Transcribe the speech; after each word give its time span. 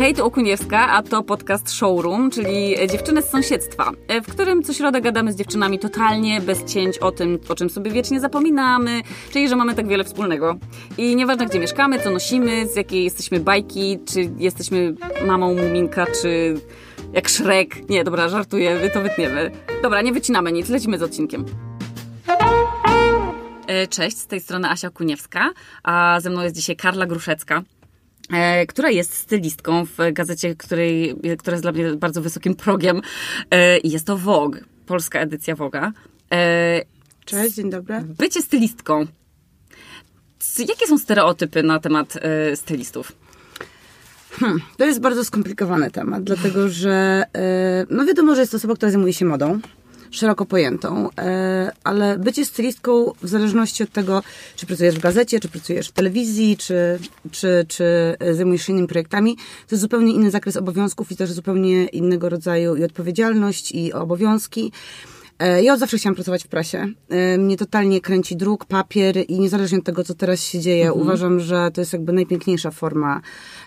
Hej, 0.00 0.14
to 0.14 0.24
Okuniewska, 0.24 0.88
a 0.88 1.02
to 1.02 1.22
podcast 1.22 1.70
Showroom, 1.70 2.30
czyli 2.30 2.74
dziewczyny 2.90 3.22
z 3.22 3.30
sąsiedztwa, 3.30 3.90
w 4.24 4.32
którym 4.32 4.62
co 4.62 4.72
środę 4.72 5.00
gadamy 5.00 5.32
z 5.32 5.36
dziewczynami 5.36 5.78
totalnie 5.78 6.40
bez 6.40 6.64
cięć 6.64 6.98
o 6.98 7.12
tym, 7.12 7.38
o 7.48 7.54
czym 7.54 7.70
sobie 7.70 7.90
wiecznie 7.90 8.20
zapominamy, 8.20 9.00
czyli 9.32 9.48
że 9.48 9.56
mamy 9.56 9.74
tak 9.74 9.88
wiele 9.88 10.04
wspólnego. 10.04 10.56
I 10.98 11.16
nieważne 11.16 11.46
gdzie 11.46 11.58
mieszkamy, 11.58 12.00
co 12.00 12.10
nosimy, 12.10 12.66
z 12.66 12.76
jakiej 12.76 13.04
jesteśmy 13.04 13.40
bajki, 13.40 13.98
czy 14.08 14.30
jesteśmy 14.36 14.94
mamą 15.26 15.54
Muminka, 15.54 16.06
czy 16.22 16.54
jak 17.12 17.28
Szrek. 17.28 17.88
Nie, 17.88 18.04
dobra, 18.04 18.28
żartuję, 18.28 18.90
to 18.94 19.00
wytniemy. 19.00 19.50
Dobra, 19.82 20.02
nie 20.02 20.12
wycinamy 20.12 20.52
nic, 20.52 20.68
lecimy 20.68 20.98
z 20.98 21.02
odcinkiem. 21.02 21.44
E, 23.66 23.86
cześć, 23.86 24.18
z 24.18 24.26
tej 24.26 24.40
strony 24.40 24.68
Asia 24.68 24.90
Kuniewska, 24.90 25.50
a 25.82 26.20
ze 26.20 26.30
mną 26.30 26.42
jest 26.42 26.56
dzisiaj 26.56 26.76
Karla 26.76 27.06
Gruszecka 27.06 27.62
która 28.68 28.90
jest 28.90 29.14
stylistką 29.14 29.86
w 29.86 29.96
gazecie, 30.12 30.54
której, 30.54 31.14
która 31.38 31.54
jest 31.54 31.64
dla 31.64 31.72
mnie 31.72 31.92
bardzo 31.96 32.22
wysokim 32.22 32.54
progiem. 32.54 33.00
E, 33.50 33.78
I 33.78 33.90
jest 33.90 34.06
to 34.06 34.16
Vogue, 34.16 34.58
polska 34.86 35.20
edycja 35.20 35.54
Vogue'a. 35.54 35.92
Cześć, 37.24 37.54
dzień 37.54 37.70
dobry. 37.70 38.00
Bycie 38.00 38.42
stylistką. 38.42 39.06
Jakie 40.58 40.86
są 40.86 40.98
stereotypy 40.98 41.62
na 41.62 41.80
temat 41.80 42.18
stylistów? 42.54 43.12
Hmm, 44.30 44.60
to 44.76 44.84
jest 44.84 45.00
bardzo 45.00 45.24
skomplikowany 45.24 45.90
temat, 45.90 46.24
dlatego 46.24 46.68
że 46.68 47.24
no 47.90 48.04
wiadomo, 48.04 48.34
że 48.34 48.40
jest 48.40 48.52
to 48.52 48.56
osoba, 48.56 48.74
która 48.74 48.92
zajmuje 48.92 49.12
się 49.12 49.24
modą 49.24 49.60
szeroko 50.10 50.46
pojętą, 50.46 51.08
e, 51.18 51.72
ale 51.84 52.18
bycie 52.18 52.44
stylistką 52.44 53.12
w 53.22 53.28
zależności 53.28 53.82
od 53.82 53.92
tego, 53.92 54.22
czy 54.56 54.66
pracujesz 54.66 54.94
w 54.94 55.00
gazecie, 55.00 55.40
czy 55.40 55.48
pracujesz 55.48 55.88
w 55.88 55.92
telewizji, 55.92 56.56
czy, 56.56 56.98
czy, 57.30 57.64
czy 57.68 58.16
zajmujesz 58.32 58.62
się 58.62 58.72
innymi 58.72 58.88
projektami, 58.88 59.36
to 59.36 59.74
jest 59.74 59.82
zupełnie 59.82 60.12
inny 60.12 60.30
zakres 60.30 60.56
obowiązków 60.56 61.12
i 61.12 61.16
też 61.16 61.32
zupełnie 61.32 61.84
innego 61.84 62.28
rodzaju 62.28 62.76
i 62.76 62.84
odpowiedzialność, 62.84 63.72
i 63.72 63.92
obowiązki. 63.92 64.72
E, 65.40 65.62
ja 65.62 65.74
od 65.74 65.80
zawsze 65.80 65.98
chciałam 65.98 66.14
pracować 66.14 66.44
w 66.44 66.48
prasie. 66.48 66.92
E, 67.08 67.38
mnie 67.38 67.56
totalnie 67.56 68.00
kręci 68.00 68.36
druk, 68.36 68.64
papier 68.64 69.16
i 69.28 69.40
niezależnie 69.40 69.78
od 69.78 69.84
tego, 69.84 70.04
co 70.04 70.14
teraz 70.14 70.42
się 70.42 70.60
dzieje, 70.60 70.86
mhm. 70.86 71.02
uważam, 71.02 71.40
że 71.40 71.70
to 71.74 71.80
jest 71.80 71.92
jakby 71.92 72.12
najpiękniejsza 72.12 72.70
forma. 72.70 73.20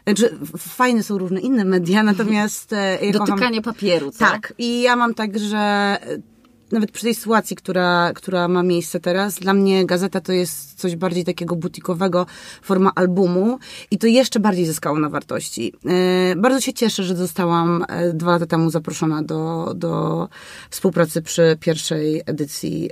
Znaczy, 0.04 0.38
fajne 0.58 1.04
są 1.04 1.18
różne 1.18 1.40
inne 1.40 1.66
media, 1.66 2.04
natomiast... 2.14 2.72
Ja 3.02 3.12
Dotykanie 3.12 3.62
kocham... 3.62 3.74
papieru, 3.74 4.12
co? 4.12 4.20
Tak. 4.20 4.54
I 4.58 4.82
ja 4.82 4.96
mam 4.96 5.14
tak, 5.14 5.40
że 5.40 5.98
nawet 6.74 6.92
przy 6.92 7.04
tej 7.04 7.16
sytuacji, 7.16 7.56
która, 7.56 8.12
która 8.16 8.48
ma 8.48 8.64
miejsce 8.64 9.00
teraz, 9.00 9.40
dla 9.40 9.54
mnie 9.54 9.86
gazeta 9.86 10.22
to 10.22 10.32
jest 10.32 10.74
coś 10.80 10.96
bardziej 10.96 11.24
takiego 11.24 11.56
butikowego, 11.56 12.26
forma 12.62 12.92
albumu 12.96 13.60
i 13.92 13.98
to 13.98 14.08
jeszcze 14.08 14.40
bardziej 14.40 14.66
zyskało 14.66 15.00
na 15.00 15.10
wartości. 15.10 15.74
E, 15.86 16.36
bardzo 16.36 16.62
się 16.62 16.74
cieszę, 16.74 17.04
że 17.04 17.16
zostałam 17.16 17.86
e, 17.90 18.14
dwa 18.14 18.32
lata 18.32 18.46
temu 18.46 18.70
zaproszona 18.70 19.24
do, 19.24 19.74
do 19.76 20.30
współpracy 20.70 21.22
przy 21.22 21.58
pierwszej 21.60 22.22
edycji 22.26 22.90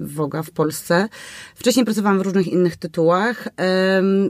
Woga 0.00 0.42
w 0.42 0.50
Polsce. 0.50 1.08
Wcześniej 1.54 1.84
pracowałam 1.84 2.18
w 2.18 2.22
różnych 2.22 2.48
innych 2.48 2.76
tytułach. 2.76 3.48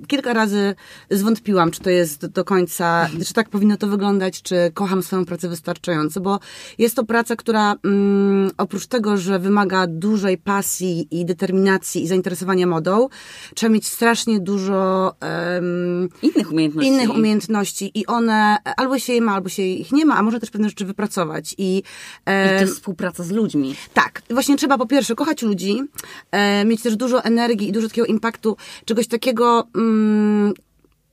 Kilka 0.07 0.33
razy 0.33 0.75
zwątpiłam, 1.11 1.71
czy 1.71 1.81
to 1.81 1.91
jest 1.91 2.27
do 2.27 2.45
końca, 2.45 3.09
czy 3.27 3.35
tak 3.35 3.49
powinno 3.49 3.77
to 3.77 3.87
wyglądać, 3.87 4.43
czy 4.43 4.71
kocham 4.75 5.03
swoją 5.03 5.25
pracę 5.25 5.49
wystarczająco, 5.49 6.21
bo 6.21 6.41
jest 6.79 6.97
to 6.97 7.05
praca, 7.05 7.37
która 7.37 7.75
mm, 7.85 8.24
oprócz 8.59 8.87
tego, 8.87 9.17
że 9.17 9.39
wymaga 9.39 9.87
dużej 9.87 10.39
pasji 10.39 11.09
i 11.11 11.25
determinacji 11.25 12.03
i 12.03 12.09
zainteresowania 12.09 12.67
modą, 12.67 13.09
trzeba 13.55 13.73
mieć 13.73 13.87
strasznie 13.87 14.41
dużo 14.41 15.13
um, 15.55 16.09
innych 16.23 16.53
umiejętności. 16.53 16.89
Innych 16.91 17.11
umiejętności 17.11 17.91
i 17.95 18.07
one 18.07 18.57
albo 18.77 18.99
się 18.99 19.13
je 19.13 19.21
ma, 19.21 19.35
albo 19.35 19.49
się 19.49 19.63
ich 19.63 19.93
nie 19.93 20.07
ma, 20.07 20.17
a 20.17 20.23
można 20.23 20.41
też 20.41 20.51
pewne 20.51 20.69
rzeczy 20.69 20.85
wypracować. 20.85 21.55
I, 21.59 21.83
um, 22.27 22.47
I 22.47 22.49
to 22.49 22.61
jest 22.61 22.75
współpraca 22.75 23.25
z 23.25 23.31
ludźmi. 23.31 23.75
Tak. 23.95 24.23
Właśnie 24.31 24.57
trzeba 24.57 24.79
po 24.79 24.87
pierwsze 24.87 25.15
kochać 25.15 25.43
ludzi, 25.43 25.83
um, 26.33 26.69
mieć 26.69 26.83
też 26.83 26.97
dużo 26.97 27.25
energii 27.25 27.69
i 27.69 27.73
dużo 27.73 27.89
takiego 27.89 28.07
impaktu, 28.07 28.57
czegoś 28.85 29.07
takiego, 29.07 29.69
mm, 29.77 30.55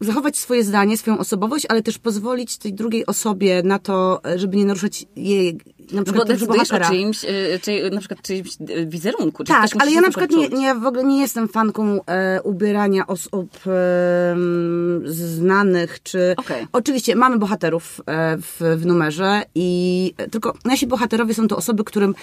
zachować 0.02 0.38
swoje 0.38 0.64
zdanie, 0.64 0.98
swoją 0.98 1.18
osobowość, 1.18 1.66
ale 1.70 1.82
też 1.82 1.98
pozwolić 1.98 2.58
tej 2.58 2.74
drugiej 2.74 3.06
osobie 3.06 3.64
na 3.64 3.80
to, 3.80 4.22
żeby 4.36 4.58
nie 4.58 4.66
naruszać 4.66 5.06
jej, 5.16 5.60
na 5.92 6.04
przykład 6.04 6.08
no 6.08 6.14
bo 6.14 6.26
decydujesz 6.26 6.72
o 6.72 6.80
czyimś, 6.80 7.24
y, 7.24 7.60
czy, 7.62 7.90
na 7.92 8.00
przykład 8.00 8.22
czyimś 8.22 8.50
y, 8.70 8.86
wizerunku. 8.86 9.44
Tak, 9.44 9.70
ale 9.80 9.92
ja 9.92 10.02
na 10.02 10.10
przykład 10.10 10.32
nie, 10.32 10.50
nie, 10.50 10.76
w 10.76 10.86
ogóle 10.86 11.04
nie 11.04 11.22
jestem 11.22 11.48
fanką 11.48 12.06
e, 12.06 12.42
ubierania 12.42 13.08
osób 13.08 13.50
e, 13.68 14.36
znanych, 15.06 16.04
czy... 16.04 16.34
Okay. 16.38 16.68
Oczywiście 16.72 17.16
mamy 17.16 17.38
bohaterów 17.38 18.02
e, 18.06 18.38
w, 18.38 18.78
w 18.78 18.86
numerze 18.86 19.42
i 19.56 20.14
tylko 20.32 20.54
nasi 20.66 20.88
bohaterowie 20.88 21.34
są 21.34 21.48
to 21.48 21.58
osoby, 21.58 21.84
którym 21.84 22.16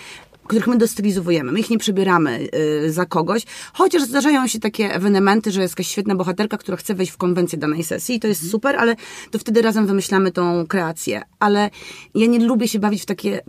których 0.49 0.67
my 0.67 0.79
dostylizowujemy. 0.79 1.53
My 1.53 1.61
ich 1.61 1.71
nie 1.71 1.79
przebieramy 1.79 2.49
y, 2.85 2.93
za 2.93 3.07
kogoś, 3.07 3.43
chociaż 3.73 4.03
zdarzają 4.03 4.47
się 4.47 4.61
takie 4.61 4.95
ewenementy, 4.95 5.51
że 5.51 5.63
jest 5.63 5.73
jakaś 5.73 5.89
świetna 5.89 6.15
bohaterka, 6.15 6.59
która 6.59 6.77
chce 6.77 6.95
wejść 6.95 7.13
w 7.13 7.17
konwencję 7.17 7.59
danej 7.59 7.85
sesji 7.85 8.15
i 8.15 8.21
to 8.21 8.29
jest 8.29 8.41
mhm. 8.41 8.51
super, 8.51 8.77
ale 8.77 8.97
to 9.31 9.39
wtedy 9.39 9.63
razem 9.63 9.87
wymyślamy 9.87 10.33
tą 10.33 10.67
kreację. 10.67 11.23
Ale 11.39 11.71
ja 12.15 12.27
nie 12.27 12.39
lubię 12.39 12.69
się 12.69 12.79
bawić 12.79 13.03
w 13.03 13.07
takie, 13.07 13.41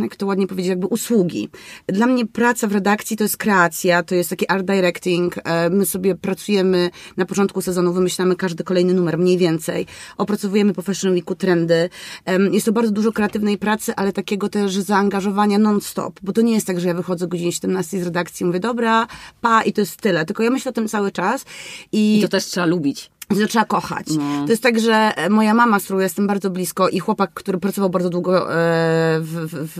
jak 0.00 0.16
to 0.16 0.26
ładnie 0.26 0.46
powiedzieć, 0.46 0.68
jakby 0.68 0.86
usługi. 0.86 1.48
Dla 1.86 2.06
mnie 2.06 2.26
praca 2.26 2.66
w 2.66 2.72
redakcji 2.72 3.16
to 3.16 3.24
jest 3.24 3.36
kreacja, 3.36 4.02
to 4.02 4.14
jest 4.14 4.30
taki 4.30 4.48
art 4.48 4.66
directing. 4.66 5.34
E, 5.44 5.70
my 5.70 5.86
sobie 5.86 6.14
pracujemy 6.14 6.90
na 7.16 7.26
początku 7.26 7.62
sezonu, 7.62 7.92
wymyślamy 7.92 8.36
każdy 8.36 8.64
kolejny 8.64 8.94
numer, 8.94 9.18
mniej 9.18 9.38
więcej. 9.38 9.86
Opracowujemy 10.16 10.74
po 10.74 10.82
Fashion 10.82 11.12
Weeku 11.12 11.34
trendy. 11.34 11.90
Jest 12.52 12.66
to 12.66 12.72
bardzo 12.72 12.92
dużo 12.92 13.12
kreatywnej 13.12 13.58
pracy, 13.58 13.94
ale 13.96 14.12
takiego 14.12 14.48
też 14.48 14.74
zaangażowania 14.74 15.58
non-stop 15.58 16.18
bo 16.22 16.32
to 16.32 16.40
nie 16.40 16.52
jest 16.52 16.66
tak, 16.66 16.80
że 16.80 16.88
ja 16.88 16.94
wychodzę 16.94 17.24
o 17.24 17.28
godzinie 17.28 17.52
17 17.52 18.00
z 18.00 18.04
redakcji 18.04 18.44
i 18.44 18.46
mówię, 18.46 18.60
dobra, 18.60 19.06
pa 19.40 19.62
i 19.62 19.72
to 19.72 19.80
jest 19.80 19.96
tyle. 19.96 20.24
Tylko 20.24 20.42
ja 20.42 20.50
myślę 20.50 20.70
o 20.70 20.72
tym 20.72 20.88
cały 20.88 21.12
czas. 21.12 21.44
I, 21.92 22.18
I 22.18 22.22
to 22.22 22.28
też 22.28 22.44
trzeba 22.44 22.66
lubić 22.66 23.10
to 23.28 23.46
trzeba 23.46 23.64
kochać. 23.64 24.06
No. 24.18 24.44
To 24.44 24.52
jest 24.52 24.62
tak, 24.62 24.80
że 24.80 25.12
moja 25.30 25.54
mama, 25.54 25.80
z 25.80 25.84
którą 25.84 25.98
jestem 25.98 26.26
bardzo 26.26 26.50
blisko 26.50 26.88
i 26.88 26.98
chłopak, 26.98 27.30
który 27.34 27.58
pracował 27.58 27.90
bardzo 27.90 28.10
długo 28.10 28.54
e, 28.54 29.20
w, 29.20 29.46
w, 29.46 29.58
w, 29.66 29.78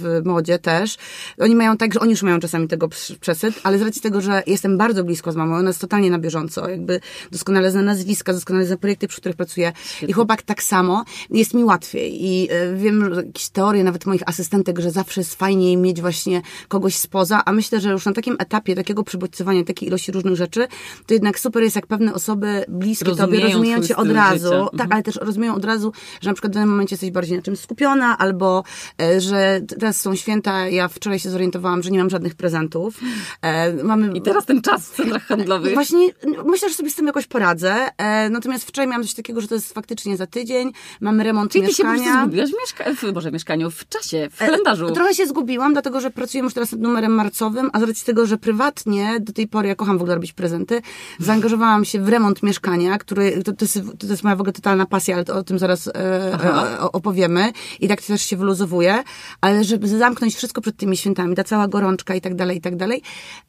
w 0.00 0.26
modzie 0.26 0.58
też, 0.58 0.96
oni 1.38 1.56
mają 1.56 1.76
tak, 1.76 1.94
że 1.94 2.00
oni 2.00 2.10
już 2.10 2.22
mają 2.22 2.40
czasami 2.40 2.68
tego 2.68 2.88
przesyt, 3.20 3.54
ale 3.62 3.78
z 3.78 3.82
racji 3.82 4.02
tego, 4.02 4.20
że 4.20 4.42
jestem 4.46 4.78
bardzo 4.78 5.04
blisko 5.04 5.32
z 5.32 5.36
mamą, 5.36 5.56
ona 5.56 5.68
jest 5.68 5.80
totalnie 5.80 6.10
na 6.10 6.18
bieżąco, 6.18 6.68
jakby 6.68 7.00
doskonale 7.32 7.70
zna 7.70 7.82
nazwiska, 7.82 8.32
doskonale 8.32 8.66
zna 8.66 8.76
projekty, 8.76 9.08
przy 9.08 9.20
których 9.20 9.36
pracuję 9.36 9.72
Świetnie. 9.84 10.08
i 10.08 10.12
chłopak 10.12 10.42
tak 10.42 10.62
samo, 10.62 11.04
jest 11.30 11.54
mi 11.54 11.64
łatwiej 11.64 12.24
i 12.24 12.48
e, 12.50 12.74
wiem 12.74 13.14
jakieś 13.26 13.48
teorie 13.48 13.84
nawet 13.84 14.06
moich 14.06 14.22
asystentek, 14.26 14.78
że 14.78 14.90
zawsze 14.90 15.20
jest 15.20 15.34
fajniej 15.34 15.76
mieć 15.76 16.00
właśnie 16.00 16.42
kogoś 16.68 16.96
spoza, 16.96 17.42
a 17.44 17.52
myślę, 17.52 17.80
że 17.80 17.90
już 17.90 18.04
na 18.04 18.12
takim 18.12 18.36
etapie 18.38 18.74
takiego 18.74 19.04
przybodźcowania, 19.04 19.64
takiej 19.64 19.88
ilości 19.88 20.12
różnych 20.12 20.36
rzeczy, 20.36 20.68
to 21.06 21.14
jednak 21.14 21.38
super 21.38 21.62
jest, 21.62 21.76
jak 21.76 21.86
pewne 21.86 22.14
osoby 22.14 22.64
bliskie 22.68 23.04
rozumieją 23.04 23.30
tobie, 23.30 23.44
rozumieją 23.44 23.82
cię 23.82 23.96
od 23.96 24.10
razu. 24.10 24.44
Życia. 24.44 24.64
Tak, 24.64 24.72
mhm. 24.72 24.92
ale 24.92 25.02
też 25.02 25.16
rozumieją 25.16 25.54
od 25.54 25.64
razu, 25.64 25.92
że 26.20 26.30
na 26.30 26.34
przykład 26.34 26.52
w 26.52 26.54
danym 26.54 26.70
momencie 26.70 26.94
jesteś 26.94 27.10
bardziej 27.10 27.36
na 27.36 27.42
czymś 27.42 27.58
skupiona, 27.58 28.18
albo 28.18 28.64
e, 29.02 29.20
że 29.20 29.60
teraz 29.80 30.00
są 30.00 30.14
święta. 30.14 30.68
Ja 30.68 30.88
wczoraj 30.88 31.18
się 31.18 31.30
zorientowałam, 31.30 31.82
że 31.82 31.90
nie 31.90 31.98
mam 31.98 32.10
żadnych 32.10 32.34
prezentów. 32.34 33.00
E, 33.42 33.72
mamy... 33.72 34.12
I 34.14 34.22
teraz 34.22 34.46
ten 34.46 34.62
czas 34.62 34.90
w 34.90 34.96
centrach 34.96 35.26
handlowych. 35.26 35.74
Właśnie 35.74 36.08
myślę, 36.44 36.68
że 36.68 36.74
sobie 36.74 36.90
z 36.90 36.94
tym 36.94 37.06
jakoś 37.06 37.26
poradzę. 37.26 37.88
E, 37.98 38.30
natomiast 38.30 38.64
wczoraj 38.64 38.88
miałam 38.88 39.02
coś 39.02 39.14
takiego, 39.14 39.40
że 39.40 39.48
to 39.48 39.54
jest 39.54 39.74
faktycznie 39.74 40.16
za 40.16 40.26
tydzień. 40.26 40.72
Mamy 41.00 41.24
remont 41.24 41.52
Czyli 41.52 41.64
mieszkania. 41.64 41.92
Czyli 41.92 42.04
ty 42.04 42.08
się 42.08 42.10
po 42.10 42.18
prostu 42.18 42.26
zgubiłaś 42.26 42.50
w, 42.50 42.54
mieszka- 42.54 43.12
Boże, 43.12 43.32
mieszkaniu, 43.32 43.70
w 43.70 43.88
czasie, 43.88 44.28
w 44.32 44.38
kalendarzu. 44.38 44.90
Trochę 44.90 45.14
się 45.14 45.26
zgubiłam, 45.26 45.72
dlatego 45.72 46.00
że 46.00 46.10
pracuję 46.10 46.44
już 46.44 46.54
teraz 46.54 46.72
nad 46.72 46.80
numerem 46.80 47.12
marcowym, 47.12 47.70
a 47.72 47.80
z 47.80 47.82
racji 47.82 48.06
tego, 48.06 48.26
że 48.26 48.38
prywatnie 48.38 49.20
do 49.20 49.32
tej 49.32 49.48
pory 49.48 49.68
ja 49.68 49.74
kocham 49.74 49.98
w 49.98 50.00
ogóle 50.00 50.14
robić 50.14 50.32
prezenty, 50.32 50.82
zaangażowałam 51.18 51.84
się 51.84 52.00
w 52.00 52.08
remont 52.08 52.42
mieszkania, 52.42 52.57
który 52.98 53.42
to, 53.42 53.52
to, 53.52 53.64
jest, 53.64 53.80
to 53.98 54.06
jest 54.06 54.24
moja 54.24 54.36
w 54.36 54.40
ogóle 54.40 54.52
totalna 54.52 54.86
pasja, 54.86 55.14
ale 55.14 55.24
to, 55.24 55.34
o 55.34 55.42
tym 55.42 55.58
zaraz 55.58 55.88
e, 55.88 55.92
e, 55.94 56.80
opowiemy. 56.80 57.52
I 57.80 57.88
tak 57.88 58.00
to 58.00 58.06
też 58.06 58.22
się 58.22 58.36
wyluzowuje. 58.36 59.02
Ale 59.40 59.64
żeby 59.64 59.88
zamknąć 59.88 60.34
wszystko 60.34 60.60
przed 60.60 60.76
tymi 60.76 60.96
świętami, 60.96 61.36
ta 61.36 61.44
cała 61.44 61.68
gorączka 61.68 62.14
i 62.14 62.20
tak 62.20 62.34
dalej, 62.34 62.56
i 62.56 62.60
tak 62.60 62.76
dalej. 62.76 63.02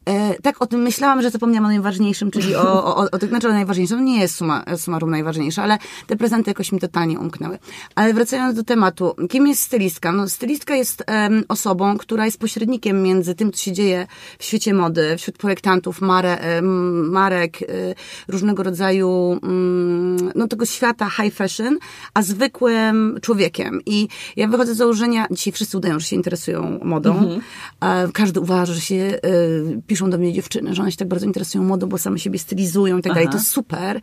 E, 0.06 0.34
tak 0.42 0.62
o 0.62 0.68
tym 0.68 0.82
myślałam, 0.82 1.22
że 1.22 1.30
zapomniałam 1.30 1.66
o 1.66 1.68
najważniejszym, 1.68 2.32
czyli 2.32 2.56
o, 2.56 2.86
o, 2.86 2.98
o, 2.98 3.08
o 3.12 3.28
znaczy 3.28 3.48
o 3.48 3.52
najważniejszym. 3.52 4.06
nie 4.06 4.20
jest 4.20 4.36
suma, 4.36 4.64
sumarum 4.78 5.10
najważniejsze, 5.10 5.62
ale 5.64 5.78
te 6.08 6.16
prezenty 6.16 6.50
jakoś 6.50 6.72
mi 6.72 6.80
totalnie 6.80 7.20
umknęły. 7.20 7.60
Ale 7.96 8.14
wracając 8.14 8.56
do 8.56 8.64
tematu, 8.64 9.16
kim 9.30 9.48
jest 9.48 9.62
stylistka? 9.62 10.12
No, 10.12 10.30
stylistka 10.30 10.76
jest 10.76 11.04
um, 11.08 11.44
osobą, 11.48 11.98
która 11.98 12.26
jest 12.26 12.40
pośrednikiem 12.40 13.04
między 13.04 13.36
tym, 13.36 13.52
co 13.52 13.64
się 13.64 13.72
dzieje 13.72 14.08
w 14.40 14.44
świecie 14.44 14.74
mody, 14.74 15.18
wśród 15.18 15.38
projektantów, 15.38 16.02
mare, 16.02 16.62
marek, 17.12 17.62
y, 17.62 17.96
różnego 18.28 18.64
rodzaju 18.64 18.99
um, 19.08 20.32
no, 20.36 20.48
tego 20.48 20.66
świata 20.66 21.10
high 21.10 21.34
fashion, 21.34 21.78
a 22.14 22.22
zwykłym 22.22 23.20
człowiekiem. 23.22 23.82
I 23.86 24.08
ja 24.36 24.48
wychodzę 24.48 24.74
z 24.74 24.78
założenia, 24.78 25.28
dzisiaj 25.32 25.54
wszyscy 25.54 25.78
udają, 25.78 26.00
że 26.00 26.06
się 26.06 26.16
interesują 26.16 26.80
modą. 26.84 27.18
Mhm. 27.18 27.42
Każdy 28.14 28.40
uważa, 28.40 28.74
że 28.74 28.82
się 28.82 28.96
y, 28.96 29.82
piszą 29.88 30.10
do 30.10 30.18
mnie 30.18 30.34
dziewczyny, 30.34 30.76
że 30.76 30.82
one 30.82 30.92
się 30.92 30.98
tak 30.98 31.08
bardzo 31.08 31.26
interesują 31.26 31.64
modą, 31.64 31.88
bo 31.88 31.98
same 31.98 32.20
siebie 32.20 32.40
stylizują 32.40 32.98
i 32.98 33.02
tak 33.02 33.14
dalej. 33.14 33.30
To 33.30 33.38
jest 33.38 33.52
super, 33.52 34.02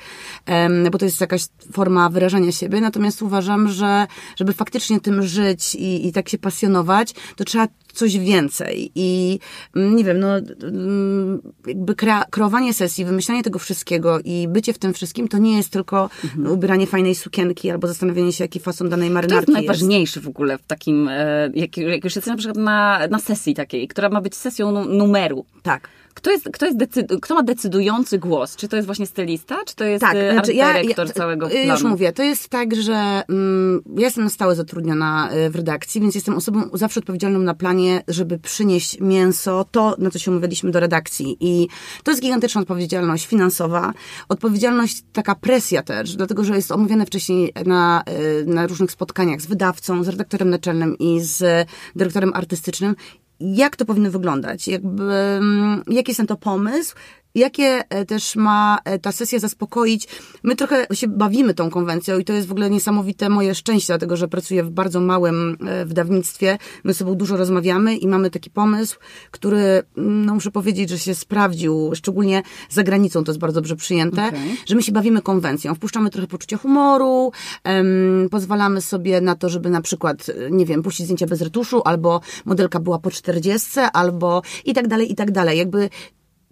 bo 0.92 0.98
to 0.98 1.04
jest 1.04 1.20
jakaś 1.20 1.46
forma 1.72 2.10
wyrażania 2.10 2.52
siebie. 2.52 2.80
Natomiast 2.80 3.22
uważam, 3.22 3.68
że 3.68 4.06
żeby 4.36 4.52
faktycznie 4.52 5.00
tym 5.00 5.22
żyć 5.22 5.74
i, 5.74 6.06
i 6.08 6.12
tak 6.12 6.28
się 6.28 6.38
pasjonować, 6.38 7.14
to 7.36 7.44
trzeba 7.44 7.68
coś 7.96 8.18
więcej. 8.18 8.90
I 8.94 9.38
mm, 9.76 9.96
nie 9.96 10.04
wiem, 10.04 10.20
no 10.20 10.28
mm, 10.62 11.42
jakby 11.66 11.94
kreowanie 12.30 12.74
sesji, 12.74 13.04
wymyślanie 13.04 13.42
tego 13.42 13.58
wszystkiego 13.58 14.20
i 14.24 14.48
bycie 14.48 14.72
w 14.72 14.78
tym 14.78 14.94
wszystkim, 14.94 15.28
to 15.28 15.38
nie 15.38 15.56
jest 15.56 15.70
tylko 15.70 16.10
mhm. 16.24 16.52
ubieranie 16.52 16.86
fajnej 16.86 17.14
sukienki 17.14 17.70
albo 17.70 17.86
zastanowienie 17.86 18.32
się, 18.32 18.44
jaki 18.44 18.60
fason 18.60 18.88
danej 18.88 19.10
marynarki 19.10 19.46
To 19.46 19.52
jest 19.52 19.66
najważniejszy 19.66 20.20
w 20.20 20.28
ogóle 20.28 20.58
w 20.58 20.66
takim, 20.66 21.08
e, 21.08 21.50
jak, 21.54 21.76
jak 21.76 22.04
już 22.04 22.16
jesteś 22.16 22.30
na 22.30 22.36
przykład 22.36 22.56
na, 22.56 23.00
na 23.10 23.18
sesji 23.18 23.54
takiej, 23.54 23.88
która 23.88 24.08
ma 24.08 24.20
być 24.20 24.36
sesją 24.36 24.84
numeru. 24.84 25.44
Tak. 25.62 25.88
Kto, 26.16 26.30
jest, 26.30 26.48
kto, 26.52 26.66
jest 26.66 26.78
kto 27.22 27.34
ma 27.34 27.42
decydujący 27.42 28.18
głos? 28.18 28.56
Czy 28.56 28.68
to 28.68 28.76
jest 28.76 28.86
właśnie 28.86 29.06
stylista, 29.06 29.56
czy 29.66 29.74
to 29.74 29.84
jest 29.84 30.00
tak, 30.00 30.16
e, 30.16 30.32
znaczy 30.32 30.52
ja, 30.52 30.72
dyrektor 30.72 31.06
ja, 31.06 31.12
całego 31.12 31.48
planu? 31.48 31.66
Już 31.66 31.82
mówię, 31.82 32.12
to 32.12 32.22
jest 32.22 32.48
tak, 32.48 32.74
że 32.74 33.22
mm, 33.28 33.82
ja 33.96 34.04
jestem 34.04 34.24
na 34.24 34.30
stałe 34.30 34.54
zatrudniona 34.54 35.30
e, 35.30 35.50
w 35.50 35.56
redakcji, 35.56 36.00
więc 36.00 36.14
jestem 36.14 36.34
osobą 36.34 36.62
zawsze 36.72 37.00
odpowiedzialną 37.00 37.38
na 37.38 37.54
planie, 37.54 38.02
żeby 38.08 38.38
przynieść 38.38 39.00
mięso, 39.00 39.66
to, 39.70 39.94
na 39.98 40.10
co 40.10 40.18
się 40.18 40.30
umawialiśmy 40.30 40.70
do 40.70 40.80
redakcji. 40.80 41.36
I 41.40 41.68
to 42.04 42.10
jest 42.10 42.22
gigantyczna 42.22 42.60
odpowiedzialność 42.60 43.26
finansowa, 43.26 43.92
odpowiedzialność, 44.28 45.02
taka 45.12 45.34
presja 45.34 45.82
też, 45.82 46.16
dlatego, 46.16 46.44
że 46.44 46.56
jest 46.56 46.72
omówione 46.72 47.06
wcześniej 47.06 47.52
na, 47.66 48.02
e, 48.06 48.44
na 48.44 48.66
różnych 48.66 48.90
spotkaniach 48.90 49.40
z 49.40 49.46
wydawcą, 49.46 50.04
z 50.04 50.08
redaktorem 50.08 50.50
naczelnym 50.50 50.98
i 50.98 51.20
z 51.20 51.68
dyrektorem 51.96 52.30
artystycznym 52.34 52.96
jak 53.40 53.76
to 53.76 53.84
powinno 53.84 54.10
wyglądać, 54.10 54.68
jakby, 54.68 55.12
mm, 55.12 55.82
jaki 55.86 56.10
jest 56.10 56.20
na 56.20 56.26
to 56.26 56.36
pomysł, 56.36 56.94
jakie 57.36 57.84
e, 57.88 58.04
też 58.04 58.36
ma 58.36 58.78
e, 58.84 58.98
ta 58.98 59.12
sesja 59.12 59.38
zaspokoić. 59.38 60.08
My 60.42 60.56
trochę 60.56 60.86
się 60.92 61.08
bawimy 61.08 61.54
tą 61.54 61.70
konwencją 61.70 62.18
i 62.18 62.24
to 62.24 62.32
jest 62.32 62.48
w 62.48 62.50
ogóle 62.50 62.70
niesamowite 62.70 63.28
moje 63.28 63.54
szczęście, 63.54 63.86
dlatego 63.86 64.16
że 64.16 64.28
pracuję 64.28 64.64
w 64.64 64.70
bardzo 64.70 65.00
małym 65.00 65.56
e, 65.66 65.86
wydawnictwie. 65.86 66.58
My 66.84 66.94
sobą 66.94 67.14
dużo 67.14 67.36
rozmawiamy 67.36 67.96
i 67.96 68.08
mamy 68.08 68.30
taki 68.30 68.50
pomysł, 68.50 68.98
który, 69.30 69.82
no 69.96 70.34
muszę 70.34 70.50
powiedzieć, 70.50 70.90
że 70.90 70.98
się 70.98 71.14
sprawdził, 71.14 71.90
szczególnie 71.94 72.42
za 72.70 72.82
granicą 72.82 73.24
to 73.24 73.32
jest 73.32 73.40
bardzo 73.40 73.60
dobrze 73.60 73.76
przyjęte, 73.76 74.28
okay. 74.28 74.40
że 74.66 74.74
my 74.74 74.82
się 74.82 74.92
bawimy 74.92 75.22
konwencją. 75.22 75.74
Wpuszczamy 75.74 76.10
trochę 76.10 76.26
poczucia 76.26 76.56
humoru, 76.56 77.32
um, 77.64 78.28
pozwalamy 78.30 78.80
sobie 78.80 79.20
na 79.20 79.34
to, 79.34 79.48
żeby 79.48 79.70
na 79.70 79.80
przykład, 79.80 80.26
nie 80.50 80.66
wiem, 80.66 80.82
puścić 80.82 81.06
zdjęcia 81.06 81.26
bez 81.26 81.40
retuszu, 81.40 81.82
albo 81.84 82.20
modelka 82.44 82.80
była 82.80 82.98
po 82.98 83.10
czterdziestce, 83.10 83.92
albo 83.92 84.42
i 84.64 84.74
tak 84.74 84.88
dalej, 84.88 85.12
i 85.12 85.14
tak 85.14 85.30
dalej. 85.30 85.58
Jakby 85.58 85.90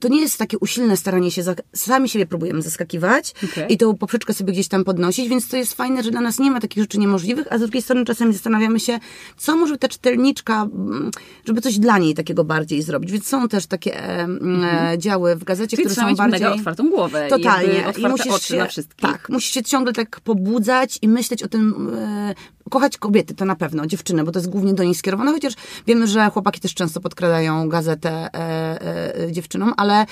to 0.05 0.09
nie 0.09 0.21
jest 0.21 0.39
takie 0.39 0.59
usilne 0.59 0.97
staranie 0.97 1.31
się, 1.31 1.43
sami 1.73 2.09
siebie 2.09 2.27
próbujemy 2.27 2.63
zaskakiwać 2.63 3.35
okay. 3.45 3.67
i 3.67 3.77
tą 3.77 3.97
poprzeczkę 3.97 4.35
sobie 4.35 4.53
gdzieś 4.53 4.69
tam 4.69 4.85
podnosić, 4.85 5.29
więc 5.29 5.49
to 5.49 5.57
jest 5.57 5.75
fajne, 5.75 6.03
że 6.03 6.11
dla 6.11 6.21
nas 6.21 6.39
nie 6.39 6.51
ma 6.51 6.61
takich 6.61 6.83
rzeczy 6.83 6.99
niemożliwych, 6.99 7.47
a 7.51 7.59
z 7.59 7.61
drugiej 7.61 7.83
strony 7.83 8.05
czasami 8.05 8.33
zastanawiamy 8.33 8.81
się, 8.81 8.99
co 9.37 9.57
może 9.57 9.79
ta 9.79 9.89
czytelniczka, 9.89 10.63
mm, 10.63 11.11
żeby 11.45 11.61
coś 11.61 11.79
dla 11.79 11.99
niej 11.99 12.15
takiego 12.15 12.45
bardziej 12.45 12.83
zrobić, 12.83 13.13
więc 13.13 13.27
są 13.27 13.49
też 13.49 13.67
takie 13.67 14.03
mm 14.03 14.39
-hmm. 14.39 14.99
działy 14.99 15.37
w 15.37 15.45
gazecie, 15.45 15.77
Czyli 15.77 15.89
które 15.89 16.09
są 16.09 16.15
bardziej... 16.15 16.41
mega 16.41 16.55
otwartą 16.55 16.91
głowę. 16.91 17.27
Totalnie. 17.31 17.85
I, 17.99 18.01
I 18.01 18.09
musisz 18.09 18.43
się, 18.43 18.57
na 18.57 18.67
wszystkich. 18.67 19.11
Tak, 19.11 19.29
musisz 19.29 19.53
się 19.53 19.63
ciągle 19.63 19.93
tak 19.93 20.21
pobudzać 20.21 20.99
i 21.03 21.09
myśleć 21.09 21.43
o 21.43 21.49
tym, 21.49 21.91
e, 21.99 22.35
kochać 22.71 22.99
kobiety, 22.99 23.35
to 23.35 23.45
na 23.45 23.57
pewno, 23.57 23.87
dziewczyny, 23.87 24.25
bo 24.25 24.33
to 24.33 24.39
jest 24.39 24.51
głównie 24.51 24.75
do 24.75 24.85
nich 24.85 24.97
skierowane, 24.97 25.33
chociaż 25.33 25.55
wiemy, 25.87 26.07
że 26.07 26.31
chłopaki 26.31 26.61
też 26.61 26.75
często 26.75 27.01
podkradają 27.01 27.69
gazetę 27.69 28.11
e, 28.11 29.25
e, 29.25 29.33
dziewczynom, 29.33 29.75
ale 29.77 30.07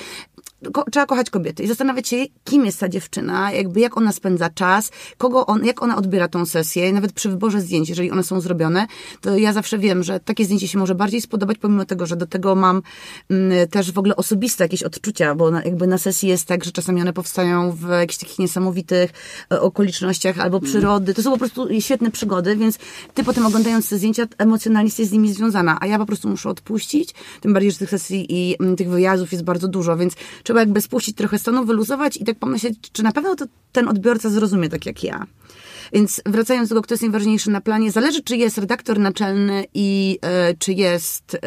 ko 0.72 0.84
trzeba 0.90 1.06
kochać 1.06 1.30
kobiety 1.30 1.62
i 1.62 1.66
zastanawiać 1.66 2.08
się, 2.08 2.16
kim 2.44 2.66
jest 2.66 2.80
ta 2.80 2.88
dziewczyna, 2.88 3.52
jakby 3.52 3.80
jak 3.80 3.96
ona 3.96 4.12
spędza 4.12 4.50
czas, 4.50 4.90
kogo 5.18 5.46
on, 5.46 5.64
jak 5.64 5.82
ona 5.82 5.96
odbiera 5.96 6.28
tą 6.28 6.46
sesję, 6.46 6.92
nawet 6.92 7.12
przy 7.12 7.28
wyborze 7.28 7.60
zdjęć, 7.60 7.88
jeżeli 7.88 8.10
one 8.10 8.22
są 8.22 8.40
zrobione, 8.40 8.86
to 9.20 9.38
ja 9.38 9.52
zawsze 9.52 9.78
wiem, 9.78 10.02
że 10.02 10.20
takie 10.20 10.44
zdjęcie 10.44 10.68
się 10.68 10.78
może 10.78 10.94
bardziej 10.94 11.20
spodobać, 11.20 11.58
pomimo 11.58 11.84
tego, 11.84 12.06
że 12.06 12.16
do 12.16 12.26
tego 12.26 12.54
mam 12.54 12.82
mm, 13.30 13.68
też 13.68 13.92
w 13.92 13.98
ogóle 13.98 14.16
osobiste 14.16 14.64
jakieś 14.64 14.82
odczucia, 14.82 15.34
bo 15.34 15.50
na, 15.50 15.62
jakby 15.64 15.86
na 15.86 15.98
sesji 15.98 16.28
jest 16.28 16.46
tak, 16.46 16.64
że 16.64 16.72
czasami 16.72 17.00
one 17.00 17.12
powstają 17.12 17.72
w 17.72 17.88
jakichś 17.88 18.18
takich 18.18 18.38
niesamowitych 18.38 19.10
e, 19.52 19.60
okolicznościach 19.60 20.38
albo 20.38 20.58
mm. 20.58 20.70
przyrody. 20.70 21.14
To 21.14 21.22
są 21.22 21.30
po 21.30 21.38
prostu 21.38 21.68
świetne 21.80 22.10
przygody, 22.10 22.56
więc 22.56 22.78
ty 23.14 23.24
potem 23.24 23.46
oglądając 23.46 23.88
te 23.88 23.98
zdjęcia 23.98 24.26
emocjonalnie 24.38 24.86
jesteś 24.86 25.06
z 25.06 25.12
nimi 25.12 25.32
związana, 25.32 25.78
a 25.80 25.86
ja 25.86 25.98
po 25.98 26.06
prostu 26.06 26.28
muszę 26.28 26.48
odpuścić, 26.48 27.14
tym 27.40 27.52
bardziej, 27.52 27.72
że 27.72 27.78
tych 27.78 27.90
sesji 27.90 28.26
i 28.28 28.56
m, 28.60 28.64
mm, 28.64 28.76
tych 28.76 28.88
wyjazdów 28.88 29.32
jest 29.32 29.44
bardzo 29.44 29.68
dużo, 29.68 29.96
więc 29.96 30.14
trzeba 30.42 30.51
jakby 30.60 30.80
spuścić 30.80 31.16
trochę 31.16 31.38
stanu, 31.38 31.64
wyluzować 31.64 32.16
i 32.16 32.24
tak 32.24 32.38
pomyśleć, 32.38 32.78
czy 32.92 33.02
na 33.02 33.12
pewno 33.12 33.34
to 33.34 33.44
ten 33.72 33.88
odbiorca 33.88 34.30
zrozumie 34.30 34.68
tak 34.68 34.86
jak 34.86 35.04
ja. 35.04 35.26
Więc 35.92 36.22
wracając 36.26 36.68
do 36.68 36.74
tego, 36.74 36.82
kto 36.82 36.94
jest 36.94 37.02
najważniejszy 37.02 37.50
na 37.50 37.60
planie, 37.60 37.92
zależy, 37.92 38.22
czy 38.22 38.36
jest 38.36 38.58
redaktor 38.58 38.98
naczelny 38.98 39.64
i 39.74 40.18
y, 40.50 40.56
czy 40.58 40.72
jest 40.72 41.38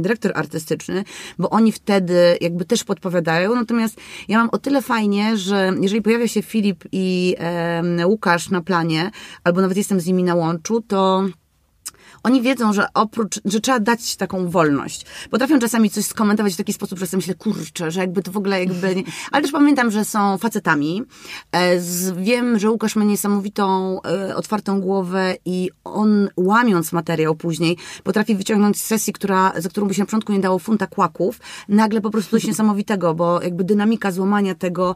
dyrektor 0.00 0.32
artystyczny, 0.34 1.04
bo 1.38 1.50
oni 1.50 1.72
wtedy 1.72 2.38
jakby 2.40 2.64
też 2.64 2.84
podpowiadają. 2.84 3.54
Natomiast 3.54 3.96
ja 4.28 4.38
mam 4.38 4.48
o 4.52 4.58
tyle 4.58 4.82
fajnie, 4.82 5.36
że 5.36 5.72
jeżeli 5.80 6.02
pojawia 6.02 6.28
się 6.28 6.42
Filip 6.42 6.84
i 6.92 7.36
Łukasz 8.06 8.50
na 8.50 8.60
planie, 8.60 9.10
albo 9.44 9.60
nawet 9.60 9.76
jestem 9.76 10.00
z 10.00 10.06
nimi 10.06 10.24
na 10.24 10.34
łączu, 10.34 10.80
to 10.80 11.24
oni 12.24 12.42
wiedzą, 12.42 12.72
że 12.72 12.86
oprócz, 12.94 13.40
że 13.44 13.60
trzeba 13.60 13.80
dać 13.80 14.16
taką 14.16 14.48
wolność. 14.48 15.06
Potrafią 15.30 15.58
czasami 15.58 15.90
coś 15.90 16.04
skomentować 16.04 16.54
w 16.54 16.56
taki 16.56 16.72
sposób, 16.72 16.98
że 16.98 17.06
sobie 17.06 17.18
myślę, 17.18 17.34
kurczę, 17.34 17.90
że 17.90 18.00
jakby 18.00 18.22
to 18.22 18.32
w 18.32 18.36
ogóle 18.36 18.60
jakby... 18.60 18.94
Nie. 18.94 19.02
Ale 19.32 19.42
też 19.42 19.52
pamiętam, 19.52 19.90
że 19.90 20.04
są 20.04 20.38
facetami. 20.38 21.02
E, 21.52 21.80
wiem, 22.16 22.58
że 22.58 22.70
Łukasz 22.70 22.96
ma 22.96 23.04
niesamowitą, 23.04 23.98
e, 24.02 24.36
otwartą 24.36 24.80
głowę 24.80 25.36
i 25.44 25.70
on 25.84 26.28
łamiąc 26.36 26.92
materiał 26.92 27.34
później, 27.34 27.76
potrafi 28.04 28.34
wyciągnąć 28.34 28.80
z 28.80 28.84
sesji, 28.84 29.12
która, 29.12 29.52
za 29.56 29.68
którą 29.68 29.86
by 29.86 29.94
się 29.94 30.02
na 30.02 30.06
początku 30.06 30.32
nie 30.32 30.40
dało 30.40 30.58
funta 30.58 30.86
kłaków, 30.86 31.40
nagle 31.68 32.00
po 32.00 32.10
prostu 32.10 32.30
coś 32.30 32.46
niesamowitego, 32.46 33.14
bo 33.14 33.42
jakby 33.42 33.64
dynamika 33.64 34.12
złamania 34.12 34.54
tego, 34.54 34.94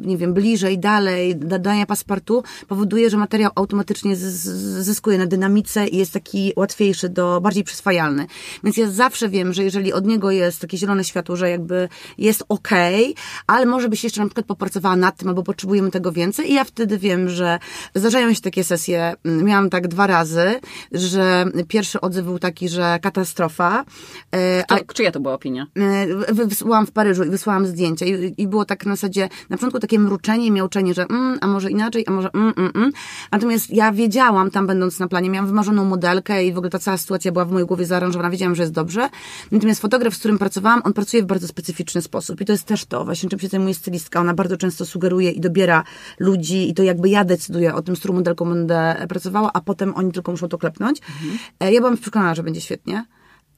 nie 0.00 0.16
wiem, 0.16 0.34
bliżej, 0.34 0.78
dalej, 0.78 1.36
dania 1.36 1.86
paspartu 1.86 2.42
powoduje, 2.68 3.10
że 3.10 3.16
materiał 3.16 3.50
automatycznie 3.54 4.16
zyskuje 4.16 5.18
na 5.18 5.26
dynamice 5.26 5.86
i 5.86 5.96
jest 5.96 6.09
jest 6.10 6.14
taki 6.24 6.52
łatwiejszy, 6.56 7.08
do, 7.08 7.40
bardziej 7.40 7.64
przyswajalny. 7.64 8.26
Więc 8.64 8.76
ja 8.76 8.90
zawsze 8.90 9.28
wiem, 9.28 9.52
że 9.52 9.64
jeżeli 9.64 9.92
od 9.92 10.06
niego 10.06 10.30
jest 10.30 10.60
takie 10.60 10.76
zielone 10.76 11.04
światło, 11.04 11.36
że 11.36 11.50
jakby 11.50 11.88
jest 12.18 12.44
okej, 12.48 13.04
okay, 13.04 13.24
ale 13.46 13.66
może 13.66 13.88
byś 13.88 14.04
jeszcze 14.04 14.20
na 14.20 14.26
przykład 14.26 14.46
popracowała 14.46 14.96
nad 14.96 15.16
tym, 15.16 15.28
albo 15.28 15.42
potrzebujemy 15.42 15.90
tego 15.90 16.12
więcej 16.12 16.50
i 16.50 16.54
ja 16.54 16.64
wtedy 16.64 16.98
wiem, 16.98 17.28
że 17.28 17.58
zdarzają 17.94 18.34
się 18.34 18.40
takie 18.40 18.64
sesje, 18.64 19.14
mm, 19.24 19.44
miałam 19.44 19.70
tak 19.70 19.88
dwa 19.88 20.06
razy, 20.06 20.60
że 20.92 21.44
pierwszy 21.68 22.00
odzew 22.00 22.24
był 22.24 22.38
taki, 22.38 22.68
że 22.68 22.98
katastrofa. 23.02 23.84
E, 24.30 24.62
Kto, 24.62 24.74
a, 24.74 24.92
czyja 24.94 25.12
to 25.12 25.20
była 25.20 25.34
opinia? 25.34 25.66
E, 25.76 26.34
wysłałam 26.34 26.86
w 26.86 26.92
Paryżu 26.92 27.24
i 27.24 27.30
wysłałam 27.30 27.66
zdjęcia 27.66 28.06
i, 28.06 28.34
i 28.36 28.48
było 28.48 28.64
tak 28.64 28.86
na 28.86 28.96
zasadzie, 28.96 29.28
na 29.50 29.56
początku 29.56 29.78
takie 29.78 29.98
mruczenie 29.98 30.46
i 30.46 30.50
miauczenie, 30.50 30.94
że 30.94 31.02
mm, 31.02 31.38
a 31.40 31.46
może 31.46 31.70
inaczej, 31.70 32.04
a 32.06 32.10
może 32.10 32.30
mm, 32.34 32.52
mm, 32.56 32.72
mm. 32.74 32.90
Natomiast 33.32 33.70
ja 33.70 33.92
wiedziałam, 33.92 34.50
tam 34.50 34.66
będąc 34.66 34.98
na 34.98 35.08
planie, 35.08 35.30
miałam 35.30 35.46
wymarzoną 35.46 35.84
modelkę, 35.84 35.99
modelkę 36.00 36.44
i 36.44 36.52
w 36.52 36.58
ogóle 36.58 36.70
ta 36.70 36.78
cała 36.78 36.96
sytuacja 36.96 37.32
była 37.32 37.44
w 37.44 37.52
mojej 37.52 37.66
głowie 37.66 37.86
zaaranżowana, 37.86 38.30
wiedziałam, 38.30 38.54
że 38.54 38.62
jest 38.62 38.72
dobrze. 38.72 39.08
Natomiast 39.50 39.80
fotograf, 39.80 40.14
z 40.14 40.18
którym 40.18 40.38
pracowałam, 40.38 40.82
on 40.84 40.92
pracuje 40.92 41.22
w 41.22 41.26
bardzo 41.26 41.48
specyficzny 41.48 42.02
sposób 42.02 42.40
i 42.40 42.44
to 42.44 42.52
jest 42.52 42.64
też 42.64 42.84
to, 42.84 43.04
właśnie 43.04 43.28
czym 43.28 43.38
się 43.38 43.48
zajmuje 43.48 43.74
stylistka. 43.74 44.20
Ona 44.20 44.34
bardzo 44.34 44.56
często 44.56 44.86
sugeruje 44.86 45.30
i 45.30 45.40
dobiera 45.40 45.84
ludzi 46.18 46.70
i 46.70 46.74
to 46.74 46.82
jakby 46.82 47.08
ja 47.08 47.24
decyduję 47.24 47.74
o 47.74 47.82
tym, 47.82 47.96
z 47.96 47.98
którą 47.98 48.14
modelką 48.14 48.44
będę 48.44 49.06
pracowała, 49.08 49.50
a 49.52 49.60
potem 49.60 49.96
oni 49.96 50.12
tylko 50.12 50.32
muszą 50.32 50.48
to 50.48 50.58
klepnąć. 50.58 51.00
Mhm. 51.00 51.38
Ja 51.72 51.80
byłam 51.80 51.96
przekonana, 51.96 52.34
że 52.34 52.42
będzie 52.42 52.60
świetnie. 52.60 53.04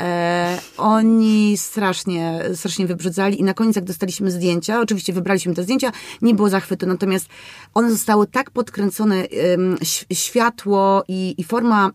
E, 0.03 0.59
oni 0.79 1.57
strasznie, 1.57 2.41
strasznie 2.55 2.87
wybrzydzali 2.87 3.41
i 3.41 3.45
na 3.45 3.55
koniec 3.55 3.77
jak 3.77 3.85
dostaliśmy 3.85 4.31
zdjęcia, 4.31 4.81
oczywiście 4.81 5.13
wybraliśmy 5.13 5.55
te 5.55 5.63
zdjęcia, 5.63 5.93
nie 6.23 6.35
było 6.35 6.49
zachwytu, 6.49 6.87
natomiast 6.87 7.27
one 7.75 7.91
zostały 7.91 8.27
tak 8.27 8.51
podkręcone, 8.51 9.25
światło 10.13 11.05
i, 11.09 11.35
i 11.39 11.45
forma, 11.45 11.91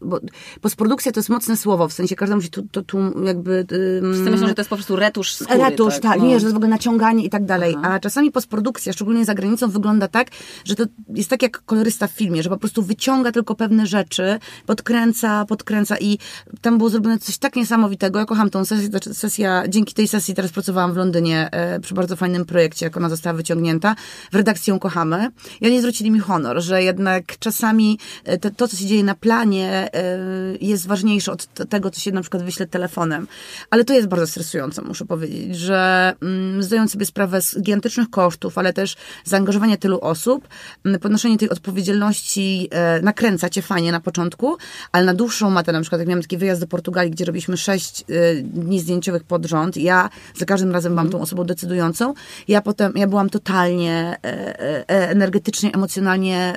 bo 0.00 0.20
postprodukcja 0.60 1.12
to 1.12 1.20
jest 1.20 1.28
mocne 1.28 1.56
słowo, 1.56 1.88
w 1.88 1.92
sensie 1.92 2.16
każda 2.16 2.36
musi 2.36 2.50
tu, 2.50 2.62
tu, 2.62 2.82
tu 2.82 3.24
jakby... 3.24 3.66
Wszyscy 4.12 4.30
myślą, 4.30 4.48
że 4.48 4.54
to 4.54 4.60
jest 4.60 4.70
po 4.70 4.76
prostu 4.76 4.96
retusz 4.96 5.34
skóry. 5.34 5.58
Retusz, 5.58 5.94
tak, 5.94 6.02
tak 6.02 6.18
no. 6.18 6.26
nie, 6.26 6.34
że 6.34 6.40
to 6.40 6.46
jest 6.46 6.54
w 6.54 6.56
ogóle 6.56 6.70
naciąganie 6.70 7.24
i 7.24 7.30
tak 7.30 7.44
dalej, 7.44 7.74
Aha. 7.78 7.92
a 7.92 8.00
czasami 8.00 8.32
postprodukcja, 8.32 8.92
szczególnie 8.92 9.24
za 9.24 9.34
granicą, 9.34 9.70
wygląda 9.70 10.08
tak, 10.08 10.28
że 10.64 10.74
to 10.74 10.84
jest 11.08 11.30
tak 11.30 11.42
jak 11.42 11.64
kolorysta 11.64 12.06
w 12.06 12.10
filmie, 12.10 12.42
że 12.42 12.50
po 12.50 12.56
prostu 12.56 12.82
wyciąga 12.82 13.32
tylko 13.32 13.54
pewne 13.54 13.86
rzeczy, 13.86 14.38
podkręca, 14.66 15.44
podkręca 15.44 15.98
i 15.98 16.18
tam 16.60 16.78
było 16.78 16.90
zrobione 16.90 17.18
coś 17.18 17.35
tak 17.38 17.56
niesamowitego. 17.56 18.18
Ja 18.18 18.24
kocham 18.24 18.50
tą 18.50 18.64
sesję. 18.64 18.88
Sesja, 19.12 19.64
dzięki 19.68 19.94
tej 19.94 20.08
sesji 20.08 20.34
teraz 20.34 20.52
pracowałam 20.52 20.92
w 20.92 20.96
Londynie 20.96 21.48
e, 21.52 21.80
przy 21.80 21.94
bardzo 21.94 22.16
fajnym 22.16 22.44
projekcie, 22.44 22.86
jak 22.86 22.96
ona 22.96 23.08
została 23.08 23.36
wyciągnięta. 23.36 23.94
W 24.32 24.34
redakcji 24.34 24.70
ją 24.70 24.78
kochamy. 24.78 25.28
I 25.60 25.66
oni 25.66 25.80
zwrócili 25.80 26.10
mi 26.10 26.20
honor, 26.20 26.62
że 26.62 26.82
jednak 26.82 27.38
czasami 27.38 27.98
e, 28.24 28.38
to, 28.38 28.50
to 28.50 28.68
co 28.68 28.76
się 28.76 28.86
dzieje 28.86 29.04
na 29.04 29.14
planie, 29.14 29.88
e, 29.94 30.18
jest 30.60 30.86
ważniejsze 30.86 31.32
od 31.32 31.46
tego, 31.68 31.90
co 31.90 32.00
się 32.00 32.12
na 32.12 32.20
przykład 32.20 32.42
wyśle 32.42 32.66
telefonem. 32.66 33.26
Ale 33.70 33.84
to 33.84 33.94
jest 33.94 34.08
bardzo 34.08 34.26
stresujące, 34.26 34.82
muszę 34.82 35.04
powiedzieć, 35.04 35.56
że 35.56 36.12
mm, 36.22 36.62
zdając 36.62 36.92
sobie 36.92 37.06
sprawę 37.06 37.42
z 37.42 37.56
gigantycznych 37.60 38.10
kosztów, 38.10 38.58
ale 38.58 38.72
też 38.72 38.96
zaangażowania 39.24 39.76
tylu 39.76 40.00
osób, 40.00 40.48
mm, 40.84 41.00
podnoszenie 41.00 41.38
tej 41.38 41.50
odpowiedzialności 41.50 42.70
nakręca 43.02 43.48
cię 43.48 43.62
fajnie 43.62 43.92
na 43.92 44.00
początku, 44.00 44.56
ale 44.92 45.06
na 45.06 45.14
dłuższą 45.14 45.50
metę, 45.50 45.72
na 45.72 45.80
przykład 45.80 45.98
jak 45.98 46.08
miałam 46.08 46.22
taki 46.22 46.38
wyjazd 46.38 46.60
do 46.60 46.66
Portugalii, 46.66 47.10
gdzie 47.10 47.25
robiliśmy 47.26 47.56
sześć 47.56 48.00
e, 48.00 48.34
dni 48.42 48.80
zdjęciowych 48.80 49.24
pod 49.24 49.46
rząd, 49.46 49.76
ja 49.76 50.10
za 50.34 50.44
każdym 50.44 50.72
razem 50.72 50.92
byłam 50.92 51.10
tą 51.10 51.20
osobą 51.20 51.44
decydującą, 51.44 52.14
ja 52.48 52.60
potem, 52.60 52.92
ja 52.96 53.06
byłam 53.06 53.30
totalnie 53.30 54.16
e, 54.24 54.88
energetycznie, 54.88 55.72
emocjonalnie 55.72 56.56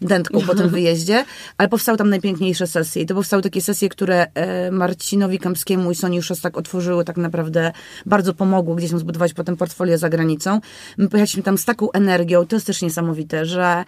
dętką 0.00 0.40
po 0.40 0.54
tym 0.54 0.68
wyjeździe, 0.76 1.24
ale 1.58 1.68
powstały 1.68 1.98
tam 1.98 2.10
najpiękniejsze 2.10 2.66
sesje 2.66 3.02
i 3.02 3.06
to 3.06 3.14
powstały 3.14 3.42
takie 3.42 3.60
sesje, 3.60 3.88
które 3.88 4.26
Marcinowi 4.70 5.38
Kępskiemu 5.38 5.90
i 5.90 5.94
Soni 5.94 6.20
tak 6.42 6.56
otworzyły 6.56 7.04
tak 7.04 7.16
naprawdę, 7.16 7.72
bardzo 8.06 8.34
pomogły 8.34 8.76
gdzieś 8.76 8.90
tam 8.90 8.98
zbudować 8.98 9.34
potem 9.34 9.56
portfolio 9.56 9.98
za 9.98 10.08
granicą. 10.08 10.60
My 10.98 11.08
pojechaliśmy 11.08 11.42
tam 11.42 11.58
z 11.58 11.64
taką 11.64 11.92
energią, 11.92 12.46
to 12.46 12.56
jest 12.56 12.66
też 12.66 12.82
niesamowite, 12.82 13.46
że 13.46 13.84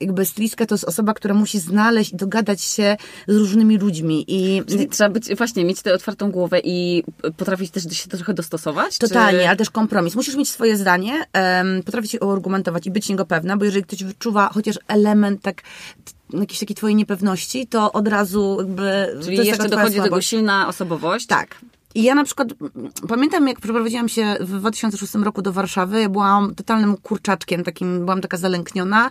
jakby 0.00 0.24
stylistka 0.24 0.66
to 0.66 0.74
jest 0.74 0.84
osoba, 0.84 1.14
która 1.14 1.34
musi 1.34 1.58
znaleźć 1.58 2.12
i 2.12 2.16
dogadać 2.16 2.62
się 2.62 2.96
z 3.28 3.36
różnymi 3.36 3.78
ludźmi. 3.78 4.24
I 4.28 4.62
Trzeba 4.90 5.10
być, 5.10 5.34
właśnie 5.34 5.64
mieć 5.64 5.82
tę 5.82 5.94
otwartą 5.94 6.30
głowę 6.30 6.60
i 6.64 7.04
potrafić 7.36 7.70
też 7.70 7.82
się 7.92 8.08
trochę 8.08 8.34
dostosować? 8.34 8.98
Totalnie, 8.98 9.40
czy... 9.40 9.48
ale 9.48 9.56
też 9.56 9.70
kompromis. 9.70 10.14
Musisz 10.14 10.36
mieć 10.36 10.50
swoje 10.50 10.76
zdanie, 10.76 11.24
um, 11.34 11.82
potrafić 11.82 12.10
się 12.10 12.20
argumentować 12.20 12.86
i 12.86 12.90
być 12.90 13.08
niego 13.08 13.24
pewna, 13.24 13.56
bo 13.56 13.64
jeżeli 13.64 13.84
ktoś 13.84 14.04
wyczuwa 14.04 14.48
chociaż 14.48 14.78
element 14.88 15.42
tak 15.42 15.62
jakiejś 16.32 16.60
takiej 16.60 16.76
twojej 16.76 16.94
niepewności, 16.96 17.66
to 17.66 17.92
od 17.92 18.08
razu 18.08 18.56
jakby... 18.58 19.18
Czyli 19.24 19.36
jeszcze 19.36 19.68
dochodzi 19.68 19.96
do 19.96 20.02
tego 20.02 20.20
silna 20.20 20.68
osobowość? 20.68 21.26
Tak. 21.26 21.56
I 21.94 22.02
ja 22.02 22.14
na 22.14 22.24
przykład 22.24 22.48
pamiętam, 23.08 23.48
jak 23.48 23.60
przeprowadziłam 23.60 24.08
się 24.08 24.36
w 24.40 24.58
2006 24.58 25.14
roku 25.14 25.42
do 25.42 25.52
Warszawy, 25.52 26.00
ja 26.00 26.08
byłam 26.08 26.54
totalnym 26.54 26.96
kurczaczkiem, 26.96 27.64
takim, 27.64 27.98
byłam 27.98 28.20
taka 28.20 28.36
zalękniona. 28.36 29.10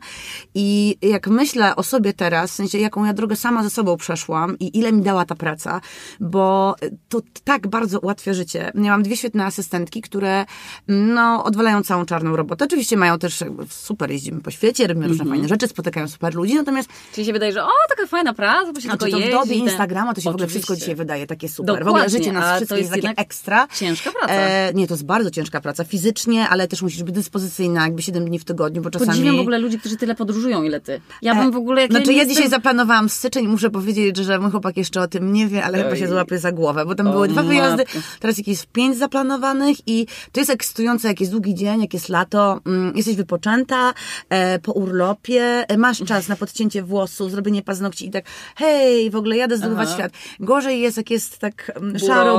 I 0.56 0.98
jak 1.02 1.28
myślę 1.28 1.76
o 1.76 1.84
sobie 1.84 2.14
teraz, 2.14 2.52
w 2.52 2.56
sensie 2.56 2.78
jaką 2.78 3.06
ja 3.06 3.14
drogę 3.14 3.36
sama 3.36 3.64
ze 3.64 3.70
sobą 3.70 3.98
przeszłam 3.98 4.60
i 4.60 4.78
ile 4.78 4.92
mi 4.92 5.02
dała 5.02 5.26
ta 5.26 5.36
praca, 5.36 5.82
bo 6.20 6.76
to 7.10 7.22
tak 7.44 7.68
bardzo 7.68 8.00
ułatwia 8.00 8.34
życie. 8.34 8.72
Miałam 8.76 9.04
dwie 9.04 9.18
świetne 9.18 9.46
asystentki, 9.46 10.02
które 10.02 10.46
no, 10.88 11.44
odwalają 11.44 11.84
całą 11.84 12.06
czarną 12.06 12.36
robotę. 12.36 12.66
Oczywiście 12.66 12.98
mają 12.98 13.20
też 13.20 13.44
super, 13.70 14.12
jeździmy 14.12 14.42
po 14.42 14.52
świecie, 14.52 14.88
robimy 14.88 15.08
różne 15.08 15.24
mm 15.24 15.34
-hmm. 15.34 15.36
fajne 15.38 15.50
rzeczy, 15.50 15.68
spotykają 15.68 16.08
super 16.08 16.36
ludzi, 16.36 16.56
natomiast... 16.56 16.90
Czyli 17.14 17.28
się 17.28 17.34
wydaje, 17.34 17.52
że 17.54 17.64
o, 17.64 17.70
taka 17.90 18.08
fajna 18.08 18.34
praca, 18.34 18.74
bo 18.74 18.82
się 18.82 18.88
znaczy, 18.88 19.06
tylko 19.06 19.20
to 19.20 19.28
w 19.28 19.32
dobie 19.32 19.56
Instagrama 19.56 20.14
to 20.14 20.22
się 20.22 20.30
Oczywiście. 20.30 20.32
w 20.32 20.36
ogóle 20.36 20.48
wszystko 20.48 20.76
dzisiaj 20.76 20.96
wydaje 20.96 21.28
takie 21.28 21.50
super. 21.50 21.66
Dokładnie, 21.66 21.86
w 21.86 21.88
ogóle 21.88 22.10
życie 22.10 22.32
nas 22.32 22.56
wszystko 22.56 22.73
to 22.74 22.80
jest, 22.80 22.92
jest 22.92 23.04
takie 23.04 23.22
ekstra. 23.22 23.68
Ciężka 23.76 24.12
praca. 24.12 24.34
E, 24.34 24.74
nie, 24.74 24.88
to 24.88 24.94
jest 24.94 25.06
bardzo 25.06 25.32
ciężka 25.32 25.62
praca. 25.62 25.84
Fizycznie, 25.84 26.50
ale 26.50 26.68
też 26.68 26.82
musisz 26.82 27.04
być 27.04 27.16
dyspozycyjna, 27.16 27.84
jakby 27.84 28.02
7 28.02 28.26
dni 28.26 28.40
w 28.40 28.46
tygodniu, 28.46 28.82
bo 28.82 28.90
czasami... 28.90 29.12
Podziwiam 29.12 29.38
w 29.38 29.40
ogóle 29.40 29.60
ludzi, 29.60 29.80
którzy 29.80 29.98
tyle 29.98 30.16
podróżują, 30.16 30.64
ile 30.64 30.82
ty. 30.82 31.02
Ja 31.22 31.36
bym 31.36 31.52
w 31.52 31.56
ogóle... 31.56 31.82
Jak 31.82 31.92
znaczy 31.92 32.14
ja, 32.14 32.18
jestem... 32.18 32.36
dzisiaj 32.36 32.50
zaplanowałam 32.50 33.10
styczeń, 33.10 33.48
muszę 33.48 33.70
powiedzieć, 33.70 34.18
że 34.18 34.40
mój 34.40 34.52
chłopak 34.52 34.78
jeszcze 34.78 35.02
o 35.02 35.08
tym 35.08 35.34
nie 35.34 35.48
wie, 35.48 35.64
ale 35.64 35.78
Oj. 35.78 35.84
chyba 35.84 35.96
się 35.96 36.08
złapie 36.08 36.40
za 36.40 36.52
głowę, 36.52 36.86
bo 36.86 36.96
tam 36.96 37.08
o, 37.08 37.12
były 37.12 37.28
dwa 37.28 37.44
wyjazdy, 37.44 37.86
teraz 38.20 38.38
jakieś 38.38 38.66
pięć 38.66 38.98
zaplanowanych 38.98 39.78
i 39.88 40.08
to 40.32 40.40
jest 40.40 40.52
ekscytujące, 40.52 41.08
jak 41.08 41.20
jest 41.20 41.32
długi 41.32 41.56
dzień, 41.56 41.82
jak 41.82 41.94
jest 41.94 42.10
lato, 42.10 42.60
mm, 42.66 42.94
jesteś 42.96 43.16
wypoczęta, 43.16 43.94
e, 44.30 44.60
po 44.60 44.72
urlopie, 44.72 45.66
e, 45.68 45.78
masz 45.78 46.04
czas 46.04 46.28
na 46.28 46.36
podcięcie 46.36 46.84
włosów, 46.84 47.32
zrobienie 47.32 47.62
paznokci 47.62 48.08
i 48.08 48.12
tak 48.12 48.26
hej, 48.56 49.10
w 49.10 49.16
ogóle 49.16 49.38
jadę 49.38 49.58
zdobywać 49.58 49.92
świat. 49.92 50.12
Gorzej 50.40 50.82
jest, 50.82 50.98
jak 50.98 51.12
jest 51.12 51.38
tak 51.38 51.72
mm, 51.76 51.94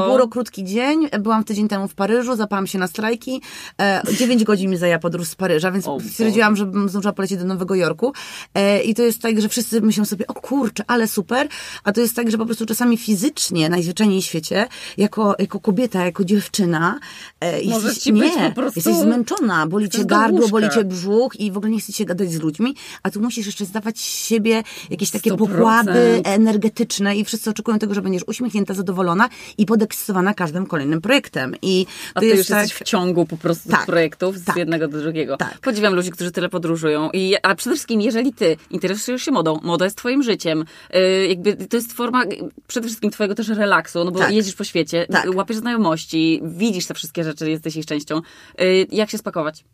buro. 0.09 0.24
Buro, 0.25 0.29
krótki 0.29 0.65
dzień, 0.65 1.09
byłam 1.21 1.45
tydzień 1.45 1.69
temu 1.69 1.89
w 1.89 1.95
Paryżu, 1.95 2.37
zapałam 2.37 2.67
się 2.67 2.79
na 2.79 2.87
strajki. 2.87 3.43
E, 3.81 4.03
9 4.19 4.45
godzin 4.45 4.71
mi 4.71 4.77
zajęła 4.77 4.99
podróż 4.99 5.29
z 5.29 5.35
Paryża, 5.35 5.73
więc 5.73 5.89
oh, 5.89 6.05
stwierdziłam, 6.11 6.57
że 6.57 6.67
bym 6.67 6.89
zdążyła 6.89 7.13
polecieć 7.13 7.39
do 7.39 7.45
Nowego 7.45 7.75
Jorku. 7.75 8.13
E, 8.55 8.83
I 8.83 8.95
to 8.95 9.03
jest 9.03 9.23
tak, 9.23 9.41
że 9.41 9.49
wszyscy 9.49 9.81
myślą 9.81 10.05
sobie, 10.05 10.27
o 10.27 10.35
kurczę, 10.35 10.85
ale 10.87 11.09
super. 11.09 11.49
A 11.85 11.93
to 11.93 12.01
jest 12.01 12.17
tak, 12.17 12.31
że 12.31 12.39
po 12.39 12.47
prostu 12.47 12.67
czasami 12.67 12.97
fizycznie, 12.97 13.69
najzwyczajniej 13.69 14.23
w 14.23 14.25
świecie, 14.25 14.67
jako, 14.97 15.35
jako 15.39 15.61
kobieta, 15.61 16.05
jako 16.05 16.25
dziewczyna, 16.25 17.01
e, 17.41 17.63
jesteś, 17.63 18.07
nie, 18.07 18.31
po 18.31 18.55
prostu... 18.55 18.79
jesteś 18.79 18.97
zmęczona, 18.97 19.67
boli 19.67 19.91
cię 19.91 20.05
gardło, 20.05 20.49
boli 20.49 20.71
cię 20.71 20.85
brzuch 20.85 21.41
i 21.41 21.53
w 21.53 21.57
ogóle 21.57 21.73
nie 21.73 21.81
chce 21.81 21.93
się 21.93 22.05
gadać 22.05 22.33
z 22.33 22.41
ludźmi, 22.41 22.75
a 23.03 23.11
tu 23.11 23.21
musisz 23.21 23.47
jeszcze 23.47 23.65
zdawać 23.65 24.01
siebie 24.01 24.63
jakieś 24.91 25.11
takie 25.11 25.31
100%. 25.31 25.37
pokłady 25.37 26.21
energetyczne 26.25 27.17
i 27.17 27.25
wszyscy 27.25 27.51
oczekują 27.51 27.79
tego, 27.79 27.95
że 27.95 28.03
będziesz 28.03 28.25
uśmiechnięta, 28.27 28.75
zadowolona 28.75 29.29
i 29.59 29.67
podekscytowana 29.67 30.14
każdym 30.35 30.67
kolejnym 30.67 31.01
projektem. 31.01 31.55
I 31.63 31.87
a 32.15 32.21
ty 32.21 32.27
już 32.27 32.47
tak... 32.47 32.63
jesteś 32.63 32.81
w 32.81 32.85
ciągu 32.85 33.27
po 33.27 33.37
prostu 33.37 33.69
tak, 33.69 33.87
projektów 33.87 34.39
z 34.39 34.45
tak, 34.45 34.57
jednego 34.57 34.89
do 34.89 34.99
drugiego. 34.99 35.37
Tak. 35.37 35.59
Podziwiam 35.59 35.95
ludzi, 35.95 36.11
którzy 36.11 36.31
tyle 36.31 36.49
podróżują. 36.49 37.11
I, 37.13 37.37
a 37.43 37.55
przede 37.55 37.77
wszystkim, 37.77 38.01
jeżeli 38.01 38.33
ty 38.33 38.57
interesujesz 38.71 39.23
się 39.23 39.31
modą, 39.31 39.61
moda 39.63 39.85
jest 39.85 39.99
twoim 39.99 40.23
życiem, 40.23 40.65
yy, 40.93 41.27
jakby 41.27 41.57
to 41.57 41.77
jest 41.77 41.93
forma 41.93 42.25
przede 42.67 42.87
wszystkim 42.87 43.11
twojego 43.11 43.35
też 43.35 43.49
relaksu, 43.49 44.05
no 44.05 44.11
bo 44.11 44.19
tak. 44.19 44.33
jeździsz 44.33 44.55
po 44.55 44.65
świecie, 44.65 45.07
tak. 45.13 45.35
łapiesz 45.35 45.57
znajomości, 45.57 46.41
widzisz 46.45 46.87
te 46.87 46.95
wszystkie 46.95 47.25
rzeczy, 47.25 47.51
jesteś 47.51 47.77
ich 47.77 47.87
częścią. 47.87 48.21
Yy, 48.59 48.87
jak 48.93 49.11
się 49.11 49.19
spakować? 49.19 49.65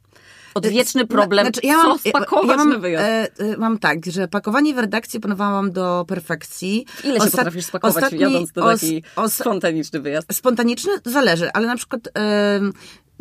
Odwieczny 0.54 1.06
problem, 1.06 1.46
znaczy, 1.46 1.60
ja 1.62 1.76
mam, 1.76 1.98
co 1.98 2.08
spakować 2.08 2.58
ja 2.58 2.64
mam, 2.64 2.80
wyjazd? 2.80 3.04
E, 3.04 3.28
e, 3.38 3.56
mam 3.56 3.78
tak, 3.78 4.06
że 4.06 4.28
pakowanie 4.28 4.74
w 4.74 4.78
redakcji 4.78 5.20
panowałam 5.20 5.72
do 5.72 6.04
perfekcji. 6.08 6.86
Ile 7.04 7.20
się 7.20 7.30
potrafisz 7.30 7.64
spakować 7.64 7.96
ostatni, 7.96 8.18
jadąc 8.18 8.52
do 8.52 8.64
taki 8.64 9.02
os, 9.16 9.34
spontaniczny 9.34 10.00
wyjazd? 10.00 10.34
Spontaniczny? 10.34 10.92
Zależy, 11.04 11.50
ale 11.52 11.66
na 11.66 11.76
przykład... 11.76 12.08
E, 12.18 12.60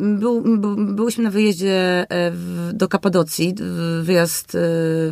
był, 0.00 0.58
był, 0.58 0.76
byłyśmy 0.76 1.24
na 1.24 1.30
wyjeździe 1.30 2.06
e, 2.08 2.30
w, 2.30 2.70
do 2.72 2.88
Kapadocji, 2.88 3.54
wyjazd 4.02 4.54
e, 4.54 4.58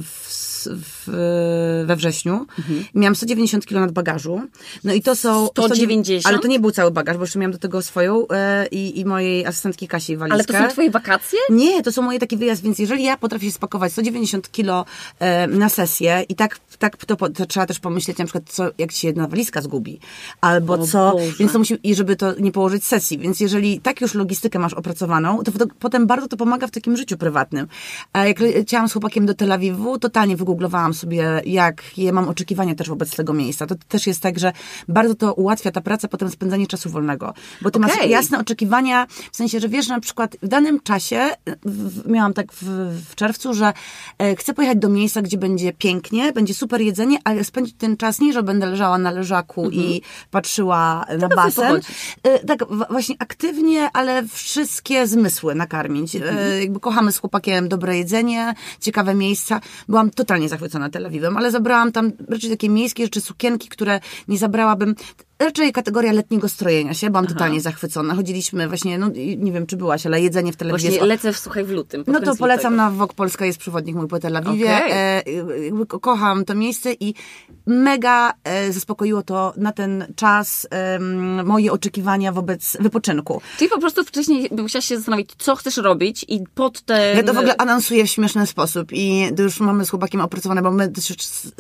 w 0.03 0.29
w, 0.67 1.85
we 1.87 1.97
wrześniu. 1.97 2.47
Mhm. 2.59 2.85
Miałam 2.95 3.15
190 3.17 3.67
kg 3.67 3.81
nad 3.81 3.93
bagażu. 3.93 4.41
No 4.85 4.93
i 4.93 5.03
to 5.03 5.17
są... 5.17 5.47
190? 5.47 6.27
ale 6.27 6.39
to 6.39 6.49
nie 6.49 6.61
był 6.61 6.71
cały 6.71 6.91
bagaż, 6.91 7.17
bo 7.17 7.23
jeszcze 7.23 7.39
miałam 7.39 7.53
do 7.53 7.59
tego 7.59 7.83
swoją 7.83 8.29
e, 8.29 8.67
i, 8.67 9.01
i 9.01 9.05
mojej 9.05 9.47
asystentki 9.47 9.89
Kasi 9.89 10.17
walizkę. 10.17 10.35
Ale 10.35 10.45
to 10.45 10.69
są 10.69 10.73
twoje 10.73 10.91
wakacje? 10.91 11.39
Nie, 11.51 11.83
to 11.83 11.93
są 11.93 12.03
moje 12.03 12.19
takie 12.19 12.37
wyjazd, 12.37 12.63
więc 12.63 12.79
jeżeli 12.79 13.05
ja 13.05 13.17
potrafię 13.17 13.47
się 13.47 13.53
spakować 13.53 13.93
190 13.93 14.49
kg 14.49 14.85
na 15.49 15.69
sesję 15.69 16.25
i 16.29 16.35
tak, 16.35 16.59
tak 16.79 16.97
to, 16.97 17.17
to, 17.17 17.47
trzeba 17.47 17.67
też 17.67 17.81
pomyśleć 17.81 18.19
na 18.19 18.25
przykład, 18.25 18.45
co, 18.47 18.71
jak 18.79 18.93
ci 18.93 19.01
się 19.01 19.09
jedna 19.09 19.29
walizka 19.29 19.63
zgubi. 19.63 20.01
Albo 20.41 20.73
o 20.75 20.87
co... 20.87 21.13
Boże. 21.13 21.33
Więc 21.39 21.53
to 21.53 21.59
musi... 21.59 21.79
I 21.83 21.95
żeby 21.95 22.17
to 22.17 22.35
nie 22.41 22.53
położyć 22.53 22.85
sesji. 22.85 23.19
Więc 23.19 23.41
jeżeli 23.41 23.81
tak 23.81 24.01
już 24.01 24.15
logistykę 24.15 24.59
masz 24.59 24.75
opracowaną, 24.79 25.43
to, 25.43 25.53
potem 25.79 26.07
bardzo 26.07 26.29
to 26.29 26.37
pomaga 26.37 26.67
w 26.67 26.71
takim 26.71 26.97
życiu 26.97 27.17
prywatnym. 27.17 27.69
A 28.13 28.27
jak 28.27 28.41
leciałam 28.41 28.89
z 28.89 28.93
chłopakiem 28.93 29.27
do 29.27 29.35
Tel 29.35 29.53
Awiwu, 29.53 29.99
totalnie 29.99 30.37
wygooglowałam 30.37 30.95
sobie, 30.95 31.43
jakie 31.45 32.13
mam 32.13 32.29
oczekiwania 32.29 32.75
też 32.75 32.89
wobec 32.89 33.17
tego 33.17 33.33
miejsca. 33.33 33.67
To 33.67 33.75
też 33.89 34.07
jest 34.07 34.23
tak, 34.23 34.39
że 34.39 34.53
bardzo 34.89 35.15
to 35.15 35.35
ułatwia 35.35 35.71
ta 35.71 35.81
praca, 35.81 36.09
potem 36.09 36.31
spędzanie 36.31 36.67
czasu 36.67 36.91
wolnego. 36.91 37.35
Bo 37.63 37.71
ty 37.71 37.79
okay. 37.79 37.97
masz 37.97 38.07
jasne 38.07 38.39
oczekiwania, 38.39 39.07
w 39.33 39.37
sensie, 39.37 39.61
że 39.61 39.69
wiesz, 39.69 39.87
że 39.87 39.95
na 39.95 40.01
przykład 40.01 40.37
w 40.43 40.49
danym 40.49 40.81
czasie, 40.81 41.31
w, 41.65 42.11
miałam 42.11 42.35
tak 42.35 42.53
w, 42.53 42.65
w 43.11 43.15
czerwcu, 43.15 43.55
że 43.55 43.73
e, 44.19 44.37
chcę 44.37 44.55
pojechać 44.55 44.79
do 44.79 44.89
miejsca, 44.89 45.23
gdzie 45.23 45.39
będzie 45.39 45.73
pięknie, 45.73 46.33
będzie 46.33 46.55
super 46.55 46.81
jedzenie, 46.81 47.19
ale 47.25 47.45
spędzić 47.45 47.75
ten 47.79 47.97
czas 47.97 48.21
nie, 48.21 48.33
że 48.33 48.43
będę 48.43 48.67
leżała 48.67 48.99
na 48.99 49.11
leżaku 49.11 49.61
mm 49.61 49.73
-hmm. 49.73 49.81
i 49.81 50.03
patrzyła 50.31 51.05
na 51.19 51.29
basen. 51.29 51.81
E, 52.23 52.39
tak, 52.39 52.65
właśnie 52.91 53.17
aktywnie, 53.19 53.91
ale 53.93 54.23
wszystkie 54.69 55.07
zmysły 55.07 55.55
nakarmić. 55.55 56.17
E, 56.17 56.61
jakby 56.61 56.81
kochamy 56.81 57.13
z 57.13 57.19
chłopakiem 57.19 57.69
dobre 57.69 57.99
jedzenie, 57.99 58.55
ciekawe 58.81 59.15
miejsca. 59.15 59.61
Byłam 59.89 60.11
totalnie 60.11 60.39
totalnie 60.39 60.49
zachwycona 60.49 60.91
Tel 60.91 61.07
Awiwem, 61.07 61.37
ale 61.37 61.51
zabrałam 61.51 61.93
tam 61.93 62.13
raczej 62.29 62.51
takie 62.51 62.69
miejskie 62.69 63.05
rzeczy, 63.05 63.21
sukienki, 63.21 63.69
które 63.69 64.01
nie 64.29 64.39
zabrałabym 64.39 64.95
raczej 65.39 65.73
kategoria 65.73 66.13
letniego 66.13 66.49
strojenia 66.49 66.95
się, 66.95 67.11
byłam 67.11 67.25
Aha. 67.25 67.35
totalnie 67.35 67.61
zachwycona. 67.61 68.15
Chodziliśmy 68.15 68.69
właśnie, 68.69 68.99
no 68.99 69.09
nie 69.39 69.53
wiem, 69.53 69.67
czy 69.67 69.77
byłaś, 69.77 70.07
ale 70.07 70.21
jedzenie 70.21 70.53
w 70.53 70.57
Tel 70.57 70.71
Awiwie. 70.71 70.89
Właśnie 70.89 71.07
lecę 71.07 71.33
w 71.33 71.39
Słuchaj 71.39 71.65
w 71.65 71.71
lutym. 71.71 72.05
No 72.07 72.21
to 72.21 72.37
polecam 72.37 72.73
tego. 72.73 72.77
na 72.77 72.91
WOK 72.91 73.15
Polska, 73.15 73.47
jest 73.47 73.59
przewodnik 73.59 73.97
mój 73.97 74.09
po 74.09 74.19
Tel 74.19 74.37
Awiwie. 74.37 74.77
Okay. 74.77 74.93
E, 74.93 75.23
kocham 76.01 76.45
to 76.45 76.55
miejsce 76.55 76.93
i 76.93 77.15
mega 77.67 78.33
e, 78.45 78.73
zaspokoiło 78.73 79.23
to 79.23 79.53
na 79.57 79.73
ten 79.73 80.13
czas 80.17 80.67
e, 80.71 80.99
moje 81.45 81.73
oczekiwania 81.73 82.33
wobec 82.33 82.77
wypoczynku. 82.81 83.41
Czyli 83.59 83.71
po 83.71 83.81
prostu 83.81 84.05
wcześniej 84.05 84.49
musiałaś 84.63 84.85
się 84.85 84.97
zastanowić, 84.97 85.31
co 85.39 85.57
chcesz 85.57 85.77
robić 85.77 86.25
i 86.29 86.45
pod 86.55 86.81
ten... 86.81 87.17
Ja 87.17 87.23
to 87.23 87.35
w 87.35 87.39
ogóle 87.39 87.57
anonsuję 87.57 88.05
w 88.05 88.11
śmieszny 88.11 88.47
sposób 88.47 88.93
i 88.93 89.29
już 89.39 89.61
mamy 89.61 89.87
z 89.87 89.91
chłopakiem 89.91 90.21
opracowane, 90.21 90.63
bo 90.63 90.71
my 90.71 90.93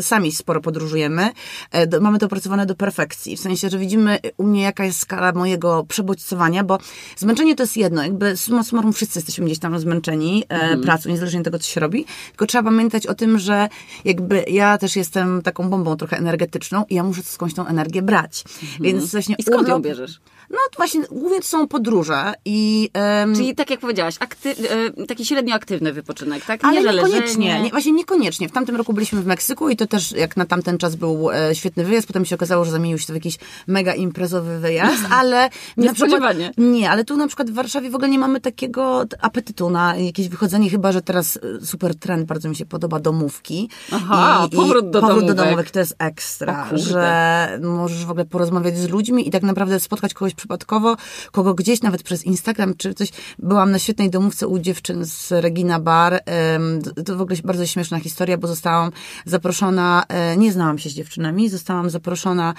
sami 0.01 0.33
sporo 0.33 0.61
podróżujemy. 0.61 1.31
E, 1.71 1.87
do, 1.87 2.01
mamy 2.01 2.19
to 2.19 2.27
opracowane 2.27 2.67
do 2.67 2.75
perfekcji. 2.75 3.37
W 3.37 3.41
sensie, 3.41 3.68
że 3.71 3.79
widzimy 3.79 4.19
u 4.37 4.45
mnie 4.45 4.63
jaka 4.63 4.85
jest 4.85 4.99
skala 4.99 5.33
mojego 5.33 5.85
przebodźcowania, 5.89 6.65
bo 6.65 6.79
zmęczenie 7.17 7.55
to 7.55 7.63
jest 7.63 7.77
jedno, 7.77 8.03
jakby 8.03 8.37
summa 8.37 8.63
summarum 8.63 8.93
wszyscy 8.93 9.19
jesteśmy 9.19 9.47
gdzieś 9.47 9.59
tam 9.59 9.79
zmęczeni 9.79 10.45
e, 10.49 10.55
mhm. 10.55 10.81
pracą, 10.81 11.11
niezależnie 11.11 11.41
od 11.41 11.45
tego, 11.45 11.59
co 11.59 11.69
się 11.69 11.81
robi, 11.81 12.07
tylko 12.29 12.47
trzeba 12.47 12.71
pamiętać 12.71 13.07
o 13.07 13.15
tym, 13.15 13.39
że 13.39 13.69
jakby 14.05 14.45
ja 14.51 14.79
też 14.79 14.97
jestem 14.97 15.43
taką 15.43 15.71
bombą 15.71 15.97
trochę 15.97 16.17
energetyczną 16.17 16.85
i 16.89 16.95
ja 16.95 17.03
muszę 17.03 17.23
skądś 17.23 17.55
tą 17.55 17.67
energię 17.67 18.03
brać. 18.03 18.45
Mhm. 18.63 18.83
Więc 18.83 19.13
właśnie 19.13 19.35
I 19.39 19.43
skąd 19.43 19.61
urlop... 19.61 19.71
ją 19.71 19.83
bierzesz? 19.83 20.21
No 20.51 20.59
właśnie, 20.77 21.01
głównie 21.11 21.41
to 21.41 21.47
są 21.47 21.69
podróże 21.69 22.35
i... 22.45 22.91
Um, 23.21 23.35
Czyli 23.35 23.55
tak 23.55 23.71
jak 23.71 23.81
powiedziałaś, 23.81 24.15
e, 24.21 25.07
taki 25.07 25.27
średnio 25.27 25.55
aktywny 25.55 25.93
wypoczynek, 25.93 26.45
tak? 26.45 26.63
Nie, 26.63 26.69
ale 26.69 26.95
niekoniecznie, 26.95 27.63
nie, 27.63 27.71
właśnie 27.71 27.93
niekoniecznie. 27.93 28.49
W 28.49 28.53
tamtym 28.53 28.77
roku 28.77 28.93
byliśmy 28.93 29.23
w 29.23 29.27
Meksyku 29.27 29.69
i 29.69 29.77
to 29.77 29.87
też 29.87 30.13
jak 30.13 30.37
na 30.37 30.47
tamten 30.47 30.79
czas 30.79 30.97
był 30.97 31.31
e, 31.31 31.55
świetny 31.55 31.85
wyjazd, 31.85 32.07
potem 32.07 32.25
się 32.25 32.35
okazało, 32.35 32.65
że 32.65 32.71
zamienił 32.71 32.99
się 32.99 33.07
to 33.07 33.13
w 33.13 33.17
jakiś 33.17 33.39
mega 33.67 33.95
imprezowy 33.95 34.59
wyjazd, 34.59 35.05
ale... 35.21 35.51
Niespodziewanie. 35.77 36.53
Nie, 36.57 36.91
ale 36.91 37.05
tu 37.05 37.17
na 37.17 37.27
przykład 37.27 37.51
w 37.51 37.55
Warszawie 37.55 37.91
w 37.91 37.95
ogóle 37.95 38.09
nie 38.09 38.19
mamy 38.19 38.41
takiego 38.41 39.05
apetytu 39.21 39.71
na 39.71 39.97
jakieś 39.97 40.29
wychodzenie, 40.29 40.71
chyba, 40.71 40.93
że 40.93 41.03
teraz 41.03 41.37
e, 41.63 41.67
super 41.67 41.95
trend, 41.95 42.27
bardzo 42.27 42.49
mi 42.49 42.57
się 42.57 42.67
podoba, 42.67 43.01
domówki. 43.01 43.69
Aha, 43.93 44.49
I, 44.53 44.57
powrót 44.57 44.91
do 44.91 45.01
powrót 45.01 45.21
domówek. 45.21 45.37
do 45.37 45.45
domówek 45.45 45.71
to 45.71 45.79
jest 45.79 45.95
ekstra, 45.99 46.69
że 46.73 47.59
możesz 47.63 48.05
w 48.05 48.11
ogóle 48.11 48.25
porozmawiać 48.25 48.79
z 48.79 48.89
ludźmi 48.89 49.29
i 49.29 49.31
tak 49.31 49.43
naprawdę 49.43 49.81
spotkać 49.81 50.15
kogoś 50.15 50.35
przypadkowo, 50.39 50.97
kogo 51.33 51.55
gdzieś 51.55 51.83
nawet 51.83 52.03
przez 52.03 52.25
Instagram 52.25 52.75
czy 52.77 52.95
coś. 52.95 53.09
Byłam 53.39 53.71
na 53.71 53.79
świetnej 53.79 54.11
domówce 54.11 54.49
u 54.49 54.59
dziewczyn 54.59 55.05
z 55.05 55.33
Regina 55.33 55.81
Bar. 55.81 56.21
To 57.07 57.17
w 57.17 57.21
ogóle 57.21 57.37
bardzo 57.45 57.67
śmieszna 57.67 58.01
historia, 58.01 58.39
bo 58.39 58.49
zostałam 58.49 58.91
zaproszona, 59.25 60.05
e, 60.09 60.37
nie 60.37 60.53
znałam 60.53 60.79
się 60.79 60.91
z 60.91 60.93
dziewczynami, 60.93 61.49
zostałam 61.49 61.91
zaproszona 61.91 62.55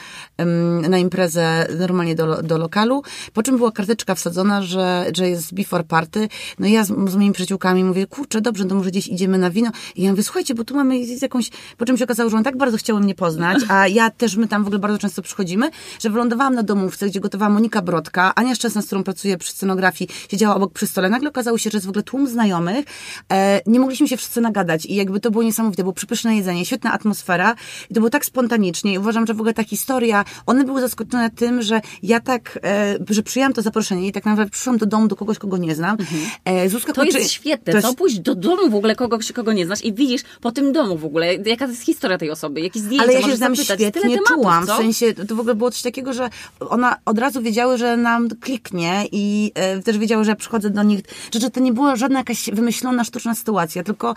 na 0.89 0.97
imprezę 0.97 1.67
normalnie 1.79 2.15
do, 2.15 2.43
do 2.43 2.57
lokalu, 2.57 3.03
po 3.33 3.43
czym 3.43 3.57
była 3.57 3.71
karteczka 3.71 4.15
wsadzona, 4.15 4.61
że, 4.61 5.05
że 5.17 5.29
jest 5.29 5.53
before 5.53 5.83
party. 5.83 6.27
No 6.59 6.67
i 6.67 6.71
ja 6.71 6.83
z, 6.83 6.87
z 6.87 7.15
moimi 7.15 7.33
przyjaciółkami 7.33 7.83
mówię, 7.83 8.07
kurczę, 8.07 8.41
dobrze, 8.41 8.65
to 8.65 8.75
może 8.75 8.89
gdzieś 8.89 9.07
idziemy 9.07 9.37
na 9.37 9.49
wino. 9.49 9.71
I 9.95 10.03
ja 10.03 10.11
mówię, 10.11 10.23
słuchajcie, 10.23 10.55
bo 10.55 10.63
tu 10.63 10.75
mamy 10.75 10.99
jakąś, 11.21 11.49
po 11.77 11.85
czym 11.85 11.97
się 11.97 12.03
okazało, 12.03 12.29
że 12.29 12.37
on 12.37 12.43
tak 12.43 12.57
bardzo 12.57 12.77
chciały 12.77 12.99
mnie 12.99 13.15
poznać, 13.15 13.57
a 13.67 13.87
ja 13.87 14.09
też, 14.09 14.35
my 14.35 14.47
tam 14.47 14.63
w 14.63 14.67
ogóle 14.67 14.79
bardzo 14.79 14.97
często 14.97 15.21
przychodzimy, 15.21 15.69
że 15.99 16.09
wylądowałam 16.09 16.55
na 16.55 16.63
domówce, 16.63 17.07
gdzie 17.07 17.19
gotowała 17.19 17.49
Monika 17.49 17.68
Brodka, 17.69 18.35
Ania 18.35 18.55
Szczesna, 18.55 18.81
z 18.81 18.85
którą 18.85 19.03
pracuję 19.03 19.37
przy 19.37 19.51
scenografii, 19.51 20.09
siedziała 20.31 20.55
obok 20.55 20.73
przy 20.73 20.87
stole. 20.87 21.09
Nagle 21.09 21.29
okazało 21.29 21.57
się, 21.57 21.69
że 21.69 21.77
jest 21.77 21.85
w 21.85 21.89
ogóle 21.89 22.03
tłum 22.03 22.27
znajomych. 22.27 22.85
E, 23.31 23.61
nie 23.65 23.79
mogliśmy 23.79 24.07
się 24.07 24.17
wszyscy 24.17 24.41
nagadać 24.41 24.85
i 24.85 24.95
jakby 24.95 25.19
to 25.19 25.31
było 25.31 25.43
niesamowite. 25.43 25.83
Było 25.83 25.93
przepyszne 25.93 26.35
jedzenie, 26.35 26.65
świetna 26.65 26.91
atmosfera 26.91 27.55
i 27.89 27.93
to 27.93 27.99
było 27.99 28.09
tak 28.09 28.25
spontanicznie 28.25 28.93
i 28.93 28.97
uważam, 28.97 29.27
że 29.27 29.33
w 29.33 29.39
ogóle 29.39 29.53
ta 29.53 29.63
historia, 29.63 30.25
one 30.45 30.63
były 30.63 30.81
zaskoczone 30.81 31.29
tym, 31.29 31.61
że 31.61 31.81
ja 32.03 32.19
tak, 32.19 32.59
e, 32.63 32.97
że 33.09 33.23
przyjęłam 33.23 33.53
to 33.53 33.61
zaproszenie 33.61 34.07
i 34.07 34.11
tak 34.11 34.25
naprawdę 34.25 34.51
przyszłam 34.51 34.77
do 34.77 34.85
domu 34.85 35.07
do 35.07 35.15
kogoś, 35.15 35.37
kogo 35.37 35.57
nie 35.57 35.75
znam. 35.75 35.97
Mhm. 35.99 36.21
E, 36.45 36.69
Zuzka 36.69 36.93
to 36.93 37.03
jest 37.03 37.31
świetne, 37.31 37.73
to, 37.73 37.77
jest... 37.77 37.87
to 37.87 37.93
pójść 37.93 38.19
do 38.19 38.35
domu 38.35 38.69
w 38.69 38.75
ogóle 38.75 38.95
kogoś, 38.95 39.31
kogo 39.31 39.53
nie 39.53 39.65
znasz 39.65 39.83
i 39.85 39.93
widzisz 39.93 40.21
po 40.41 40.51
tym 40.51 40.73
domu 40.73 40.97
w 40.97 41.05
ogóle, 41.05 41.35
jaka 41.35 41.65
jest 41.65 41.81
historia 41.81 42.17
tej 42.17 42.31
osoby, 42.31 42.61
jakieś 42.61 42.81
zdjęcia, 42.81 43.03
Ale 43.03 43.13
ja 43.13 43.21
się 43.21 43.37
tam 43.37 43.55
świetnie 43.55 43.91
tematów, 43.91 44.27
czułam, 44.27 44.67
co? 44.67 44.73
w 44.73 44.77
sensie, 44.77 45.13
to 45.13 45.35
w 45.35 45.39
ogóle 45.39 45.55
było 45.55 45.71
coś 45.71 45.81
takiego, 45.81 46.13
że 46.13 46.29
ona 46.59 46.95
od 47.05 47.19
razu 47.19 47.41
wiedziały, 47.59 47.77
że 47.77 47.97
nam 47.97 48.29
kliknie 48.29 49.05
i 49.11 49.51
e, 49.55 49.79
też 49.79 49.97
wiedziały, 49.97 50.23
że 50.23 50.31
ja 50.31 50.35
przychodzę 50.35 50.69
do 50.69 50.83
nich, 50.83 50.99
że, 51.33 51.39
że 51.39 51.49
to 51.49 51.59
nie 51.59 51.73
była 51.73 51.95
żadna 51.95 52.19
jakaś 52.19 52.49
wymyślona, 52.53 53.03
sztuczna 53.03 53.35
sytuacja, 53.35 53.83
tylko 53.83 54.11
y, 54.11 54.15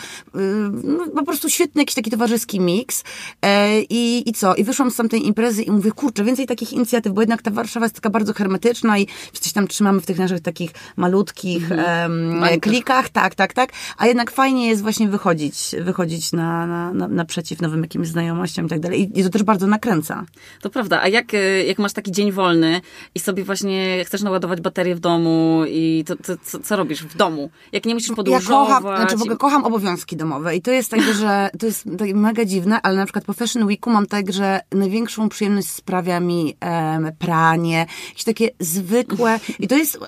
no, 0.85 1.07
po 1.15 1.25
prostu 1.25 1.51
świetny 1.51 1.83
jakiś 1.83 1.95
taki 1.95 2.11
towarzyski 2.11 2.61
miks. 2.61 3.05
E, 3.43 3.81
i, 3.81 4.31
i 4.31 4.33
co? 4.33 4.55
I 4.55 4.65
wyszłam 4.65 4.91
z 4.91 4.97
tamtej 4.97 5.27
imprezy 5.27 5.63
i 5.63 5.71
mówię, 5.71 5.93
kurczę, 5.93 6.25
więcej 6.25 6.47
takich 6.47 6.73
inicjatyw, 6.73 7.13
bo 7.13 7.21
jednak 7.23 7.43
ta 7.43 7.51
Warszawa 7.51 7.87
jest 7.87 7.95
taka 7.95 8.11
bardzo 8.11 8.35
hermetyczna 8.35 8.99
i 8.99 9.07
coś 9.33 9.53
tam 9.53 9.69
trzymamy 9.69 10.01
w 10.01 10.07
tych 10.07 10.19
naszych 10.19 10.41
takich 10.41 10.71
malutkich 10.97 11.73
mhm. 11.73 12.61
klikach, 12.61 13.09
tak, 13.09 13.35
tak, 13.35 13.53
tak, 13.53 13.73
a 13.99 14.07
jednak 14.07 14.31
fajnie 14.31 14.69
jest 14.69 14.83
właśnie 14.83 15.09
wychodzić, 15.09 15.75
wychodzić 15.81 16.33
na, 16.33 16.67
na, 16.67 16.93
na, 16.93 17.09
naprzeciw 17.09 17.63
nowym 17.63 17.83
jakimś 17.83 18.09
znajomościom 18.09 18.67
i 18.67 18.69
tak 18.69 18.81
dalej. 18.81 19.01
I, 19.01 19.21
i 19.21 19.25
to 19.25 19.31
też 19.31 19.43
bardzo 19.43 19.67
nakręca. 19.67 20.25
To 20.61 20.71
prawda, 20.71 21.01
a 21.03 21.09
jak, 21.09 21.33
jak 21.67 21.79
masz 21.79 21.93
taki 21.93 22.13
dzień 22.13 22.33
wolny 22.33 22.81
i 23.15 23.21
sobie 23.21 23.32
właśnie 23.45 24.05
chcesz 24.05 24.23
naładować 24.23 24.61
baterię 24.61 24.95
w 24.95 25.01
domu 25.01 25.63
i 25.69 26.05
to, 26.07 26.17
to 26.17 26.37
co, 26.43 26.59
co, 26.59 26.77
robisz 26.77 27.03
w 27.03 27.17
domu? 27.17 27.51
Jak 27.73 27.85
nie 27.85 27.95
musisz 27.95 28.17
podróżować? 28.17 28.69
Ja 28.69 28.81
kocham, 28.81 28.97
znaczy 28.97 29.17
w 29.17 29.23
ogóle 29.23 29.37
kocham 29.37 29.65
obowiązki 29.65 30.17
domowe 30.17 30.57
i 30.57 30.63
to 30.63 30.71
jest 30.71 30.91
tak, 30.91 31.01
że 31.01 31.51
to 31.61 31.67
jest 31.67 31.85
tak 31.99 32.15
mega 32.15 32.45
dziwne, 32.45 32.83
ale 32.83 32.97
na 32.97 33.05
przykład 33.05 33.25
po 33.25 33.33
Fashion 33.33 33.65
Weeku 33.65 33.91
mam 33.91 34.07
tak, 34.07 34.33
że 34.33 34.61
największą 34.73 35.29
przyjemność 35.29 35.69
sprawia 35.69 36.21
mi 36.21 36.57
um, 36.63 37.13
pranie, 37.19 37.87
jakieś 38.09 38.25
takie 38.25 38.51
zwykłe 38.61 39.41
i 39.59 39.69
to 39.69 39.77
jest, 39.77 39.99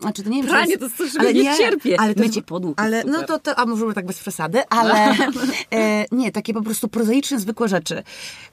znaczy 0.00 0.22
to 0.22 0.30
nie 0.30 0.42
wiem, 0.42 0.50
Pranie 0.50 0.78
to 0.78 0.84
jest 0.84 0.96
coś, 0.96 1.16
ale 1.18 1.34
nie, 1.34 1.42
nie 1.42 1.56
cierpię. 1.56 2.00
Ale 2.00 2.14
to 2.14 2.20
Mycie 2.20 2.42
podłóg 2.42 2.80
Ale 2.80 3.04
no 3.04 3.22
to, 3.22 3.38
to, 3.38 3.58
a 3.58 3.66
może 3.66 3.94
tak 3.94 4.06
bez 4.06 4.18
przesady, 4.18 4.68
ale 4.68 4.94
e, 5.72 6.04
nie, 6.12 6.32
takie 6.32 6.54
po 6.54 6.62
prostu 6.62 6.88
prozaiczne, 6.88 7.40
zwykłe 7.40 7.68
rzeczy. 7.68 8.02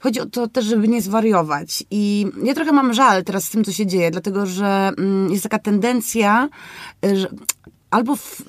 Chodzi 0.00 0.20
o 0.20 0.26
to 0.26 0.48
też, 0.48 0.64
żeby 0.64 0.88
nie 0.88 1.02
zwariować 1.02 1.84
i 1.90 2.26
ja 2.42 2.54
trochę 2.54 2.72
mam 2.72 2.94
żal 2.94 3.24
teraz 3.24 3.44
z 3.44 3.50
tym, 3.50 3.64
co 3.64 3.72
się 3.72 3.86
dzieje, 3.86 4.10
dlatego, 4.12 4.46
że 4.46 4.90
mm, 4.98 5.30
jest 5.30 5.42
taka 5.42 5.58
tendencja, 5.58 6.48
że 7.14 7.28
albo 7.92 8.16
w, 8.16 8.42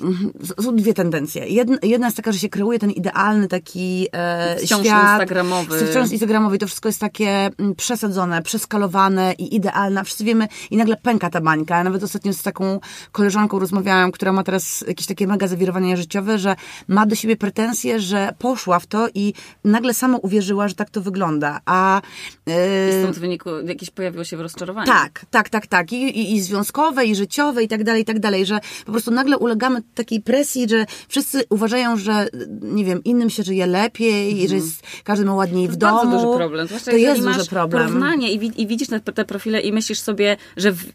są 0.63 0.75
dwie 0.75 0.93
tendencje. 0.93 1.47
Jedna, 1.47 1.77
jedna 1.83 2.07
jest 2.07 2.17
taka, 2.17 2.31
że 2.31 2.39
się 2.39 2.49
kreuje 2.49 2.79
ten 2.79 2.91
idealny 2.91 3.47
taki 3.47 4.07
e, 4.11 4.55
wciąż 4.55 4.85
świat. 4.85 5.11
instagramowy. 5.11 5.87
Wciąż 5.87 6.11
instagramowy. 6.11 6.57
To 6.57 6.67
wszystko 6.67 6.89
jest 6.89 6.99
takie 6.99 7.49
mm, 7.57 7.75
przesadzone, 7.75 8.41
przeskalowane 8.41 9.33
i 9.37 9.55
idealne. 9.55 10.03
Wszyscy 10.03 10.23
wiemy 10.23 10.47
i 10.71 10.77
nagle 10.77 10.97
pęka 10.97 11.29
ta 11.29 11.41
bańka. 11.41 11.77
Ja 11.77 11.83
nawet 11.83 12.03
ostatnio 12.03 12.33
z 12.33 12.43
taką 12.43 12.79
koleżanką 13.11 13.59
rozmawiałam, 13.59 14.11
która 14.11 14.33
ma 14.33 14.43
teraz 14.43 14.83
jakieś 14.87 15.07
takie 15.07 15.27
mega 15.27 15.47
zawirowania 15.47 15.97
życiowe, 15.97 16.39
że 16.39 16.55
ma 16.87 17.05
do 17.05 17.15
siebie 17.15 17.37
pretensje, 17.37 17.99
że 17.99 18.33
poszła 18.39 18.79
w 18.79 18.87
to 18.87 19.07
i 19.13 19.33
nagle 19.63 19.93
sama 19.93 20.17
uwierzyła, 20.17 20.67
że 20.67 20.75
tak 20.75 20.89
to 20.89 21.01
wygląda. 21.01 21.59
A 21.65 22.01
e, 22.47 22.89
I 22.89 23.01
stąd 23.01 23.15
w 23.15 23.19
wyniku 23.19 23.49
jakieś 23.65 23.89
pojawiło 23.89 24.23
się 24.23 24.37
rozczarowanie. 24.37 24.87
Tak, 24.87 25.25
tak, 25.31 25.49
tak, 25.49 25.67
tak. 25.67 25.93
I, 25.93 25.95
i, 25.95 26.35
i 26.35 26.41
związkowe, 26.41 27.05
i 27.05 27.15
życiowe, 27.15 27.63
i 27.63 27.67
tak 27.67 27.83
dalej, 27.83 28.01
i 28.01 28.05
tak 28.05 28.19
dalej, 28.19 28.45
że 28.45 28.59
po 28.85 28.91
prostu 28.91 29.11
nagle 29.11 29.32
nagle 29.33 29.45
ulegamy 29.45 29.81
takiej 29.95 30.21
presji, 30.21 30.69
że 30.69 30.85
wszyscy 31.07 31.43
uważają, 31.49 31.97
że 31.97 32.27
nie 32.61 32.85
wiem, 32.85 33.03
innym 33.03 33.29
się 33.29 33.43
żyje 33.43 33.65
lepiej, 33.65 34.31
mm. 34.31 34.47
że 34.47 34.55
jest, 34.55 34.83
każdy 35.03 35.25
ma 35.25 35.33
ładniej 35.33 35.67
w 35.67 35.75
domu. 35.75 35.99
To 35.99 36.03
jest 36.03 36.23
duży 36.23 36.37
problem. 36.37 36.67
Zwłaszcza 36.67 36.91
to 36.91 36.97
jest 36.97 37.21
duży 37.21 37.45
problem. 37.45 37.87
porównanie 37.87 38.33
i, 38.33 38.61
i 38.61 38.67
widzisz 38.67 38.87
te, 38.87 38.99
te, 38.99 39.25
profile 39.25 39.61
i 39.61 39.73
myślisz 39.73 39.99
sobie, 39.99 40.37
że 40.57 40.71
w, 40.71 40.91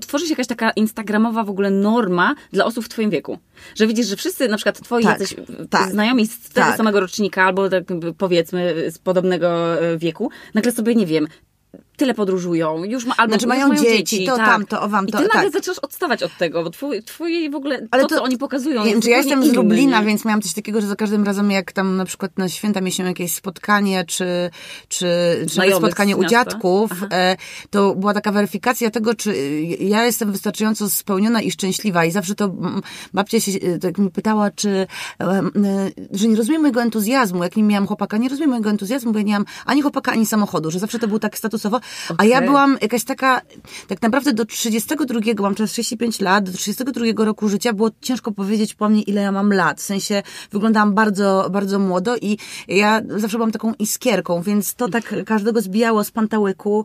tworzy 0.00 0.26
się 0.26 0.32
jakaś 0.32 0.46
taka 0.46 0.70
instagramowa 0.70 1.44
w 1.44 1.50
ogóle 1.50 1.70
norma 1.70 2.34
dla 2.52 2.64
osób 2.64 2.84
w 2.84 2.88
twoim 2.88 3.10
wieku. 3.10 3.38
Że 3.74 3.86
widzisz, 3.86 4.06
że 4.06 4.16
wszyscy 4.16 4.48
na 4.48 4.56
przykład 4.56 4.80
twoi 4.80 5.04
tak, 5.04 5.20
jacyś 5.20 5.36
tak, 5.70 5.90
znajomi 5.90 6.26
z 6.26 6.40
tego 6.40 6.66
tak. 6.66 6.76
samego 6.76 7.00
rocznika 7.00 7.44
albo 7.44 7.68
tak 7.68 7.84
powiedzmy 8.18 8.90
z 8.90 8.98
podobnego 8.98 9.80
e, 9.82 9.98
wieku, 9.98 10.30
nagle 10.54 10.72
sobie, 10.72 10.94
nie 10.94 11.06
wiem, 11.06 11.28
tyle 11.98 12.14
podróżują, 12.14 12.84
już 12.84 13.04
ma, 13.04 13.14
albo 13.16 13.32
znaczy 13.32 13.46
mają, 13.46 13.68
mają 13.68 13.82
dzieci, 13.82 14.04
dzieci, 14.04 14.26
to 14.26 14.36
tak. 14.36 14.46
tamto, 14.46 14.82
o 14.82 14.88
wam 14.88 15.06
to. 15.06 15.18
I 15.18 15.22
ty 15.22 15.28
nagle 15.34 15.50
tak. 15.50 15.52
zaczynasz 15.52 15.78
odstawać 15.78 16.22
od 16.22 16.36
tego, 16.36 16.64
bo 16.64 16.70
twój, 16.70 17.02
twój 17.02 17.50
w 17.50 17.54
ogóle, 17.54 17.86
Ale 17.90 18.02
to, 18.02 18.08
to 18.08 18.14
co 18.14 18.22
oni 18.22 18.38
pokazują 18.38 18.84
wiem, 18.84 19.00
czy 19.00 19.10
ja 19.10 19.16
jestem 19.16 19.44
z 19.44 19.52
Lublina, 19.52 20.02
więc 20.02 20.24
miałam 20.24 20.42
coś 20.42 20.52
takiego, 20.52 20.80
że 20.80 20.86
za 20.86 20.96
każdym 20.96 21.24
razem 21.24 21.50
jak 21.50 21.72
tam 21.72 21.96
na 21.96 22.04
przykład 22.04 22.38
na 22.38 22.48
święta 22.48 22.80
mieliśmy 22.80 23.04
jakieś 23.04 23.32
spotkanie, 23.32 24.04
czy, 24.04 24.50
czy, 24.88 25.06
czy 25.50 25.74
spotkanie 25.76 26.16
u 26.16 26.24
dziadków, 26.24 26.90
e, 27.12 27.36
to 27.70 27.94
była 27.94 28.14
taka 28.14 28.32
weryfikacja 28.32 28.90
tego, 28.90 29.14
czy 29.14 29.34
ja 29.80 30.04
jestem 30.04 30.32
wystarczająco 30.32 30.90
spełniona 30.90 31.42
i 31.42 31.50
szczęśliwa 31.50 32.04
i 32.04 32.10
zawsze 32.10 32.34
to 32.34 32.54
babcia 33.14 33.40
się 33.40 33.52
e, 33.52 33.78
tak 33.78 33.98
mi 33.98 34.10
pytała, 34.10 34.50
czy 34.50 34.86
e, 35.20 35.42
że 36.12 36.28
nie 36.28 36.36
rozumiem 36.36 36.62
mojego 36.62 36.82
entuzjazmu, 36.82 37.42
jak 37.42 37.56
nie 37.56 37.62
miałam 37.62 37.86
chłopaka, 37.86 38.16
nie 38.16 38.28
rozumiem 38.28 38.50
mojego 38.50 38.70
entuzjazmu, 38.70 39.12
bo 39.12 39.18
ja 39.18 39.24
nie 39.24 39.30
miałam 39.30 39.46
ani 39.66 39.82
chłopaka, 39.82 40.12
ani 40.12 40.26
samochodu, 40.26 40.70
że 40.70 40.78
zawsze 40.78 40.98
to 40.98 41.08
był 41.08 41.18
tak 41.18 41.38
statusowo, 41.38 41.80
Okay. 42.04 42.16
A 42.18 42.24
ja 42.24 42.42
byłam 42.42 42.78
jakaś 42.82 43.04
taka, 43.04 43.40
tak 43.88 44.02
naprawdę 44.02 44.32
do 44.32 44.44
32, 44.44 45.20
mam 45.42 45.54
teraz 45.54 45.70
35 45.70 46.20
lat, 46.20 46.50
do 46.50 46.58
32 46.58 47.24
roku 47.24 47.48
życia 47.48 47.72
było 47.72 47.90
ciężko 48.00 48.32
powiedzieć 48.32 48.74
po 48.74 48.88
mnie, 48.88 49.02
ile 49.02 49.22
ja 49.22 49.32
mam 49.32 49.52
lat. 49.52 49.80
W 49.80 49.84
sensie 49.84 50.22
wyglądałam 50.52 50.94
bardzo, 50.94 51.48
bardzo 51.50 51.78
młodo 51.78 52.16
i 52.16 52.38
ja 52.68 53.02
zawsze 53.16 53.36
byłam 53.36 53.52
taką 53.52 53.74
iskierką, 53.78 54.42
więc 54.42 54.74
to 54.74 54.88
tak 54.88 55.14
każdego 55.26 55.60
zbijało 55.60 56.04
z 56.04 56.10
pantałyku. 56.10 56.84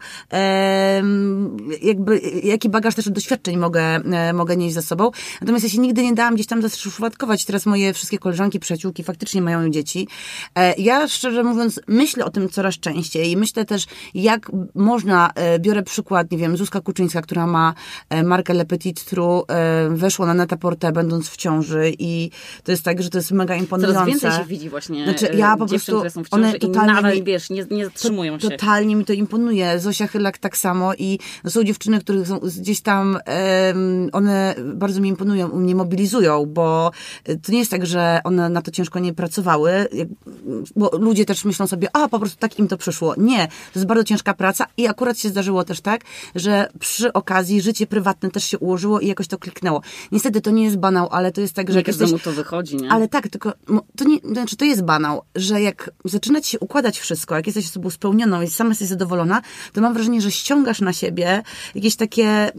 jakby, 1.81 2.21
jaki 2.43 2.69
bagaż 2.69 2.95
też 2.95 3.09
doświadczeń 3.09 3.57
mogę, 3.57 3.81
e, 3.81 4.33
mogę 4.33 4.57
nieść 4.57 4.75
za 4.75 4.81
sobą. 4.81 5.11
Natomiast 5.41 5.63
ja 5.63 5.69
się 5.69 5.77
nigdy 5.77 6.03
nie 6.03 6.13
dałam 6.13 6.35
gdzieś 6.35 6.47
tam 6.47 6.61
zaszufladkować. 6.61 7.45
Teraz 7.45 7.65
moje 7.65 7.93
wszystkie 7.93 8.19
koleżanki, 8.19 8.59
przyjaciółki 8.59 9.03
faktycznie 9.03 9.41
mają 9.41 9.69
dzieci. 9.69 10.07
E, 10.55 10.73
ja 10.77 11.07
szczerze 11.07 11.43
mówiąc 11.43 11.79
myślę 11.87 12.25
o 12.25 12.29
tym 12.29 12.49
coraz 12.49 12.75
częściej 12.79 13.31
i 13.31 13.37
myślę 13.37 13.65
też, 13.65 13.85
jak 14.13 14.51
można, 14.93 15.31
e, 15.35 15.59
biorę 15.59 15.83
przykład, 15.83 16.31
nie 16.31 16.37
wiem, 16.37 16.57
Zuzka 16.57 16.81
Kuczyńska, 16.81 17.21
która 17.21 17.47
ma 17.47 17.73
e, 18.09 18.23
markę 18.23 18.53
Le 18.53 18.65
Petit 18.65 19.05
Trou, 19.05 19.43
e, 19.47 19.89
weszła 19.89 20.25
na 20.25 20.33
Netaportę 20.33 20.91
będąc 20.91 21.29
w 21.29 21.37
ciąży 21.37 21.91
i 21.99 22.29
to 22.63 22.71
jest 22.71 22.83
tak, 22.83 23.03
że 23.03 23.09
to 23.09 23.17
jest 23.17 23.31
mega 23.31 23.55
imponujące. 23.55 23.95
Coraz 23.95 24.07
więcej 24.07 24.31
się 24.31 24.45
widzi 24.45 24.69
właśnie 24.69 25.03
znaczy, 25.03 25.35
ja 25.37 25.57
po 25.57 25.65
prostu, 25.65 25.97
które 25.97 26.09
są 26.09 26.23
w 26.23 26.29
ciąży 26.29 26.45
one 26.45 26.59
totalnie 26.59 26.91
i 26.91 26.95
nadal, 26.95 27.15
mi, 27.15 27.23
wiesz, 27.23 27.49
nie, 27.49 27.65
nie 27.71 27.85
zatrzymują 27.85 28.37
to, 28.37 28.49
się. 28.49 28.49
Totalnie 28.49 28.95
mi 28.95 29.05
to 29.05 29.13
imponuje. 29.13 29.79
Zosia 29.79 30.07
Chylak 30.07 30.37
tak 30.37 30.57
samo 30.57 30.93
i 30.93 31.19
są 31.47 31.63
dziewczyny, 31.63 31.99
które 31.99 32.25
są 32.25 32.39
gdzieś 32.39 32.81
tam, 32.81 33.17
one 34.11 34.55
bardzo 34.63 35.01
mi 35.01 35.09
imponują, 35.09 35.47
mnie 35.47 35.75
mobilizują, 35.75 36.45
bo 36.45 36.91
to 37.23 37.51
nie 37.51 37.59
jest 37.59 37.71
tak, 37.71 37.85
że 37.85 38.21
one 38.23 38.49
na 38.49 38.61
to 38.61 38.71
ciężko 38.71 38.99
nie 38.99 39.13
pracowały, 39.13 39.87
bo 40.75 40.91
ludzie 40.97 41.25
też 41.25 41.45
myślą 41.45 41.67
sobie, 41.67 41.87
a 41.93 42.07
po 42.07 42.19
prostu 42.19 42.37
tak 42.39 42.59
im 42.59 42.67
to 42.67 42.77
przyszło. 42.77 43.13
Nie, 43.17 43.47
to 43.47 43.79
jest 43.79 43.87
bardzo 43.87 44.03
ciężka 44.03 44.33
praca 44.33 44.65
i 44.77 44.82
akurat 44.87 45.19
się 45.19 45.29
zdarzyło 45.29 45.63
też 45.63 45.81
tak, 45.81 46.01
że 46.35 46.69
przy 46.79 47.13
okazji 47.13 47.61
życie 47.61 47.87
prywatne 47.87 48.31
też 48.31 48.43
się 48.43 48.59
ułożyło 48.59 48.99
i 48.99 49.07
jakoś 49.07 49.27
to 49.27 49.37
kliknęło. 49.37 49.81
Niestety 50.11 50.41
to 50.41 50.51
nie 50.51 50.63
jest 50.63 50.77
banał, 50.77 51.07
ale 51.11 51.31
to 51.31 51.41
jest 51.41 51.53
tak, 51.53 51.71
że... 51.71 51.77
Nie 51.77 51.83
każdemu 51.83 52.19
to 52.19 52.31
wychodzi, 52.31 52.75
nie? 52.75 52.91
Ale 52.91 53.07
tak, 53.07 53.27
tylko 53.27 53.53
to 53.95 54.03
nie, 54.05 54.17
znaczy 54.23 54.55
to 54.55 54.65
jest 54.65 54.83
banał, 54.83 55.21
że 55.35 55.61
jak 55.61 55.91
zaczyna 56.05 56.41
ci 56.41 56.49
się 56.51 56.59
układać 56.59 56.99
wszystko, 56.99 57.35
jak 57.35 57.45
jesteś 57.45 57.65
osobą 57.65 57.89
spełnioną 57.89 58.41
i 58.41 58.47
sama 58.47 58.69
jesteś 58.69 58.87
zadowolona, 58.87 59.41
to 59.73 59.81
mam 59.81 59.93
wrażenie, 59.93 60.21
że 60.21 60.31
ściągasz 60.31 60.81
na 60.81 60.93
siebie 60.93 61.43
jakieś 61.75 61.95
takie... 61.95 62.51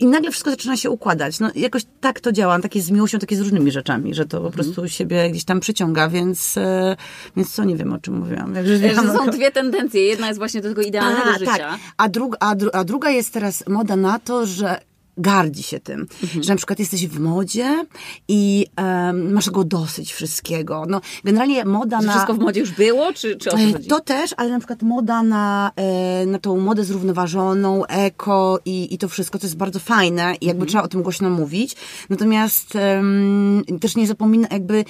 i 0.00 0.06
nagle 0.06 0.30
wszystko 0.30 0.50
zaczyna 0.50 0.76
się 0.76 0.90
układać. 0.90 1.40
No 1.40 1.50
jakoś 1.54 1.82
tak 2.00 2.20
to 2.20 2.32
działa, 2.32 2.58
takie 2.58 2.82
z 2.82 2.90
miłością, 2.90 3.18
takie 3.18 3.36
z 3.36 3.40
różnymi 3.40 3.70
rzeczami, 3.70 4.14
że 4.14 4.24
to 4.24 4.40
po 4.40 4.46
mhm. 4.46 4.54
prostu 4.54 4.88
siebie 4.88 5.30
gdzieś 5.30 5.44
tam 5.44 5.60
przyciąga, 5.60 6.08
więc, 6.08 6.56
e, 6.56 6.96
więc 7.36 7.54
co, 7.54 7.64
nie 7.64 7.76
wiem 7.76 7.92
o 7.92 7.98
czym 7.98 8.18
mówiłam. 8.18 8.54
Jak 8.54 8.66
że 8.66 8.94
są 8.94 9.26
dwie 9.30 9.50
tendencje. 9.50 10.02
Jedna 10.02 10.28
jest 10.28 10.38
właśnie 10.38 10.60
do 10.60 10.68
tego 10.68 10.82
idealnego 10.82 11.30
a, 11.34 11.38
życia. 11.38 11.52
Tak. 11.52 11.61
A, 11.96 12.08
dru 12.08 12.30
a, 12.40 12.54
dru 12.54 12.70
a 12.72 12.84
druga 12.84 13.10
jest 13.10 13.32
teraz 13.32 13.64
moda 13.68 13.96
na 13.96 14.18
to, 14.18 14.46
że 14.46 14.80
gardzi 15.16 15.62
się 15.62 15.80
tym, 15.80 16.06
mhm. 16.22 16.42
że 16.42 16.52
na 16.52 16.56
przykład 16.56 16.78
jesteś 16.78 17.06
w 17.06 17.20
modzie 17.20 17.84
i 18.28 18.66
um, 18.78 19.32
masz 19.32 19.50
go 19.50 19.64
dosyć 19.64 20.12
wszystkiego. 20.12 20.84
No, 20.88 21.00
generalnie 21.24 21.64
moda 21.64 22.00
na... 22.00 22.12
Wszystko 22.12 22.34
w 22.34 22.38
modzie 22.38 22.60
już 22.60 22.70
było, 22.70 23.12
czy, 23.12 23.36
czy 23.36 23.50
o 23.50 23.52
to 23.52 23.58
chodzi? 23.58 23.88
To 23.88 24.00
też, 24.00 24.34
ale 24.36 24.50
na 24.50 24.58
przykład 24.58 24.82
moda 24.82 25.22
na, 25.22 25.70
e, 25.76 26.26
na 26.26 26.38
tą 26.38 26.60
modę 26.60 26.84
zrównoważoną, 26.84 27.86
eko 27.86 28.58
i, 28.64 28.94
i 28.94 28.98
to 28.98 29.08
wszystko, 29.08 29.38
to 29.38 29.46
jest 29.46 29.56
bardzo 29.56 29.78
fajne 29.78 30.34
i 30.40 30.46
jakby 30.46 30.62
mhm. 30.62 30.68
trzeba 30.68 30.84
o 30.84 30.88
tym 30.88 31.02
głośno 31.02 31.30
mówić. 31.30 31.76
Natomiast 32.10 32.74
um, 32.74 33.64
też 33.80 33.96
nie 33.96 34.06
zapomina, 34.06 34.48
jakby 34.50 34.84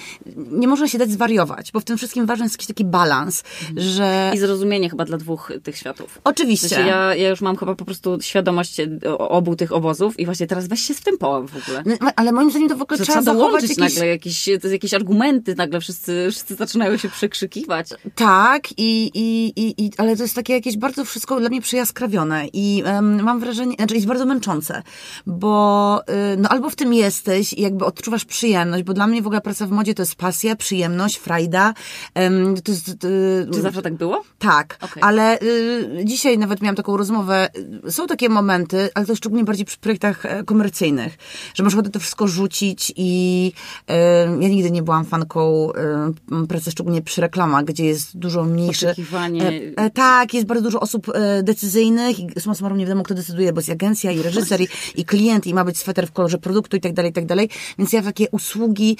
nie 0.51 0.67
można 0.67 0.87
się 0.87 0.97
dać 0.97 1.11
zwariować, 1.11 1.71
bo 1.71 1.79
w 1.79 1.83
tym 1.83 1.97
wszystkim 1.97 2.25
ważny 2.25 2.45
jest 2.45 2.55
jakiś 2.55 2.67
taki 2.67 2.85
balans, 2.85 3.43
mhm. 3.61 3.89
że... 3.89 4.31
I 4.35 4.37
zrozumienie 4.37 4.89
chyba 4.89 5.05
dla 5.05 5.17
dwóch 5.17 5.51
tych 5.63 5.77
światów. 5.77 6.21
Oczywiście. 6.23 6.67
Znaczy 6.67 6.83
ja, 6.87 7.15
ja 7.15 7.29
już 7.29 7.41
mam 7.41 7.55
chyba 7.55 7.75
po 7.75 7.85
prostu 7.85 8.17
świadomość 8.21 8.81
obu 9.17 9.55
tych 9.55 9.71
obozów, 9.71 10.12
i 10.17 10.25
właśnie 10.25 10.47
teraz 10.47 10.67
weź 10.67 10.81
się 10.81 10.93
z 10.93 11.01
tym 11.01 11.17
połam 11.17 11.47
w 11.47 11.57
ogóle. 11.57 11.83
No, 11.85 12.11
ale 12.15 12.31
moim 12.31 12.49
zdaniem 12.49 12.69
to 12.69 12.75
w 12.75 12.81
ogóle 12.81 12.99
trzeba, 12.99 13.21
trzeba 13.21 13.33
dołożyć 13.33 13.69
jakieś... 13.69 13.95
nagle 13.95 14.07
jakieś, 14.07 14.49
to 14.61 14.67
jakieś 14.67 14.93
argumenty, 14.93 15.55
nagle 15.55 15.79
wszyscy, 15.79 16.27
wszyscy 16.31 16.55
zaczynają 16.55 16.97
się 16.97 17.09
przekrzykiwać. 17.09 17.89
Tak, 18.15 18.71
i, 18.71 19.11
i, 19.13 19.53
i, 19.55 19.85
i, 19.85 19.91
ale 19.97 20.17
to 20.17 20.23
jest 20.23 20.35
takie 20.35 20.53
jakieś 20.53 20.77
bardzo 20.77 21.05
wszystko 21.05 21.39
dla 21.39 21.49
mnie 21.49 21.61
przyjaskrawione 21.61 22.47
i 22.53 22.83
um, 22.85 23.23
mam 23.23 23.39
wrażenie, 23.39 23.75
znaczy 23.75 23.95
jest 23.95 24.07
bardzo 24.07 24.25
męczące, 24.25 24.83
bo 25.25 26.01
y, 26.33 26.37
no 26.37 26.49
albo 26.49 26.69
w 26.69 26.75
tym 26.75 26.93
jesteś 26.93 27.53
i 27.53 27.61
jakby 27.61 27.85
odczuwasz 27.85 28.25
przyjemność, 28.25 28.83
bo 28.83 28.93
dla 28.93 29.07
mnie 29.07 29.21
w 29.21 29.27
ogóle 29.27 29.41
praca 29.41 29.65
w 29.65 29.71
modzie 29.71 29.93
to 29.93 30.01
jest 30.01 30.15
pasja, 30.15 30.55
przyjemność, 30.55 31.17
frajda. 31.17 31.73
Um, 32.15 32.61
to 32.61 32.71
jest, 32.71 33.03
y, 33.03 33.47
Czy 33.53 33.61
zawsze 33.61 33.81
tak 33.81 33.93
było? 33.93 34.23
Tak, 34.39 34.77
okay. 34.81 35.03
ale 35.03 35.41
y, 35.41 36.05
dzisiaj 36.05 36.37
nawet 36.37 36.61
miałam 36.61 36.75
taką 36.75 36.97
rozmowę, 36.97 37.49
są 37.89 38.07
takie 38.07 38.29
momenty, 38.29 38.89
ale 38.95 39.05
to 39.05 39.15
szczególnie 39.15 39.43
bardziej 39.45 39.65
przy 39.65 39.77
projektach 39.77 40.02
e, 40.07 40.43
komercyjnych, 40.43 41.17
że 41.53 41.63
masz 41.63 41.73
ochotę 41.73 41.89
to 41.89 41.99
wszystko 41.99 42.27
rzucić 42.27 42.93
i 42.95 43.51
e, 43.87 44.25
ja 44.25 44.47
nigdy 44.49 44.71
nie 44.71 44.83
byłam 44.83 45.05
fanką 45.05 45.73
e, 45.73 46.47
pracy 46.47 46.71
szczególnie 46.71 47.01
przy 47.01 47.21
reklamach, 47.21 47.65
gdzie 47.65 47.85
jest 47.85 48.17
dużo 48.17 48.43
mniejsze... 48.43 48.87
Oczekiwanie. 48.87 49.61
E, 49.75 49.89
tak, 49.89 50.33
jest 50.33 50.47
bardzo 50.47 50.63
dużo 50.63 50.79
osób 50.79 51.09
e, 51.09 51.43
decyzyjnych 51.43 52.19
i 52.19 52.27
summa 52.39 52.55
summarum 52.55 52.77
nie 52.77 52.85
wiadomo, 52.85 53.03
kto 53.03 53.15
decyduje, 53.15 53.53
bo 53.53 53.59
jest 53.59 53.69
agencja 53.69 54.11
i 54.11 54.21
reżyser 54.21 54.61
i, 54.61 54.67
i 54.95 55.05
klient 55.05 55.47
i 55.47 55.53
ma 55.53 55.65
być 55.65 55.77
sweter 55.77 56.07
w 56.07 56.11
kolorze 56.11 56.37
produktu 56.37 56.77
i 56.77 56.79
tak 56.79 56.93
dalej, 56.93 57.11
i 57.11 57.13
tak 57.13 57.25
dalej. 57.25 57.49
Więc 57.79 57.93
ja 57.93 58.01
takie 58.01 58.29
usługi, 58.29 58.97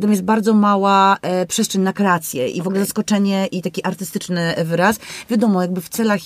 tam 0.00 0.10
jest 0.10 0.22
bardzo 0.22 0.54
mała 0.54 1.16
e, 1.22 1.46
przestrzeń 1.46 1.82
na 1.82 1.92
kreację 1.92 2.48
i 2.48 2.52
okay. 2.52 2.64
w 2.64 2.66
ogóle 2.66 2.84
zaskoczenie 2.84 3.46
i 3.46 3.62
taki 3.62 3.84
artystyczny 3.84 4.54
wyraz. 4.64 4.98
Wiadomo, 5.30 5.62
jakby 5.62 5.80
w 5.80 5.88
celach 5.88 6.20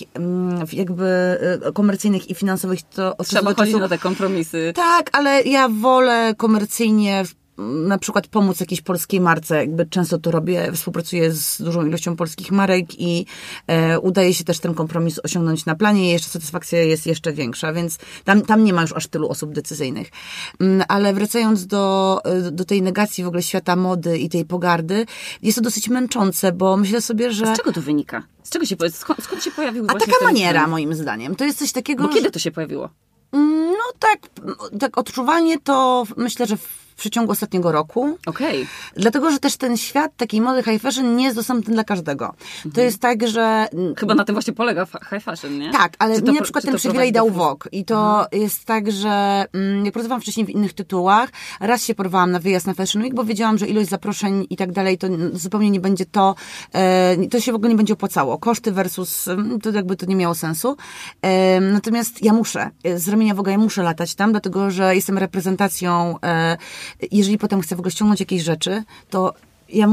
jakby 0.73 1.38
komercyjnych 1.75 2.31
i 2.31 2.35
finansowych 2.35 2.83
to 2.83 3.16
Trzeba 3.25 3.55
chodzić 3.55 3.75
na 3.75 3.88
te 3.88 3.99
kompromisy. 4.20 4.72
Tak, 4.74 5.11
ale 5.12 5.42
ja 5.42 5.68
wolę 5.68 6.35
komercyjnie 6.37 7.24
na 7.88 7.98
przykład 7.98 8.26
pomóc 8.26 8.61
jakiejś 8.61 8.80
polskiej 8.80 9.20
marce. 9.20 9.56
Jakby 9.56 9.87
często 9.87 10.18
to 10.18 10.30
robię, 10.30 10.72
współpracuję 10.72 11.33
z 11.33 11.62
dużą 11.62 11.87
ilością 11.87 12.16
polskich 12.16 12.52
marek 12.52 13.00
i 13.00 13.26
e, 13.66 14.00
udaje 14.00 14.35
się 14.35 14.44
też 14.44 14.59
ten 14.59 14.74
kompromis 14.74 15.20
osiągnąć 15.24 15.66
na 15.66 15.74
planie 15.74 16.09
i 16.09 16.12
jeszcze 16.12 16.28
satysfakcja 16.28 16.83
jest 16.83 17.06
jeszcze 17.06 17.33
większa, 17.33 17.72
więc 17.72 17.98
tam, 18.24 18.42
tam 18.42 18.64
nie 18.64 18.72
ma 18.72 18.83
już 18.83 18.92
aż 18.92 19.06
tylu 19.06 19.28
osób 19.28 19.52
decyzyjnych. 19.52 20.11
Mm, 20.61 20.83
ale 20.88 21.14
wracając 21.14 21.66
do, 21.66 22.20
e, 22.24 22.50
do 22.50 22.64
tej 22.64 22.83
negacji 22.83 23.24
w 23.24 23.26
ogóle 23.26 23.42
świata 23.42 23.76
mody 23.76 24.18
i 24.18 24.28
tej 24.28 24.44
pogardy, 24.44 25.06
jest 25.42 25.59
to 25.59 25.62
dosyć 25.62 25.88
męczące, 25.88 26.52
bo 26.52 26.76
myślę 26.76 27.00
sobie, 27.00 27.33
że... 27.33 27.50
A 27.50 27.54
z 27.54 27.59
czego 27.59 27.72
to 27.72 27.80
wynika? 27.83 28.22
Z 28.42 28.50
czego 28.50 28.66
się, 28.66 28.76
skąd, 28.90 29.22
skąd 29.22 29.44
się 29.44 29.50
pojawił 29.50 29.85
A 29.88 29.94
taka 29.94 30.24
maniera, 30.24 30.66
moim 30.66 30.94
zdaniem. 30.94 31.37
To 31.37 31.44
jest 31.44 31.59
coś 31.59 31.72
takiego... 31.72 32.02
Bo 32.02 32.14
kiedy 32.14 32.30
to 32.30 32.38
się 32.38 32.50
pojawiło? 32.50 32.90
No 33.33 33.85
tak, 33.99 34.19
tak 34.81 34.99
odczuwanie 34.99 35.59
to 35.59 36.05
myślę, 36.16 36.47
że 36.47 36.57
przeciągu 37.00 37.32
ostatniego 37.32 37.72
roku. 37.72 38.18
Okej. 38.26 38.62
Okay. 38.62 38.66
Dlatego, 38.96 39.30
że 39.30 39.38
też 39.38 39.56
ten 39.56 39.76
świat 39.76 40.16
takiej 40.16 40.40
mody 40.40 40.62
high 40.62 40.82
fashion 40.82 41.16
nie 41.16 41.24
jest 41.24 41.36
dostępny 41.36 41.74
dla 41.74 41.84
każdego. 41.84 42.26
Mhm. 42.26 42.72
To 42.74 42.80
jest 42.80 42.98
tak, 42.98 43.28
że... 43.28 43.68
Chyba 43.96 44.14
na 44.14 44.24
tym 44.24 44.34
właśnie 44.34 44.52
polega 44.52 44.86
high 44.86 45.22
fashion, 45.22 45.58
nie? 45.58 45.72
Tak, 45.72 45.92
ale 45.98 46.22
mi 46.22 46.32
na 46.32 46.42
przykład 46.42 46.64
ten 46.64 46.76
przywilej 46.76 47.12
dał 47.12 47.30
Vogue. 47.30 47.68
I 47.72 47.84
to 47.84 48.20
mhm. 48.20 48.42
jest 48.42 48.64
tak, 48.64 48.92
że 48.92 49.44
mm, 49.52 49.84
jak 49.84 49.94
pracowałam 49.94 50.20
wcześniej 50.20 50.46
w 50.46 50.50
innych 50.50 50.72
tytułach, 50.72 51.30
raz 51.60 51.84
się 51.84 51.94
porwałam 51.94 52.30
na 52.30 52.38
wyjazd 52.38 52.66
na 52.66 52.74
Fashion 52.74 53.02
Week, 53.02 53.14
bo 53.14 53.24
wiedziałam, 53.24 53.58
że 53.58 53.66
ilość 53.66 53.88
zaproszeń 53.88 54.46
i 54.50 54.56
tak 54.56 54.72
dalej, 54.72 54.98
to 54.98 55.06
zupełnie 55.32 55.70
nie 55.70 55.80
będzie 55.80 56.06
to, 56.06 56.34
e, 56.72 57.16
to 57.28 57.40
się 57.40 57.52
w 57.52 57.54
ogóle 57.54 57.70
nie 57.70 57.76
będzie 57.76 57.94
opłacało. 57.94 58.38
Koszty 58.38 58.72
versus, 58.72 59.28
mm, 59.28 59.60
to 59.60 59.70
jakby 59.70 59.96
to 59.96 60.06
nie 60.06 60.16
miało 60.16 60.34
sensu. 60.34 60.76
E, 61.22 61.60
natomiast 61.60 62.24
ja 62.24 62.32
muszę, 62.32 62.70
z 62.96 63.08
ramienia 63.08 63.34
Vogue 63.34 63.50
ja 63.50 63.58
muszę 63.58 63.82
latać 63.82 64.14
tam, 64.14 64.30
dlatego, 64.30 64.70
że 64.70 64.94
jestem 64.94 65.18
reprezentacją 65.18 66.16
e, 66.22 66.56
jeżeli 67.12 67.38
potem 67.38 67.61
chcę 67.61 67.76
w 67.76 67.79
ogóle 67.79 67.90
ściągnąć 67.90 68.20
jakieś 68.20 68.42
rzeczy, 68.42 68.83
to 69.11 69.35
ja, 69.72 69.88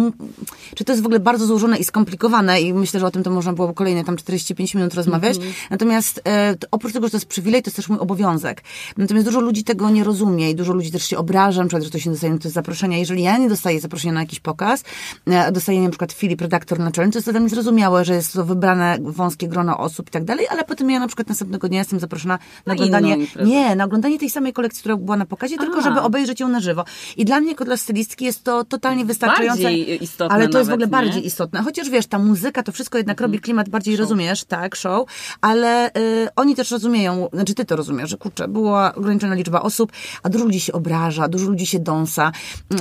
czy 0.75 0.83
to 0.83 0.91
jest 0.91 1.03
w 1.03 1.05
ogóle 1.05 1.19
bardzo 1.19 1.45
złożone 1.45 1.77
i 1.77 1.83
skomplikowane 1.83 2.61
i 2.61 2.73
myślę, 2.73 2.99
że 2.99 3.05
o 3.05 3.11
tym 3.11 3.23
to 3.23 3.31
można 3.31 3.53
było 3.53 3.73
kolejne 3.73 4.03
tam 4.03 4.17
45 4.17 4.75
minut 4.75 4.93
rozmawiać. 4.93 5.37
Mm 5.37 5.49
-hmm. 5.49 5.53
Natomiast 5.69 6.21
e, 6.27 6.55
oprócz 6.71 6.93
tego, 6.93 7.07
że 7.07 7.11
to 7.11 7.17
jest 7.17 7.25
przywilej, 7.25 7.63
to 7.63 7.67
jest 7.67 7.75
też 7.75 7.89
mój 7.89 7.99
obowiązek. 7.99 8.63
Natomiast 8.97 9.25
dużo 9.27 9.41
ludzi 9.41 9.63
tego 9.63 9.89
nie 9.89 10.03
rozumie 10.03 10.51
i 10.51 10.55
dużo 10.55 10.73
ludzi 10.73 10.91
też 10.91 11.05
się 11.05 11.17
obraża, 11.17 11.61
na 11.61 11.67
przykład, 11.67 11.83
że 11.83 11.89
to 11.89 11.99
się 11.99 12.09
dostaje 12.09 12.39
to 12.39 12.49
zaproszenia. 12.49 12.97
Jeżeli 12.97 13.23
ja 13.23 13.37
nie 13.37 13.49
dostaję 13.49 13.79
zaproszenia 13.79 14.13
na 14.13 14.19
jakiś 14.19 14.39
pokaz, 14.39 14.83
e, 15.25 15.51
dostaję 15.51 15.81
na 15.81 15.89
przykład 15.89 16.11
Filip, 16.11 16.41
redaktor 16.41 16.79
naczelny, 16.79 17.11
to 17.11 17.17
jest 17.17 17.31
dla 17.31 17.39
mnie 17.39 17.49
zrozumiałe, 17.49 18.05
że 18.05 18.15
jest 18.15 18.33
to 18.33 18.45
wybrane 18.45 18.97
wąskie 19.01 19.47
grono 19.47 19.77
osób 19.77 20.07
i 20.07 20.11
tak 20.11 20.23
dalej, 20.23 20.47
ale 20.49 20.63
potem 20.63 20.89
ja 20.89 20.99
na 20.99 21.07
przykład 21.07 21.29
następnego 21.29 21.69
dnia 21.69 21.79
jestem 21.79 21.99
zaproszona 21.99 22.39
na, 22.65 22.73
na 22.73 22.73
oglądanie, 22.73 23.17
nie, 23.45 23.75
na 23.75 23.83
oglądanie 23.83 24.19
tej 24.19 24.29
samej 24.29 24.53
kolekcji, 24.53 24.79
która 24.79 24.97
była 24.97 25.17
na 25.17 25.25
pokazie, 25.25 25.55
a. 25.59 25.63
tylko 25.63 25.81
żeby 25.81 26.01
obejrzeć 26.01 26.39
ją 26.39 26.49
na 26.49 26.59
żywo. 26.59 26.83
I 27.17 27.25
dla 27.25 27.39
mnie 27.39 27.49
jako 27.49 27.65
dla 27.65 27.77
stylistki 27.77 28.25
jest 28.25 28.43
to 28.43 28.63
totalnie 28.63 29.05
wystarczające. 29.05 29.66
Bardziej 29.67 30.03
istotne 30.03 30.35
Ale 30.35 30.49
to 30.49 30.57
jest 30.57 30.69
w 30.69 30.73
ogóle 30.73 30.85
nie? 30.85 30.91
bardziej 30.91 31.25
istotne. 31.25 31.63
Chociaż 31.63 31.89
wiesz, 31.89 32.07
ta 32.07 32.19
muzyka, 32.19 32.63
to 32.63 32.71
wszystko 32.71 32.97
jednak 32.97 33.21
robi 33.21 33.33
mhm. 33.35 33.43
klimat 33.43 33.69
bardziej, 33.69 33.95
show. 33.95 33.99
rozumiesz, 33.99 34.43
tak, 34.43 34.75
show, 34.75 35.09
ale 35.41 35.89
y, 35.89 36.27
oni 36.35 36.55
też 36.55 36.71
rozumieją, 36.71 37.29
znaczy 37.33 37.53
ty 37.53 37.65
to 37.65 37.75
rozumiesz, 37.75 38.09
że 38.09 38.17
kurczę, 38.17 38.47
była 38.47 38.95
ograniczona 38.95 39.35
liczba 39.35 39.61
osób, 39.61 39.91
a 40.23 40.29
dużo 40.29 40.45
ludzi 40.45 40.59
się 40.59 40.73
obraża, 40.73 41.27
dużo 41.27 41.49
ludzi 41.49 41.65
się 41.65 41.79
dąsa. 41.79 42.31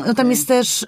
No 0.06 0.14
tam 0.14 0.30
jest 0.30 0.48
też 0.48 0.86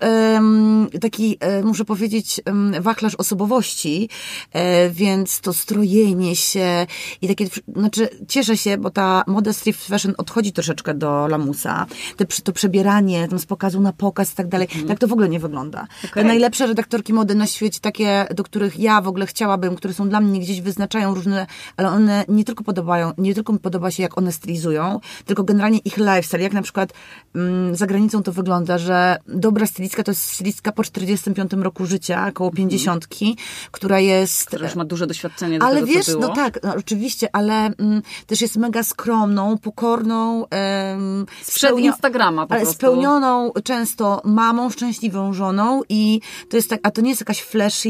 taki, 1.01 1.39
y, 1.61 1.65
muszę 1.65 1.85
powiedzieć, 1.85 2.41
wachlarz 2.81 3.15
osobowości, 3.15 4.09
e, 4.53 4.91
więc 4.91 5.41
to 5.41 5.53
strojenie 5.53 6.37
się 6.37 6.87
i 7.23 7.29
takie, 7.29 7.47
znaczy 7.77 8.09
cieszę 8.29 8.57
się, 8.57 8.79
bo 8.79 8.91
ta 8.91 9.25
moda 9.27 9.53
street 9.53 9.77
fashion 9.77 10.15
odchodzi 10.19 10.53
troszeczkę 10.53 10.95
do 10.95 11.27
lamusa. 11.29 11.87
Te, 12.17 12.27
to 12.27 12.53
przebieranie 12.53 13.29
tam 13.29 13.39
z 13.39 13.47
pokazu 13.47 13.81
na 13.81 13.93
pokaz 13.93 14.33
i 14.33 14.37
tak 14.37 14.49
dalej, 14.49 14.69
mhm. 14.71 14.89
tak 14.89 14.99
to 14.99 15.09
w 15.09 15.13
ogóle 15.13 15.29
nie 15.29 15.41
wygląda. 15.41 15.87
Okay. 16.05 16.25
Najlepsze 16.25 16.67
redaktorki 16.67 17.13
mody 17.13 17.35
na 17.35 17.47
świecie, 17.47 17.81
takie, 17.81 18.27
do 18.35 18.45
których 18.45 18.79
ja 18.79 19.01
w 19.01 19.09
ogóle 19.09 19.27
chciałabym, 19.27 19.77
które 19.77 19.95
są 19.95 20.09
dla 20.09 20.21
mnie 20.21 20.41
gdzieś 20.41 20.61
wyznaczają 20.61 21.15
różne, 21.15 21.47
ale 21.77 21.89
one 21.89 22.25
nie 22.29 22.45
tylko 22.45 22.65
podobają, 22.65 23.13
nie 23.19 23.35
tylko 23.35 23.53
mi 23.53 23.59
podoba 23.59 23.91
się, 23.91 24.03
jak 24.03 24.19
one 24.19 24.33
stylizują, 24.33 25.01
tylko 25.27 25.45
generalnie 25.45 25.79
ich 25.79 25.97
lifestyle. 25.97 26.43
Jak 26.43 26.53
na 26.53 26.63
przykład 26.63 26.93
mm, 27.35 27.77
za 27.77 27.87
granicą 27.87 28.23
to 28.23 28.33
wygląda, 28.33 28.79
że 28.79 29.19
dobra 29.27 29.67
stylistka 29.67 30.03
to 30.03 30.11
jest 30.11 30.23
stylistka 30.23 30.73
po 30.73 30.85
45 30.85 31.53
roku 31.53 31.87
życia, 31.87 32.27
około 32.29 32.51
50, 32.51 33.07
mhm. 33.13 33.35
która 33.71 33.99
jest... 33.99 34.47
Która 34.47 34.67
już 34.67 34.75
ma 34.75 34.85
duże 34.85 35.07
doświadczenie 35.07 35.59
do 35.59 35.67
Ale 35.67 35.81
tego, 35.81 35.87
wiesz, 35.87 36.07
no 36.21 36.29
tak, 36.29 36.59
no, 36.63 36.75
oczywiście, 36.75 37.29
ale 37.33 37.55
mm, 37.55 38.03
też 38.27 38.41
jest 38.41 38.57
mega 38.57 38.83
skromną, 38.83 39.59
pokorną. 39.59 40.45
Um, 40.93 41.27
Sprzed 41.43 41.79
Instagrama 41.79 42.47
po 42.47 42.53
ale 42.53 42.61
prostu. 42.61 42.79
spełnioną 42.79 43.53
często 43.65 44.23
mamą, 44.25 44.71
szczęśliwą 44.71 45.33
żoną 45.33 45.78
i 45.89 46.21
to 46.49 46.57
jest 46.57 46.71
tak, 46.71 46.81
a 46.83 46.91
to 46.91 47.01
nie 47.01 47.09
jest 47.09 47.21
jakaś 47.21 47.43
flashy, 47.43 47.89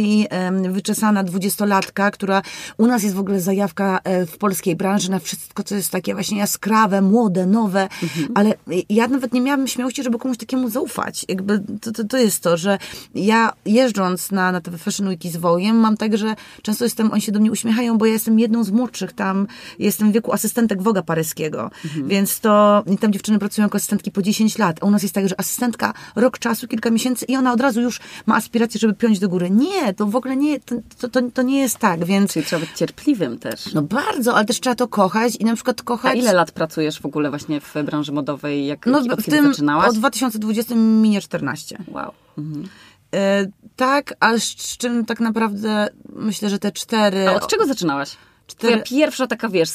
wyczesana 0.70 1.24
dwudziestolatka, 1.24 2.10
która 2.10 2.42
u 2.78 2.86
nas 2.86 3.02
jest 3.02 3.14
w 3.14 3.20
ogóle 3.20 3.40
zajawka 3.40 4.00
e, 4.04 4.26
w 4.26 4.38
polskiej 4.38 4.76
branży 4.76 5.10
na 5.10 5.18
wszystko, 5.18 5.62
co 5.62 5.74
jest 5.74 5.90
takie 5.90 6.14
właśnie 6.14 6.38
jaskrawe, 6.38 7.02
młode, 7.02 7.46
nowe, 7.46 7.88
mhm. 8.02 8.28
ale 8.34 8.54
ja 8.88 9.08
nawet 9.08 9.32
nie 9.32 9.40
miałabym 9.40 9.68
śmiałości, 9.68 10.02
żeby 10.02 10.18
komuś 10.18 10.36
takiemu 10.36 10.70
zaufać. 10.70 11.24
Jakby 11.28 11.62
to, 11.80 11.92
to, 11.92 12.04
to 12.04 12.16
jest 12.16 12.42
to, 12.42 12.56
że 12.56 12.78
ja 13.14 13.52
jeżdżąc 13.66 14.30
na, 14.30 14.52
na 14.52 14.60
te 14.60 14.78
Fashion 14.78 15.08
Weeki 15.08 15.30
z 15.30 15.36
Wojem, 15.36 15.76
mam 15.76 15.96
tak, 15.96 16.16
że 16.16 16.34
często 16.62 16.84
jestem, 16.84 17.12
oni 17.12 17.22
się 17.22 17.32
do 17.32 17.40
mnie 17.40 17.52
uśmiechają, 17.52 17.98
bo 17.98 18.06
ja 18.06 18.12
jestem 18.12 18.38
jedną 18.38 18.64
z 18.64 18.70
młodszych 18.70 19.12
tam, 19.12 19.46
jestem 19.78 20.10
w 20.10 20.14
wieku 20.14 20.32
asystentek 20.32 20.82
Woga 20.82 21.02
paryskiego, 21.02 21.70
mhm. 21.84 22.08
więc 22.08 22.40
to 22.40 22.84
tam 23.00 23.12
dziewczyny 23.12 23.38
pracują 23.38 23.66
jako 23.66 23.76
asystentki 23.76 24.10
po 24.10 24.22
10 24.22 24.58
lat, 24.58 24.76
a 24.80 24.86
u 24.86 24.90
nas 24.90 25.02
jest 25.02 25.14
tak, 25.14 25.28
że 25.28 25.40
asystentka 25.40 25.94
rok 26.16 26.38
czasu, 26.38 26.68
kilka 26.68 26.90
miesięcy 26.90 27.24
i 27.28 27.36
ona 27.36 27.52
od 27.52 27.60
razu 27.60 27.77
już 27.80 28.00
ma 28.26 28.36
aspirację, 28.36 28.80
żeby 28.80 28.94
piąć 28.94 29.18
do 29.18 29.28
góry. 29.28 29.50
Nie, 29.50 29.94
to 29.94 30.06
w 30.06 30.16
ogóle 30.16 30.36
nie, 30.36 30.60
to, 30.60 31.08
to, 31.08 31.20
to 31.34 31.42
nie 31.42 31.60
jest 31.60 31.78
tak, 31.78 32.04
więc... 32.04 32.32
Czyli 32.32 32.46
trzeba 32.46 32.60
być 32.60 32.70
cierpliwym 32.76 33.38
też. 33.38 33.72
No 33.72 33.82
bardzo, 33.82 34.34
ale 34.34 34.44
też 34.44 34.60
trzeba 34.60 34.76
to 34.76 34.88
kochać 34.88 35.36
i 35.36 35.44
na 35.44 35.54
przykład 35.54 35.82
kochać... 35.82 36.12
A 36.12 36.14
ile 36.14 36.32
lat 36.32 36.50
pracujesz 36.50 37.00
w 37.00 37.06
ogóle 37.06 37.30
właśnie 37.30 37.60
w 37.60 37.74
branży 37.84 38.12
modowej, 38.12 38.66
jak 38.66 38.86
no, 38.86 38.98
od 38.98 39.24
tym, 39.24 39.46
zaczynałaś? 39.46 39.88
Od 39.88 39.96
2020 39.96 40.74
minie 40.74 41.20
14. 41.20 41.78
Wow. 41.88 42.12
Mhm. 42.38 42.68
E, 43.14 43.46
tak, 43.76 44.14
ale 44.20 44.40
z 44.40 44.54
czym 44.54 45.04
tak 45.04 45.20
naprawdę 45.20 45.88
myślę, 46.16 46.50
że 46.50 46.58
te 46.58 46.72
cztery... 46.72 47.28
A 47.28 47.34
od 47.34 47.46
czego 47.46 47.66
zaczynałaś? 47.66 48.16
Cztery... 48.48 48.72
Twoja 48.72 49.00
pierwsza 49.00 49.26
taka, 49.26 49.48
wiesz, 49.48 49.70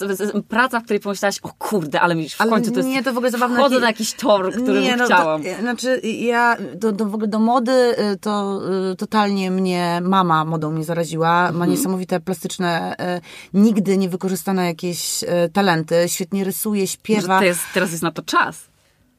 praca, 0.48 0.80
w 0.80 0.84
której 0.84 1.00
pomyślałaś, 1.00 1.40
o 1.44 1.50
kurde, 1.50 2.02
ale 2.02 2.16
mi 2.16 2.30
w 2.30 2.42
ale 2.42 2.52
końcu 2.52 2.72
to 2.72 2.78
jest... 2.78 2.90
Nie, 2.90 3.04
to 3.04 3.14
w 3.14 3.18
ogóle 3.18 3.32
zabawne. 3.32 3.58
Wchodzę 3.58 3.80
na 3.80 3.88
jakiś 3.88 4.14
tor, 4.14 4.54
który 4.54 4.82
nie, 4.82 4.96
no, 4.96 5.06
chciałam. 5.06 5.44
To, 5.44 5.50
znaczy, 5.60 6.00
ja 6.04 6.58
do, 6.76 6.92
do, 6.92 7.06
w 7.06 7.14
ogóle 7.14 7.28
do 7.28 7.40
mody 7.40 7.72
y, 7.72 8.18
to 8.18 8.62
y, 8.92 8.96
totalnie 8.96 9.52
mnie 9.52 10.02
mama 10.04 10.46
modą 10.46 10.72
mnie 10.72 10.84
zaraziła. 10.84 11.40
Mhm. 11.40 11.58
Ma 11.58 11.66
niesamowite 11.66 12.20
plastyczne, 12.20 12.96
y, 13.18 13.22
nigdy 13.54 13.98
nie 13.98 14.10
wykorzystane 14.10 14.66
jakieś 14.66 15.24
talenty. 15.54 15.96
Świetnie 16.08 16.44
rysuje, 16.44 16.88
śpiewa. 16.88 17.44
Jest, 17.44 17.62
teraz 17.74 17.92
jest 17.92 18.04
na 18.04 18.12
to 18.12 18.22
czas. 18.22 18.60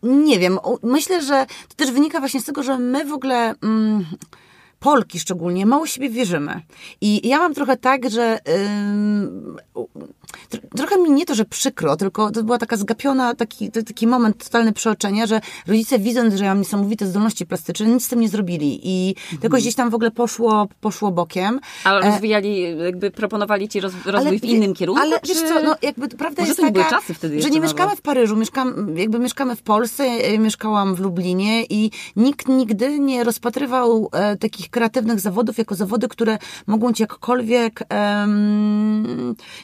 Nie 0.03 0.39
wiem. 0.39 0.59
Myślę, 0.83 1.23
że 1.23 1.47
to 1.69 1.75
też 1.77 1.91
wynika 1.91 2.21
właśnie 2.21 2.41
z 2.41 2.45
tego, 2.45 2.63
że 2.63 2.79
my 2.79 3.05
w 3.05 3.13
ogóle... 3.13 3.55
Mm, 3.63 4.05
Polki 4.85 5.21
szczególnie, 5.21 5.67
mało 5.67 5.87
siebie 5.87 6.11
wierzymy. 6.11 6.61
I 7.01 7.29
ja 7.29 7.39
mam 7.39 7.55
trochę 7.55 7.77
tak, 7.77 8.11
że 8.11 8.39
yy, 8.47 9.85
trochę 10.77 10.99
mi 10.99 11.11
nie 11.11 11.27
to, 11.27 11.35
że 11.35 11.45
przykro, 11.45 11.97
tylko 11.97 12.31
to 12.31 12.43
była 12.43 12.59
taka 12.59 12.77
zgapiona, 12.77 13.35
taki, 13.35 13.71
taki 13.71 14.07
moment 14.07 14.45
totalny 14.45 14.73
przeoczenia, 14.73 15.27
że 15.27 15.41
rodzice 15.67 15.99
widząc, 15.99 16.35
że 16.35 16.45
ja 16.45 16.51
mam 16.51 16.59
niesamowite 16.59 17.07
zdolności 17.07 17.47
plastyczne, 17.47 17.87
nic 17.87 18.05
z 18.05 18.09
tym 18.09 18.21
nie 18.21 18.29
zrobili. 18.29 18.81
I 18.83 19.09
mhm. 19.09 19.39
tylko 19.41 19.57
gdzieś 19.57 19.75
tam 19.75 19.91
w 19.91 19.95
ogóle 19.95 20.11
poszło, 20.11 20.69
poszło 20.81 21.11
bokiem. 21.11 21.61
Ale 21.85 22.11
rozwijali, 22.11 22.79
jakby 22.79 23.11
proponowali 23.11 23.69
ci 23.69 23.81
roz, 23.81 23.93
rozwój 24.05 24.29
ale, 24.29 24.39
w 24.39 24.45
innym 24.45 24.75
kierunku? 24.75 25.03
Ale 25.03 25.21
czy... 25.21 25.29
wiesz 25.29 25.43
co, 25.43 25.63
no 25.63 25.77
jakby 25.83 26.09
prawda 26.09 26.43
Może 26.43 26.63
jest 26.63 26.75
taka, 26.75 26.91
czasy 26.91 27.15
wtedy 27.15 27.43
że 27.43 27.51
nie 27.51 27.61
mieszkamy 27.61 27.97
w 27.97 28.01
Paryżu, 28.01 28.37
mieszkam, 28.37 28.97
jakby 28.97 29.19
mieszkamy 29.19 29.57
w 29.57 29.63
Polsce, 29.63 30.05
mieszkałam 30.39 30.95
w 30.95 31.01
Lublinie 31.01 31.65
i 31.65 31.91
nikt 32.17 32.49
nigdy 32.49 32.99
nie 32.99 33.25
rozpatrywał 33.25 34.09
e, 34.13 34.37
takich 34.37 34.71
kreatywnych 34.71 35.21
zawodów 35.21 35.59
jako 35.59 35.75
zawody, 35.75 36.09
które 36.09 36.39
mogą 36.67 36.93
ci 36.93 37.03
jakkolwiek, 37.03 37.81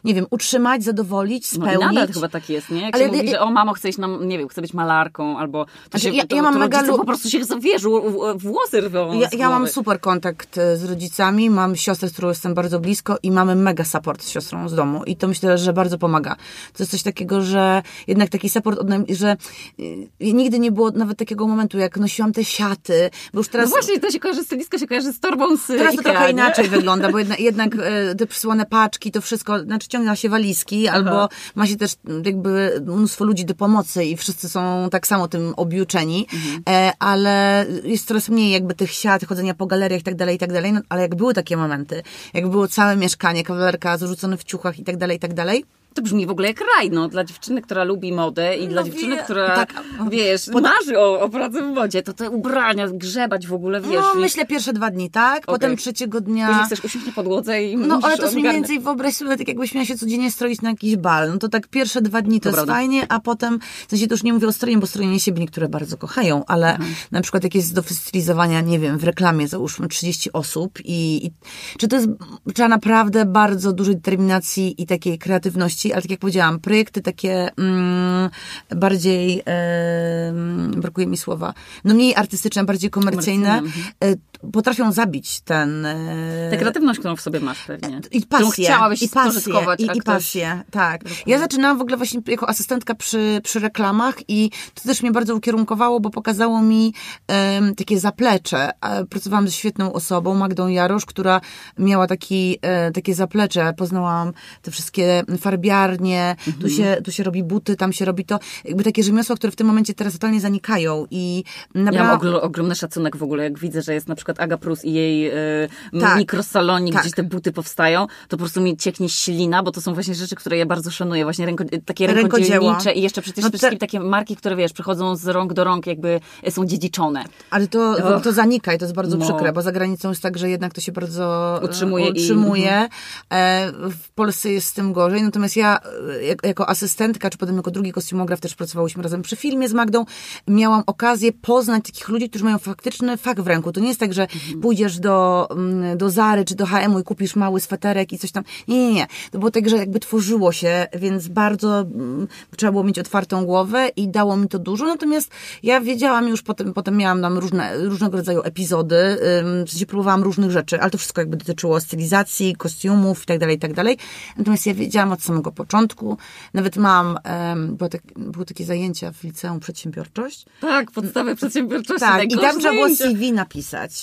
nie 0.05 0.15
wiem, 0.15 0.27
utrzymać, 0.31 0.60
zadowolić, 0.83 1.46
spełnić. 1.46 1.81
No 1.81 1.90
i 1.90 1.94
nadal 1.94 2.14
chyba 2.14 2.29
tak 2.29 2.51
jest, 2.51 2.70
nie? 2.70 2.81
Jak 2.81 2.94
Ale, 2.94 3.05
się 3.05 3.12
mówi, 3.12 3.29
że 3.29 3.40
o 3.40 3.51
mamo, 3.51 3.73
chcesz 3.73 3.99
nam, 3.99 4.29
nie 4.29 4.38
wiem, 4.38 4.49
chcę 4.49 4.62
być 4.62 4.75
malarką, 4.75 5.38
albo 5.38 5.64
to 5.64 5.70
znaczy, 5.90 6.07
się, 6.07 6.12
ja, 6.12 6.27
to, 6.27 6.37
ja 6.37 6.42
mam 6.42 6.55
to 6.55 6.61
mega 6.61 6.83
po 6.83 7.05
prostu 7.05 7.31
się 7.31 7.44
zawierzą, 7.44 7.90
włosy 8.37 8.81
rwią 8.81 9.12
ja, 9.12 9.29
ja 9.38 9.51
mam 9.51 9.68
super 9.68 10.01
kontakt 10.01 10.59
e, 10.59 10.77
z 10.77 10.85
rodzicami, 10.85 11.51
mam 11.51 11.77
siostrę, 11.77 12.09
z 12.09 12.12
którą 12.12 12.29
jestem 12.29 12.55
bardzo 12.55 12.81
blisko 12.81 13.16
i 13.23 13.31
mamy 13.31 13.55
mega 13.55 13.85
support 13.85 14.23
z 14.23 14.31
siostrą 14.31 14.68
z 14.68 14.75
domu 14.75 15.05
i 15.05 15.16
to 15.16 15.29
myślę, 15.29 15.59
że 15.59 15.73
bardzo 15.73 15.99
pomaga. 15.99 16.37
To 16.73 16.83
jest 16.83 16.90
coś 16.90 17.03
takiego, 17.03 17.42
że 17.42 17.83
jednak 18.07 18.29
taki 18.29 18.49
support, 18.49 18.79
od, 18.79 18.87
że 19.09 19.37
y, 19.81 20.09
nigdy 20.20 20.59
nie 20.59 20.73
było 20.73 20.90
nawet 20.90 21.18
takiego 21.18 21.46
momentu, 21.46 21.79
jak 21.79 21.96
nosiłam 21.96 22.33
te 22.33 22.44
siaty, 22.44 23.11
bo 23.33 23.40
już 23.40 23.49
teraz... 23.49 23.70
No 23.70 23.77
właśnie, 23.77 24.01
to 24.01 24.11
się 24.11 24.20
kojarzy, 24.20 24.44
stylistka 24.44 24.79
się 24.79 24.87
kojarzy 24.87 25.12
z 25.12 25.20
torbą 25.20 25.57
z 25.57 25.66
Teraz 25.66 25.96
to 25.96 26.03
trochę 26.03 26.31
inaczej 26.31 26.68
wygląda, 26.79 27.12
bo 27.12 27.18
jednak, 27.18 27.40
jednak 27.40 27.77
e, 27.83 28.14
te 28.14 28.27
przysłane 28.27 28.66
paczki, 28.66 29.12
to 29.12 29.20
wszystko, 29.20 29.61
znaczy 29.61 29.88
ciągna 29.88 30.16
się 30.16 30.29
walizki, 30.51 30.89
Aha. 30.89 30.97
albo 30.97 31.29
ma 31.55 31.67
się 31.67 31.77
też 31.77 31.95
jakby 32.25 32.83
mnóstwo 32.87 33.25
ludzi 33.25 33.45
do 33.45 33.55
pomocy 33.55 34.05
i 34.05 34.17
wszyscy 34.17 34.49
są 34.49 34.89
tak 34.91 35.07
samo 35.07 35.29
tym 35.29 35.55
objuczeni, 35.57 36.27
mhm. 36.33 36.63
E, 36.69 36.93
ale 36.99 37.67
jest 37.85 38.07
coraz 38.07 38.29
mniej 38.29 38.51
jakby 38.51 38.75
tych 38.75 38.91
siat, 38.91 39.25
chodzenia 39.25 39.55
po 39.55 39.67
galeriach 39.67 40.01
i 40.01 40.05
tak 40.05 40.15
dalej, 40.15 40.37
i 40.37 40.39
tak 40.39 40.53
dalej, 40.53 40.73
no, 40.73 40.81
ale 40.89 41.03
jak 41.03 41.15
były 41.15 41.35
takie 41.35 41.57
momenty, 41.57 42.03
jak 42.35 42.49
było 42.49 42.69
całe 42.69 42.97
mieszkanie, 42.97 43.45
kawalerka 43.45 43.99
zarzucone 43.99 44.37
w 44.37 44.45
ciuchach 44.45 44.79
i 44.79 44.85
tak 44.85 44.97
dalej, 44.97 45.17
i 45.17 45.21
tak 45.21 45.35
dalej, 45.35 45.65
to 45.94 46.03
brzmi 46.03 46.26
w 46.26 46.31
ogóle 46.31 46.48
jak 46.48 46.61
raj, 46.76 46.90
no. 46.90 47.09
Dla 47.09 47.24
dziewczyny, 47.24 47.62
która 47.62 47.85
lubi 47.85 48.12
modę 48.12 48.57
i 48.57 48.64
no 48.64 48.70
dla 48.70 48.83
dziewczyny, 48.83 49.16
wie, 49.16 49.22
która, 49.22 49.57
tak, 49.57 49.83
wiesz, 50.11 50.46
Pod... 50.53 50.62
marzy 50.62 50.98
o, 50.98 51.20
o 51.20 51.29
pracy 51.29 51.62
w 51.62 51.66
modzie, 51.66 52.03
to 52.03 52.12
te 52.12 52.31
ubrania, 52.31 52.88
grzebać 52.88 53.46
w 53.46 53.53
ogóle, 53.53 53.81
wiesz. 53.81 54.00
No, 54.00 54.14
i... 54.14 54.18
myślę 54.18 54.46
pierwsze 54.46 54.72
dwa 54.72 54.90
dni, 54.90 55.11
tak? 55.11 55.42
Okay. 55.42 55.55
Potem 55.55 55.76
trzeciego 55.76 56.20
dnia... 56.20 56.46
Później 56.46 56.66
chcesz 56.66 56.85
usiąść 56.85 57.07
na 57.07 57.12
podłodze 57.12 57.64
i 57.64 57.76
No, 57.76 58.00
ale 58.03 58.16
to 58.16 58.22
jest 58.22 58.35
mniej 58.35 58.53
więcej, 58.53 58.81
wyobraź 58.81 59.14
sobie, 59.14 59.37
tak 59.37 59.48
jakbyś 59.48 59.74
miała 59.74 59.85
się 59.85 59.96
codziennie 59.96 60.31
stroić 60.31 60.61
na 60.62 60.70
jakiś 60.70 60.96
bal. 60.96 61.31
No 61.33 61.38
to 61.38 61.48
tak 61.48 61.68
pierwsze 61.68 62.03
dwa 62.03 62.22
dni 62.22 62.40
to, 62.40 62.42
to 62.42 62.48
jest 62.48 62.57
prawda. 62.57 62.72
fajnie, 62.72 63.07
a 63.09 63.20
potem, 63.20 63.59
w 63.87 63.90
sensie 63.90 64.07
to 64.07 64.14
już 64.14 64.22
nie 64.22 64.33
mówię 64.33 64.48
o 64.48 64.53
strojeniu, 64.53 64.81
bo 64.81 64.87
strojenie 64.87 65.20
siebie 65.20 65.40
niektóre 65.40 65.68
bardzo 65.68 65.96
kochają, 65.96 66.44
ale 66.46 66.70
mhm. 66.70 66.94
na 67.11 67.20
przykład 67.20 67.44
jak 67.44 67.55
jest 67.55 67.74
do 67.74 67.83
wystylizowania, 67.83 68.61
nie 68.61 68.79
wiem, 68.79 68.98
w 68.98 69.05
reklamie 69.05 69.48
załóżmy 69.48 69.88
30 69.88 70.33
osób 70.33 70.79
i, 70.85 71.26
i 71.26 71.33
czy 71.79 71.88
to 71.88 71.96
jest, 71.96 72.09
trzeba 72.55 72.68
naprawdę 72.68 73.26
bardzo 73.26 73.72
dużej 73.72 73.94
determinacji 73.94 74.83
i 74.83 74.87
takiej 74.87 75.18
kreatywności, 75.18 75.80
ale 75.87 76.03
tak 76.03 76.11
jak 76.11 76.21
powiedziałam, 76.21 76.61
projekty 76.61 77.03
takie 77.03 77.49
mm, 77.59 78.31
bardziej, 78.71 79.43
e, 79.47 80.33
brakuje 80.77 81.07
mi 81.07 81.16
słowa, 81.16 81.55
no 81.85 81.95
mniej 81.95 82.14
artystyczne, 82.16 82.64
bardziej 82.64 82.90
komercyjne, 82.90 83.61
komercyjne. 83.61 83.87
E, 84.05 84.51
potrafią 84.53 84.93
zabić 84.93 85.40
ten... 85.40 85.87
E, 85.87 86.49
Tę 86.51 86.57
kreatywność, 86.57 86.99
którą 86.99 87.16
w 87.16 87.21
sobie 87.21 87.40
masz 87.40 87.64
pewnie. 87.66 88.01
I 88.11 88.27
pasję. 88.27 88.64
chciałabyś 88.64 89.03
i 89.03 89.09
pasję, 89.09 89.53
i, 89.79 89.99
i 89.99 90.03
pasję, 90.03 90.62
tak. 90.71 91.01
Ja 91.27 91.38
zaczynałam 91.38 91.79
w 91.79 91.81
ogóle 91.81 91.97
właśnie 91.97 92.21
jako 92.27 92.49
asystentka 92.49 92.95
przy, 92.95 93.40
przy 93.45 93.61
reklamach 93.61 94.14
i 94.29 94.51
to 94.75 94.83
też 94.83 95.03
mnie 95.03 95.12
bardzo 95.12 95.35
ukierunkowało, 95.35 96.01
bo 96.01 96.11
pokazało 96.11 96.62
mi 96.62 96.95
um, 97.29 97.75
takie 97.75 98.01
zaplecze. 98.01 98.71
Pracowałam 99.11 99.49
z 99.49 99.55
świetną 99.55 99.93
osobą, 99.93 100.35
Magdą 100.35 100.69
Jarosz, 100.69 101.07
która 101.07 101.40
miała 101.79 102.07
taki, 102.07 102.59
e, 102.62 102.90
takie 102.90 103.14
zaplecze. 103.14 103.73
Poznałam 103.77 104.33
te 104.62 104.71
wszystkie 104.71 105.23
farbiarnie, 105.71 106.37
mhm. 106.47 106.57
tu, 106.63 106.69
się, 106.69 106.97
tu 107.05 107.13
się 107.13 107.23
robi 107.23 107.43
buty, 107.43 107.77
tam 107.77 107.93
się 107.93 108.05
robi 108.05 108.25
to. 108.25 108.39
Jakby 108.65 108.85
takie 108.85 109.03
rzemiosła, 109.03 109.37
które 109.37 109.51
w 109.51 109.57
tym 109.57 109.67
momencie 109.67 109.95
teraz 109.95 110.13
totalnie 110.13 110.41
zanikają 110.41 111.07
i. 111.11 111.45
Ja 111.75 112.05
mam 112.05 112.21
ogromny 112.41 112.75
szacunek 112.75 113.17
w 113.17 113.23
ogóle, 113.23 113.45
jak 113.45 113.59
widzę, 113.59 113.83
że 113.83 113.95
jest 113.95 114.09
na 114.09 114.15
przykład 114.15 114.41
Aga 114.41 114.59
Prus 114.59 114.85
i 114.85 114.93
jej 114.93 115.31
y, 115.31 116.01
tak, 116.01 116.19
mikrosalonik, 116.19 116.95
tak. 116.95 117.03
gdzie 117.03 117.13
te 117.13 117.23
buty 117.23 117.53
powstają, 117.53 118.07
to 118.07 118.37
po 118.37 118.37
prostu 118.37 118.61
mi 118.61 118.77
cieknie 118.77 119.09
ślina, 119.09 119.63
bo 119.63 119.71
to 119.71 119.81
są 119.81 119.95
właśnie 119.95 120.15
rzeczy, 120.15 120.37
które 120.37 120.57
ja 120.57 120.67
bardzo 120.67 120.91
szanuję, 120.91 121.25
właśnie 121.25 121.47
ręko, 121.47 121.65
takie 121.85 122.07
rękodzielnicze 122.07 122.93
i 122.93 123.03
jeszcze 123.03 123.23
przecież 123.23 123.45
no 123.45 123.51
te... 123.51 123.59
wszystkie 123.59 123.79
takie 123.79 124.01
marki, 124.01 124.37
które 124.37 124.57
wiesz, 124.57 124.73
przychodzą 124.73 125.17
z 125.17 125.27
rąk 125.27 125.53
do 125.53 125.65
rąk, 125.65 125.87
jakby 125.87 126.21
są 126.51 126.67
dziedziczone. 126.67 127.25
Ale 127.51 127.69
to, 127.69 127.91
Och. 127.91 128.23
to 128.23 128.33
zanika 128.33 128.75
i 128.75 128.79
to 128.79 128.85
jest 128.85 128.95
bardzo 128.95 129.17
no. 129.17 129.25
przykre, 129.25 129.53
bo 129.53 129.63
za 129.63 129.73
granicą 129.73 130.09
jest 130.09 130.23
tak, 130.23 130.39
że 130.39 130.51
jednak 130.51 130.73
to 130.73 130.81
się 130.81 130.93
bardzo 130.93 131.61
utrzymuje. 131.63 132.11
utrzymuje. 132.11 132.63
I... 132.63 132.67
Mhm. 132.67 132.91
E, 133.31 133.73
w 133.91 134.11
Polsce 134.15 134.53
jest 134.53 134.67
z 134.67 134.73
tym 134.73 134.93
gorzej, 134.93 135.23
natomiast 135.23 135.57
ja 135.57 135.60
ja 135.61 135.79
jak, 136.23 136.46
jako 136.46 136.68
asystentka, 136.68 137.31
czy 137.31 137.38
potem 137.38 137.57
jako 137.57 137.70
drugi 137.70 137.92
kostiumograf 137.92 138.40
też 138.40 138.55
pracowałyśmy 138.55 139.03
razem 139.03 139.23
przy 139.23 139.37
filmie 139.37 139.68
z 139.68 139.73
Magdą, 139.73 140.05
miałam 140.49 140.83
okazję 140.87 141.33
poznać 141.33 141.85
takich 141.85 142.09
ludzi, 142.09 142.31
którzy 142.31 142.44
mają 142.44 142.59
faktyczny 142.59 143.16
fakt 143.16 143.40
w 143.40 143.46
ręku. 143.46 143.73
To 143.73 143.81
nie 143.81 143.88
jest 143.88 144.01
tak, 144.01 144.12
że 144.12 144.23
mhm. 144.23 144.61
pójdziesz 144.61 144.99
do, 144.99 145.49
mm, 145.51 145.99
do 145.99 146.11
Zary 146.11 146.44
czy 146.44 146.55
do 146.55 146.66
H&M 146.66 147.01
i 147.01 147.05
kupisz 147.05 147.37
mały 147.37 147.61
sweterek 147.61 148.12
i 148.12 148.18
coś 148.18 148.33
tam. 148.33 148.44
Nie, 148.68 148.79
nie, 148.79 148.94
nie. 148.94 149.07
To 149.31 149.38
było 149.38 149.51
tak, 149.51 149.68
że 149.68 149.77
jakby 149.77 150.01
tworzyło 150.01 150.53
się, 150.53 150.87
więc 150.99 151.29
bardzo 151.29 151.81
mm, 151.81 152.29
trzeba 152.57 152.73
było 152.73 152.85
mieć 152.85 152.99
otwartą 152.99 153.44
głowę 153.44 153.88
i 153.96 154.09
dało 154.09 154.37
mi 154.37 154.49
to 154.49 154.59
dużo. 154.59 154.87
Natomiast 154.87 155.31
ja 155.62 155.81
wiedziałam 155.81 156.29
już 156.29 156.42
potem, 156.42 156.73
potem 156.73 156.96
miałam 156.96 157.23
tam 157.23 157.38
różne, 157.38 157.79
różnego 157.79 158.16
rodzaju 158.16 158.42
epizody, 158.42 159.18
w 159.66 159.70
sensie 159.70 159.87
próbowałam 159.87 160.23
różnych 160.23 160.51
rzeczy, 160.51 160.81
ale 160.81 160.90
to 160.90 160.99
wszystko 160.99 161.20
jakby 161.20 161.37
dotyczyło 161.37 161.81
stylizacji, 161.81 162.57
kostiumów 162.57 163.23
i 163.23 163.27
tak 163.27 163.38
dalej, 163.38 163.57
i 163.57 163.59
tak 163.59 163.75
dalej. 163.75 163.99
Natomiast 164.38 164.66
ja 164.66 164.75
wiedziałam 164.75 165.12
od 165.12 165.23
samego 165.23 165.50
początku, 165.53 166.17
nawet 166.55 166.77
mam, 166.77 167.19
um, 167.25 167.77
były, 167.77 167.91
tak, 167.91 168.03
takie 168.47 168.65
zajęcia 168.65 169.13
w 169.13 169.25
liceum 169.25 169.61
przedsiębiorczość. 169.61 170.47
Tak, 170.61 170.91
podstawy 170.91 171.37
przedsiębiorczości. 171.37 172.01
Tak, 172.01 172.33
i 172.33 172.39
tam 172.39 172.59
trzeba 172.59 172.75
było 172.75 172.89
CV 172.89 173.33
napisać. 173.33 174.03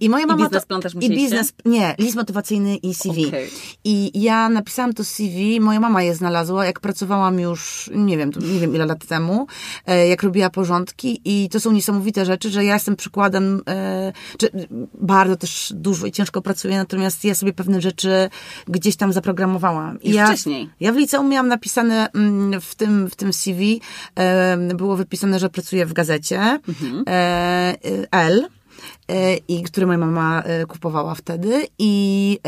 I 0.00 0.08
moja 0.08 0.26
mama 0.26 0.40
I 0.40 0.44
biznes 0.44 0.66
to, 0.66 0.78
też 0.78 0.94
I 0.94 1.08
biznes, 1.08 1.52
nie, 1.64 1.94
list 1.98 2.16
motywacyjny 2.16 2.76
i 2.76 2.94
CV. 2.94 3.26
Okay. 3.26 3.48
I 3.84 4.22
ja 4.22 4.48
napisałam 4.48 4.94
to 4.94 5.04
CV, 5.04 5.60
moja 5.60 5.80
mama 5.80 6.02
je 6.02 6.14
znalazła, 6.14 6.66
jak 6.66 6.80
pracowałam 6.80 7.40
już, 7.40 7.90
nie 7.94 8.18
wiem, 8.18 8.30
nie 8.52 8.60
wiem 8.60 8.74
ile 8.74 8.86
lat 8.86 9.06
temu, 9.06 9.46
e, 9.86 10.08
jak 10.08 10.22
robiła 10.22 10.50
porządki 10.50 11.20
i 11.24 11.48
to 11.48 11.60
są 11.60 11.72
niesamowite 11.72 12.24
rzeczy, 12.24 12.50
że 12.50 12.64
ja 12.64 12.74
jestem 12.74 12.96
przykładem, 12.96 13.62
e, 13.68 14.12
czy 14.38 14.50
bardzo 14.94 15.36
też 15.36 15.72
dużo 15.76 16.06
i 16.06 16.12
ciężko 16.12 16.42
pracuję, 16.42 16.76
natomiast 16.76 17.24
ja 17.24 17.34
sobie 17.34 17.52
pewne 17.52 17.80
rzeczy 17.80 18.30
gdzieś 18.68 18.96
tam 18.96 19.12
zaprogramowałam. 19.12 20.02
I, 20.02 20.10
I 20.10 20.12
ja, 20.12 20.26
wcześniej. 20.26 20.70
Ja 20.80 20.92
w 20.92 20.96
liceum 20.96 21.28
miałam 21.28 21.48
napisane 21.48 22.08
mm, 22.12 22.60
w 22.60 22.74
tym, 22.74 23.10
w 23.10 23.16
tym 23.16 23.32
CV, 23.32 23.80
było 24.74 24.96
wypisane, 24.96 25.38
że 25.38 25.50
pracuję 25.50 25.86
w 25.86 25.92
gazecie 25.92 26.40
mhm. 26.68 27.04
E, 27.06 27.76
L 28.10 28.48
i 29.48 29.62
który 29.62 29.86
moja 29.86 29.98
mama 29.98 30.42
kupowała 30.68 31.14
wtedy 31.14 31.66
i 31.78 32.38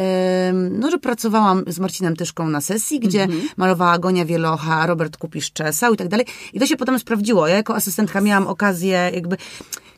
no, 0.71 0.91
że 0.91 0.99
pracowałam 0.99 1.65
z 1.67 1.79
Marcinem 1.79 2.17
Tyszką 2.17 2.49
na 2.49 2.61
sesji, 2.61 3.01
gdzie 3.01 3.23
mm 3.23 3.39
-hmm. 3.39 3.49
malowała 3.57 3.99
Gonia 3.99 4.25
Wielocha, 4.25 4.87
Robert 4.87 5.17
Kupisz 5.17 5.53
czesał 5.53 5.95
i 5.95 5.97
tak 5.97 6.09
dalej 6.09 6.27
i 6.53 6.61
to 6.61 6.67
się 6.67 6.77
potem 6.77 6.99
sprawdziło. 6.99 7.49
Ja 7.49 7.57
jako 7.57 7.75
asystentka 7.75 8.21
miałam 8.21 8.47
okazję 8.47 9.11
jakby 9.15 9.37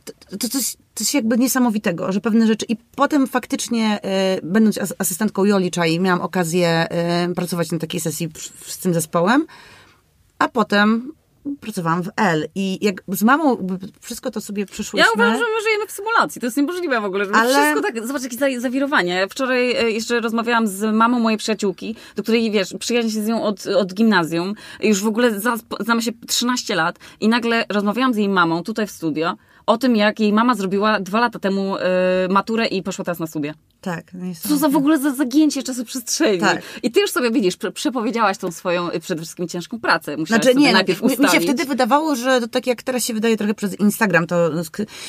to, 0.04 0.12
to, 0.38 0.48
coś, 0.48 0.76
coś 0.94 1.14
jakby 1.14 1.38
niesamowitego, 1.38 2.12
że 2.12 2.20
pewne 2.20 2.46
rzeczy 2.46 2.66
i 2.68 2.76
potem 2.76 3.26
faktycznie 3.26 4.00
y, 4.38 4.40
będąc 4.42 4.78
asystentką 4.98 5.44
Joli 5.44 5.70
Czai 5.70 6.00
miałam 6.00 6.20
okazję 6.20 6.88
y, 7.30 7.34
pracować 7.34 7.72
na 7.72 7.78
takiej 7.78 8.00
sesji 8.00 8.28
z 8.66 8.78
tym 8.78 8.94
zespołem, 8.94 9.46
a 10.38 10.48
potem 10.48 11.12
pracowałam 11.60 12.02
w 12.02 12.08
L 12.16 12.48
i 12.54 12.78
jak 12.84 13.02
z 13.08 13.22
mamą 13.22 13.68
wszystko 14.00 14.30
to 14.30 14.40
sobie 14.40 14.66
przyszłyśmy. 14.66 14.98
Ja 14.98 15.12
uważam, 15.14 15.38
że 15.38 15.44
my 15.54 15.62
żyjemy 15.62 15.86
w 15.86 15.92
symulacji. 15.92 16.40
To 16.40 16.46
jest 16.46 16.56
niemożliwe 16.56 17.00
w 17.00 17.04
ogóle, 17.04 17.24
żeby 17.24 17.36
ale... 17.36 17.50
wszystko 17.50 17.80
tak... 17.80 18.06
Zobacz, 18.06 18.22
jakieś 18.22 18.58
zawirowanie. 18.58 19.26
Wczoraj 19.30 19.76
e, 19.76 19.90
jeszcze 19.90 20.20
rozmawiałam 20.20 20.66
z 20.66 20.94
mamą 20.94 21.20
mojej 21.20 21.38
przyjaciółki, 21.38 21.96
do 22.16 22.22
której, 22.22 22.50
wiesz, 22.50 22.74
przyjaźń 22.78 23.08
się 23.08 23.22
z 23.22 23.26
nią 23.26 23.42
od, 23.42 23.66
od 23.66 23.94
gimnazjum. 23.94 24.54
Już 24.80 25.02
w 25.02 25.06
ogóle 25.06 25.40
znamy 25.80 26.02
się 26.02 26.12
13 26.28 26.74
lat 26.74 26.98
i 27.20 27.28
nagle 27.28 27.64
rozmawiałam 27.68 28.14
z 28.14 28.16
jej 28.16 28.28
mamą 28.28 28.62
tutaj 28.62 28.86
w 28.86 28.90
studio 28.90 29.36
o 29.66 29.78
tym, 29.78 29.96
jak 29.96 30.20
jej 30.20 30.32
mama 30.32 30.54
zrobiła 30.54 31.00
dwa 31.00 31.20
lata 31.20 31.38
temu 31.38 31.76
y, 31.76 31.80
maturę 32.30 32.66
i 32.66 32.82
poszła 32.82 33.04
teraz 33.04 33.18
na 33.18 33.26
studia. 33.26 33.54
Tak. 33.82 34.04
Co 34.48 34.56
za 34.56 34.68
w 34.68 34.76
ogóle 34.76 34.98
za 34.98 35.10
zagięcie 35.10 35.62
czasu 35.62 35.84
przestrzeni. 35.84 36.38
Tak. 36.38 36.62
I 36.82 36.90
ty 36.90 37.00
już 37.00 37.10
sobie 37.10 37.30
widzisz, 37.30 37.56
przepowiedziałaś 37.74 38.38
tą 38.38 38.52
swoją 38.52 38.90
y, 38.90 39.00
przede 39.00 39.22
wszystkim 39.22 39.48
ciężką 39.48 39.80
pracę. 39.80 40.16
Musiałaś 40.16 40.42
znaczy, 40.42 40.58
nie, 40.58 40.72
najpierw 40.72 41.02
ustalić. 41.02 41.32
Mi 41.32 41.40
się 41.40 41.40
wtedy 41.40 41.64
wydawało, 41.64 42.16
że 42.16 42.40
to 42.40 42.48
tak 42.48 42.66
jak 42.66 42.82
teraz 42.82 43.04
się 43.04 43.14
wydaje 43.14 43.36
trochę 43.36 43.54
przez 43.54 43.80
Instagram, 43.80 44.26
to, 44.26 44.50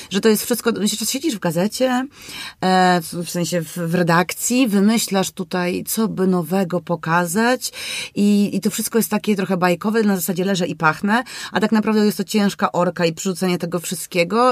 że 0.09 0.21
to 0.21 0.29
jest 0.29 0.43
wszystko, 0.43 0.71
siedzisz 1.05 1.35
w 1.35 1.39
gazecie, 1.39 2.05
e, 2.61 3.01
w 3.01 3.29
sensie 3.29 3.61
w, 3.61 3.77
w 3.77 3.95
redakcji, 3.95 4.67
wymyślasz 4.67 5.31
tutaj, 5.31 5.83
co 5.87 6.07
by 6.07 6.27
nowego 6.27 6.81
pokazać 6.81 7.71
i, 8.15 8.55
i 8.55 8.61
to 8.61 8.69
wszystko 8.69 8.99
jest 8.99 9.09
takie 9.09 9.35
trochę 9.35 9.57
bajkowe, 9.57 10.03
na 10.03 10.15
zasadzie 10.15 10.45
leżę 10.45 10.67
i 10.67 10.75
pachnę, 10.75 11.23
a 11.51 11.59
tak 11.59 11.71
naprawdę 11.71 12.05
jest 12.05 12.17
to 12.17 12.23
ciężka 12.23 12.71
orka 12.71 13.05
i 13.05 13.13
przerzucenie 13.13 13.57
tego 13.57 13.79
wszystkiego, 13.79 14.42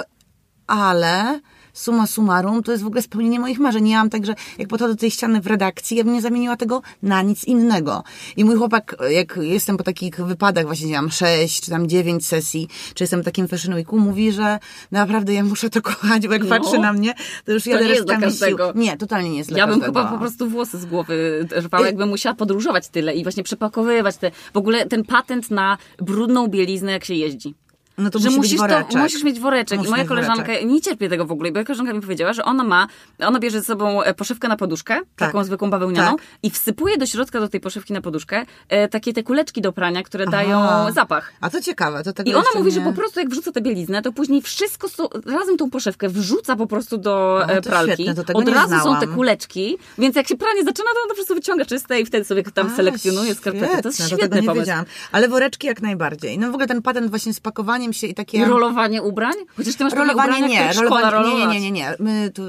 ale 0.71 1.39
suma 1.73 2.07
summarum, 2.07 2.63
to 2.63 2.71
jest 2.71 2.83
w 2.83 2.87
ogóle 2.87 3.01
spełnienie 3.01 3.39
moich 3.39 3.59
marzeń. 3.59 3.87
Ja 3.87 3.97
mam 3.97 4.09
tak, 4.09 4.25
że 4.25 4.35
jak 4.57 4.67
podchodzę 4.67 4.93
do 4.93 4.99
tej 4.99 5.11
ściany 5.11 5.41
w 5.41 5.47
redakcji, 5.47 5.97
ja 5.97 6.03
bym 6.03 6.13
nie 6.13 6.21
zamieniła 6.21 6.57
tego 6.57 6.81
na 7.03 7.21
nic 7.21 7.43
innego. 7.43 8.03
I 8.37 8.45
mój 8.45 8.55
chłopak, 8.55 8.95
jak 9.09 9.39
jestem 9.41 9.77
po 9.77 9.83
takich 9.83 10.15
wypadach, 10.15 10.65
właśnie 10.65 10.87
nie 10.87 10.95
mam 10.95 11.11
sześć, 11.11 11.61
czy 11.61 11.71
tam 11.71 11.87
dziewięć 11.87 12.27
sesji, 12.27 12.67
czy 12.93 13.03
jestem 13.03 13.21
w 13.21 13.25
takim 13.25 13.47
Fashion 13.47 13.73
Weeku, 13.73 13.99
mówi, 13.99 14.31
że 14.31 14.59
naprawdę 14.91 15.33
ja 15.33 15.43
muszę 15.43 15.69
to 15.69 15.81
kochać, 15.91 16.27
bo 16.27 16.33
jak 16.33 16.43
no. 16.43 16.49
patrzy 16.49 16.79
na 16.79 16.93
mnie, 16.93 17.13
to 17.45 17.51
już 17.51 17.63
to 17.63 18.19
każdego. 18.19 18.71
Sił. 18.71 18.81
Nie, 18.81 18.97
totalnie 18.97 19.29
nie 19.29 19.37
jest 19.37 19.49
dla 19.49 19.57
Ja 19.57 19.67
bym 19.67 19.81
chyba 19.81 20.05
po 20.05 20.17
prostu 20.17 20.49
włosy 20.49 20.79
z 20.79 20.85
głowy 20.85 21.47
rwała, 21.51 21.85
jakbym 21.85 22.09
musiała 22.09 22.35
podróżować 22.35 22.89
tyle 22.89 23.13
i 23.13 23.23
właśnie 23.23 23.43
przepakowywać 23.43 24.17
te, 24.17 24.31
w 24.53 24.57
ogóle 24.57 24.85
ten 24.85 25.03
patent 25.03 25.51
na 25.51 25.77
brudną 25.97 26.47
bieliznę, 26.47 26.91
jak 26.91 27.05
się 27.05 27.13
jeździ. 27.13 27.55
No 28.01 28.09
to 28.09 28.19
że 28.19 28.29
musi 28.29 28.39
musisz, 28.39 28.59
to, 28.89 28.97
musisz 28.97 29.23
mieć 29.23 29.39
woreczek. 29.39 29.77
Musisz 29.77 29.89
I 29.89 29.91
moja 29.91 30.05
koleżanka, 30.05 30.43
woreczek. 30.43 30.69
nie 30.69 30.81
cierpię 30.81 31.09
tego 31.09 31.25
w 31.25 31.31
ogóle, 31.31 31.51
bo 31.51 31.55
moja 31.55 31.65
koleżanka 31.65 31.93
mi 31.93 32.01
powiedziała, 32.01 32.33
że 32.33 32.45
ona 32.45 32.63
ma, 32.63 32.87
ona 33.19 33.39
bierze 33.39 33.59
ze 33.59 33.65
sobą 33.65 34.01
e, 34.03 34.13
poszywkę 34.13 34.47
na 34.47 34.57
poduszkę, 34.57 34.95
tak. 34.95 35.05
taką 35.15 35.43
zwykłą 35.43 35.69
bawełnianą 35.69 36.15
tak. 36.15 36.25
i 36.43 36.49
wsypuje 36.49 36.97
do 36.97 37.05
środka 37.05 37.39
do 37.39 37.47
tej 37.47 37.59
poszywki 37.59 37.93
na 37.93 38.01
poduszkę 38.01 38.45
e, 38.69 38.87
takie 38.87 39.13
te 39.13 39.23
kuleczki 39.23 39.61
do 39.61 39.73
prania, 39.73 40.03
które 40.03 40.25
Aha. 40.27 40.31
dają 40.31 40.91
zapach. 40.91 41.33
A 41.41 41.49
to 41.49 41.61
ciekawe. 41.61 42.03
To 42.03 42.13
tego 42.13 42.29
I 42.29 42.33
ona 42.33 42.47
mówi, 42.55 42.65
nie... 42.65 42.71
że 42.71 42.81
po 42.81 42.93
prostu 42.93 43.19
jak 43.19 43.29
wrzuca 43.29 43.51
tę 43.51 43.61
bieliznę, 43.61 44.01
to 44.01 44.11
później 44.11 44.41
wszystko, 44.41 44.87
razem 45.25 45.57
tą 45.57 45.69
poszywkę 45.69 46.09
wrzuca 46.09 46.55
po 46.55 46.67
prostu 46.67 46.97
do 46.97 47.45
e, 47.47 47.61
pralki. 47.61 48.03
Świetne, 48.03 48.33
Od 48.33 48.49
razu 48.49 48.67
znałam. 48.67 48.83
są 48.83 49.07
te 49.07 49.07
kuleczki, 49.07 49.77
więc 49.97 50.15
jak 50.15 50.27
się 50.27 50.37
pranie 50.37 50.63
zaczyna, 50.63 50.89
to 50.93 50.99
ona 50.99 51.09
po 51.09 51.15
prostu 51.15 51.35
wyciąga 51.35 51.65
czyste 51.65 51.99
i 51.99 52.05
wtedy 52.05 52.25
sobie 52.25 52.43
tam 52.43 52.67
A, 52.67 52.75
selekcjonuje 52.75 53.35
skarpety. 53.35 53.81
To 53.81 53.89
jest 53.89 54.07
świetny 54.07 54.29
to 54.29 54.35
pomysł. 54.35 54.53
Wiedziałam. 54.53 54.85
Ale 55.11 55.27
woreczki 55.27 55.67
jak 55.67 55.81
najbardziej. 55.81 56.39
No 56.39 56.47
w 56.47 56.53
ogóle 56.53 56.67
ten 56.67 56.81
patent 56.81 57.09
właśnie 57.09 57.33
z 57.33 57.39
pakowaniem 57.39 57.90
się 57.93 58.07
i 58.07 58.13
takie 58.13 58.45
rolowanie 58.45 59.01
ubrań? 59.01 59.33
Chociaż 59.57 59.75
ty 59.75 59.83
masz 59.83 59.93
rolowanie 59.93 60.33
ubrania, 60.33 60.47
nie, 60.47 60.73
rolowanie, 60.73 61.35
nie, 61.35 61.47
nie, 61.47 61.59
nie, 61.59 61.71
nie. 61.71 61.95
My, 61.99 62.31
tu, 62.35 62.43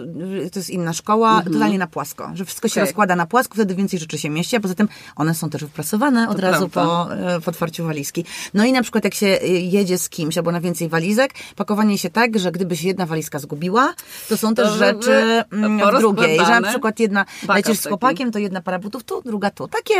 to 0.53 0.59
jest 0.59 0.71
inna 0.71 0.93
szkoła, 0.93 1.37
mhm. 1.37 1.53
totalnie 1.53 1.79
na 1.79 1.87
płasko. 1.87 2.31
Że 2.35 2.45
wszystko 2.45 2.69
się 2.69 2.73
okay. 2.73 2.85
rozkłada 2.85 3.17
na 3.17 3.27
płasko, 3.27 3.55
wtedy 3.55 3.75
więcej 3.75 3.99
rzeczy 3.99 4.19
się 4.19 4.31
mieści, 4.31 4.57
a 4.57 4.61
poza 4.61 4.75
tym 4.75 4.89
one 5.17 5.35
są 5.35 5.51
też 5.51 5.65
wyprasowane 5.65 6.29
od 6.29 6.37
to 6.37 6.43
razu 6.43 6.69
po, 6.69 7.15
e, 7.15 7.41
po 7.41 7.51
otwarciu 7.51 7.85
walizki. 7.87 8.25
No 8.55 8.65
i 8.65 8.73
na 8.73 8.83
przykład 8.83 9.05
jak 9.05 9.15
się 9.15 9.27
e, 9.27 9.47
jedzie 9.47 9.99
z 9.99 10.09
kimś 10.09 10.39
albo 10.39 10.53
na 10.53 10.61
więcej 10.61 10.89
walizek, 10.89 11.35
pakowanie 11.57 11.99
się 11.99 12.11
tak, 12.11 12.39
że 12.39 12.53
gdyby 12.53 12.77
się 12.77 12.89
jedna 12.89 13.07
walizka 13.07 13.39
zgubiła, 13.39 13.95
to 14.29 14.37
są 14.37 14.55
też 14.55 14.69
to 14.69 14.77
rzeczy 14.77 15.45
mm, 15.53 15.97
w 15.97 15.99
drugiej. 15.99 16.39
Że 16.39 16.61
na 16.61 16.69
przykład 16.69 17.01
jedna 17.01 17.25
lecisz 17.49 17.79
z 17.79 17.87
chłopakiem, 17.87 18.33
to 18.33 18.39
jedna 18.39 18.61
para 18.61 18.79
butów 18.79 19.05
tu, 19.05 19.23
druga 19.23 19.51
tu. 19.51 19.69
Takie 19.69 19.95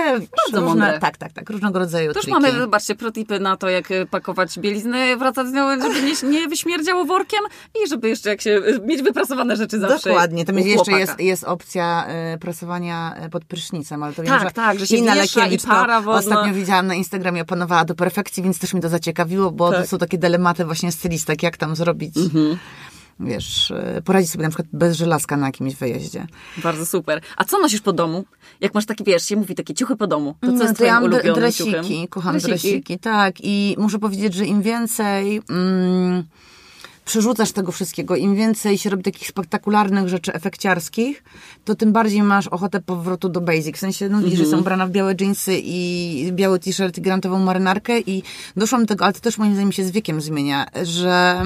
Bardzo 0.45 0.61
różne, 0.61 0.99
tak, 0.99 1.17
tak, 1.17 1.33
tak, 1.33 1.51
różnego 1.51 1.79
rodzaju 1.79 2.13
To 2.13 2.19
już 2.19 2.29
mamy, 2.29 2.53
zobaczcie, 2.53 2.95
protipy 2.95 3.41
na 3.41 3.57
to, 3.57 3.69
jak 3.69 3.89
pakować 4.11 4.59
bieliznę, 4.59 5.17
wracać 5.23 5.47
z 5.47 5.53
nią, 5.53 5.83
żeby 5.83 6.03
nie, 6.03 6.31
nie 6.31 6.49
wyśmierdziało 6.49 7.05
workiem 7.05 7.41
i 7.85 7.89
żeby 7.89 8.09
jeszcze 8.09 8.29
jak 8.29 8.41
się, 8.41 8.63
mieć 8.85 9.03
wyprasowane 9.03 9.57
rzeczy 9.57 9.81
zawsze 9.81 10.11
Dokładnie, 10.11 10.45
tam 10.45 10.59
jeszcze 10.59 10.93
jest, 10.93 11.21
jest 11.21 11.45
opcja 11.45 12.07
y, 12.35 12.39
prasowania 12.39 13.15
e, 13.15 13.29
pod 13.29 13.45
prysznicem, 13.45 14.03
ale 14.03 14.13
to 14.13 14.23
tak, 14.23 14.31
wiem, 14.31 14.49
że 14.49 14.55
tak, 14.55 14.79
że 14.79 14.87
się 14.87 14.97
Inna 14.97 15.15
Lekiewicz 15.15 15.65
i 15.65 15.67
para 15.67 16.01
wodna. 16.01 16.19
ostatnio 16.19 16.55
widziałam 16.55 16.87
na 16.87 16.95
Instagramie, 16.95 17.43
opanowała 17.43 17.85
do 17.85 17.95
perfekcji, 17.95 18.43
więc 18.43 18.59
też 18.59 18.75
mi 18.75 18.81
to 18.81 18.89
zaciekawiło, 18.89 19.51
bo 19.51 19.71
tak. 19.71 19.81
to 19.81 19.87
są 19.87 19.99
takie 19.99 20.19
dylematy 20.19 20.65
właśnie 20.65 20.93
stylistek, 20.93 21.43
jak 21.43 21.57
tam 21.57 21.77
zrobić... 21.77 22.17
Mhm 22.17 22.59
wiesz, 23.21 23.71
e, 23.71 24.03
poradzić 24.05 24.31
sobie 24.31 24.43
na 24.45 24.51
przykład 24.51 24.69
bez 24.73 24.97
żelazka 24.97 25.37
na 25.37 25.47
jakimś 25.47 25.75
wyjeździe. 25.75 26.27
Bardzo 26.63 26.87
super. 26.87 27.21
A 27.37 27.45
co 27.45 27.59
nosisz 27.59 27.81
po 27.81 27.93
domu? 27.93 28.25
Jak 28.61 28.75
masz 28.75 28.87
takie, 28.87 29.05
wiesz, 29.05 29.23
się 29.23 29.37
mówi 29.37 29.55
takie 29.55 29.75
ciuchy 29.75 29.97
po 29.97 30.07
domu, 30.07 30.35
to 30.41 30.47
co 30.47 30.53
no, 30.53 30.63
jest 30.63 30.79
to 30.79 30.85
ja 30.85 31.01
mam 31.01 31.11
dresiki, 31.11 31.71
ciuchem? 31.71 31.85
kocham 32.11 32.39
dresiki. 32.39 32.69
dresiki, 32.69 32.99
tak. 32.99 33.35
I 33.41 33.77
muszę 33.79 33.99
powiedzieć, 33.99 34.35
że 34.35 34.47
im 34.47 34.63
więcej... 34.63 35.43
Mm, 35.51 36.25
przerzucasz 37.05 37.53
tego 37.53 37.73
wszystkiego, 37.73 38.17
im 38.17 38.37
więcej 38.37 38.79
się 38.79 38.91
robi 38.91 39.03
takich 39.03 39.29
spektakularnych 39.29 40.09
rzeczy 40.09 40.33
efekciarskich, 40.33 41.23
to 41.65 41.75
tym 41.75 41.93
bardziej 41.93 42.23
masz 42.23 42.49
ochotę 42.49 42.81
powrotu 42.81 43.29
do 43.29 43.41
basic. 43.41 43.77
W 43.77 43.81
sensie, 43.81 44.09
no 44.09 44.19
widzisz, 44.19 44.33
mm 44.33 44.39
-hmm. 44.39 44.43
jestem 44.43 44.61
ubrana 44.61 44.87
w 44.87 44.91
białe 44.91 45.15
jeansy 45.21 45.61
i 45.65 46.33
biały 46.33 46.59
t-shirt 46.59 46.99
i 46.99 47.01
grantową 47.03 47.39
marynarkę 47.39 48.01
i 48.01 48.23
doszłam 48.57 48.81
do 48.81 48.87
tego, 48.87 49.05
ale 49.05 49.15
to 49.15 49.21
też 49.21 49.39
moim 49.39 49.53
zdaniem 49.53 49.73
się 49.73 49.85
z 49.85 49.91
wiekiem 49.91 50.21
zmienia, 50.21 50.67
że 50.83 51.43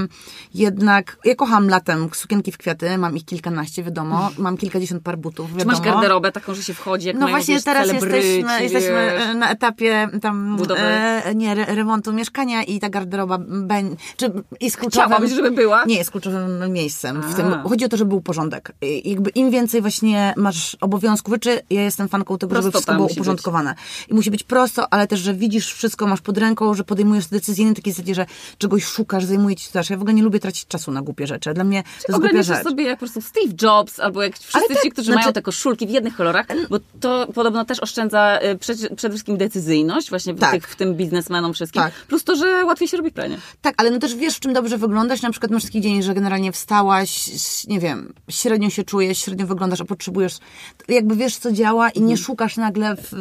jednak, 0.54 1.18
ja 1.24 1.34
kocham 1.34 1.68
latem 1.68 2.08
sukienki 2.12 2.52
w 2.52 2.58
kwiaty, 2.58 2.98
mam 2.98 3.16
ich 3.16 3.24
kilkanaście, 3.24 3.82
wiadomo, 3.82 4.18
mm. 4.18 4.32
mam 4.38 4.56
kilkadziesiąt 4.56 5.02
par 5.02 5.18
butów, 5.18 5.56
wiadomo. 5.56 5.76
Czy 5.76 5.82
masz 5.82 5.92
garderobę 5.94 6.32
taką, 6.32 6.54
że 6.54 6.62
się 6.62 6.74
wchodzi, 6.74 7.06
jak 7.06 7.16
No 7.16 7.20
mają, 7.20 7.36
właśnie 7.36 7.54
wiesz, 7.54 7.64
teraz 7.64 7.92
jesteśmy, 7.92 8.62
jesteśmy 8.62 9.34
na 9.34 9.50
etapie 9.50 10.08
tam, 10.22 10.56
e, 10.76 11.34
nie, 11.34 11.54
remontu 11.54 12.12
mieszkania 12.12 12.62
i 12.62 12.80
ta 12.80 12.88
garderoba, 12.88 13.38
ben, 13.48 13.96
czy, 14.16 14.32
kluczowa. 14.76 15.06
Chciałam, 15.06 15.28
żeby 15.28 15.45
żeby 15.46 15.62
była? 15.62 15.84
Nie 15.84 15.96
jest 15.96 16.10
kluczowym 16.10 16.72
miejscem. 16.72 17.22
W 17.22 17.34
tym, 17.34 17.62
chodzi 17.68 17.84
o 17.84 17.88
to, 17.88 17.96
żeby 17.96 18.08
był 18.08 18.20
porządek. 18.20 18.72
I 18.82 19.10
jakby 19.10 19.30
im 19.30 19.50
więcej 19.50 19.80
właśnie 19.80 20.34
masz 20.36 20.76
obowiązków, 20.80 21.34
czy 21.40 21.60
ja 21.70 21.82
jestem 21.82 22.08
fanką 22.08 22.38
tego, 22.38 22.56
żeby 22.56 22.70
wszystko 22.70 22.94
było 22.94 23.08
uporządkowane. 23.08 23.70
Być. 23.70 24.08
I 24.08 24.14
musi 24.14 24.30
być 24.30 24.42
prosto, 24.42 24.92
ale 24.92 25.06
też, 25.06 25.20
że 25.20 25.34
widzisz 25.34 25.72
wszystko, 25.72 26.06
masz 26.06 26.20
pod 26.20 26.38
ręką, 26.38 26.74
że 26.74 26.84
podejmujesz 26.84 27.26
decyzje 27.26 27.66
na 27.66 27.74
takiej 27.74 27.92
zasadzie, 27.92 28.14
że 28.14 28.26
czegoś 28.58 28.84
szukasz, 28.84 29.24
zajmuje 29.24 29.56
ci 29.56 29.72
to. 29.72 29.80
Ja 29.90 29.96
w 29.96 30.00
ogóle 30.00 30.14
nie 30.14 30.22
lubię 30.22 30.40
tracić 30.40 30.66
czasu 30.66 30.92
na 30.92 31.02
głupie 31.02 31.26
rzeczy. 31.26 31.54
Dla 31.54 31.64
mnie 31.64 31.82
to 31.82 32.12
jest 32.12 32.20
głupia 32.20 32.42
rzecz. 32.42 32.64
sobie 32.64 32.84
jak 32.84 32.94
po 32.94 32.98
prostu 32.98 33.20
Steve 33.20 33.54
Jobs, 33.62 34.00
albo 34.00 34.22
jak 34.22 34.38
wszyscy 34.38 34.74
tak, 34.74 34.82
ci, 34.82 34.90
którzy 34.90 35.06
znaczy... 35.06 35.20
mają 35.20 35.32
te 35.32 35.42
koszulki 35.42 35.86
w 35.86 35.90
jednych 35.90 36.16
kolorach, 36.16 36.46
bo 36.70 36.78
to 37.00 37.26
podobno 37.34 37.64
też 37.64 37.80
oszczędza 37.80 38.38
y, 38.42 38.58
przede 38.96 39.10
wszystkim 39.10 39.36
decyzyjność 39.36 40.10
właśnie 40.10 40.34
w, 40.34 40.40
tak. 40.40 40.52
tych, 40.52 40.68
w 40.68 40.76
tym 40.76 40.94
biznesmenom 40.94 41.54
wszystkim. 41.54 41.82
Tak. 41.82 41.92
Plus 41.92 42.24
to, 42.24 42.36
że 42.36 42.64
łatwiej 42.64 42.88
się 42.88 42.96
robi 42.96 43.10
planie. 43.10 43.38
Tak, 43.60 43.74
ale 43.76 43.90
no 43.90 43.98
też 43.98 44.14
wiesz, 44.14 44.36
w 44.36 44.40
czym 44.40 44.52
dobrze 44.52 44.78
wyglądasz. 44.78 45.22
Na 45.22 45.30
przykład 45.36 45.52
masz 45.52 45.64
taki 45.64 45.80
dzień, 45.80 46.02
że 46.02 46.14
generalnie 46.14 46.52
wstałaś, 46.52 47.30
nie 47.68 47.80
wiem, 47.80 48.12
średnio 48.30 48.70
się 48.70 48.84
czujesz, 48.84 49.18
średnio 49.18 49.46
wyglądasz, 49.46 49.80
a 49.80 49.84
potrzebujesz, 49.84 50.38
jakby 50.88 51.16
wiesz, 51.16 51.36
co 51.36 51.52
działa 51.52 51.90
i 51.90 52.00
nie 52.00 52.04
mhm. 52.04 52.18
szukasz 52.18 52.56
nagle 52.56 52.96
w, 52.96 53.12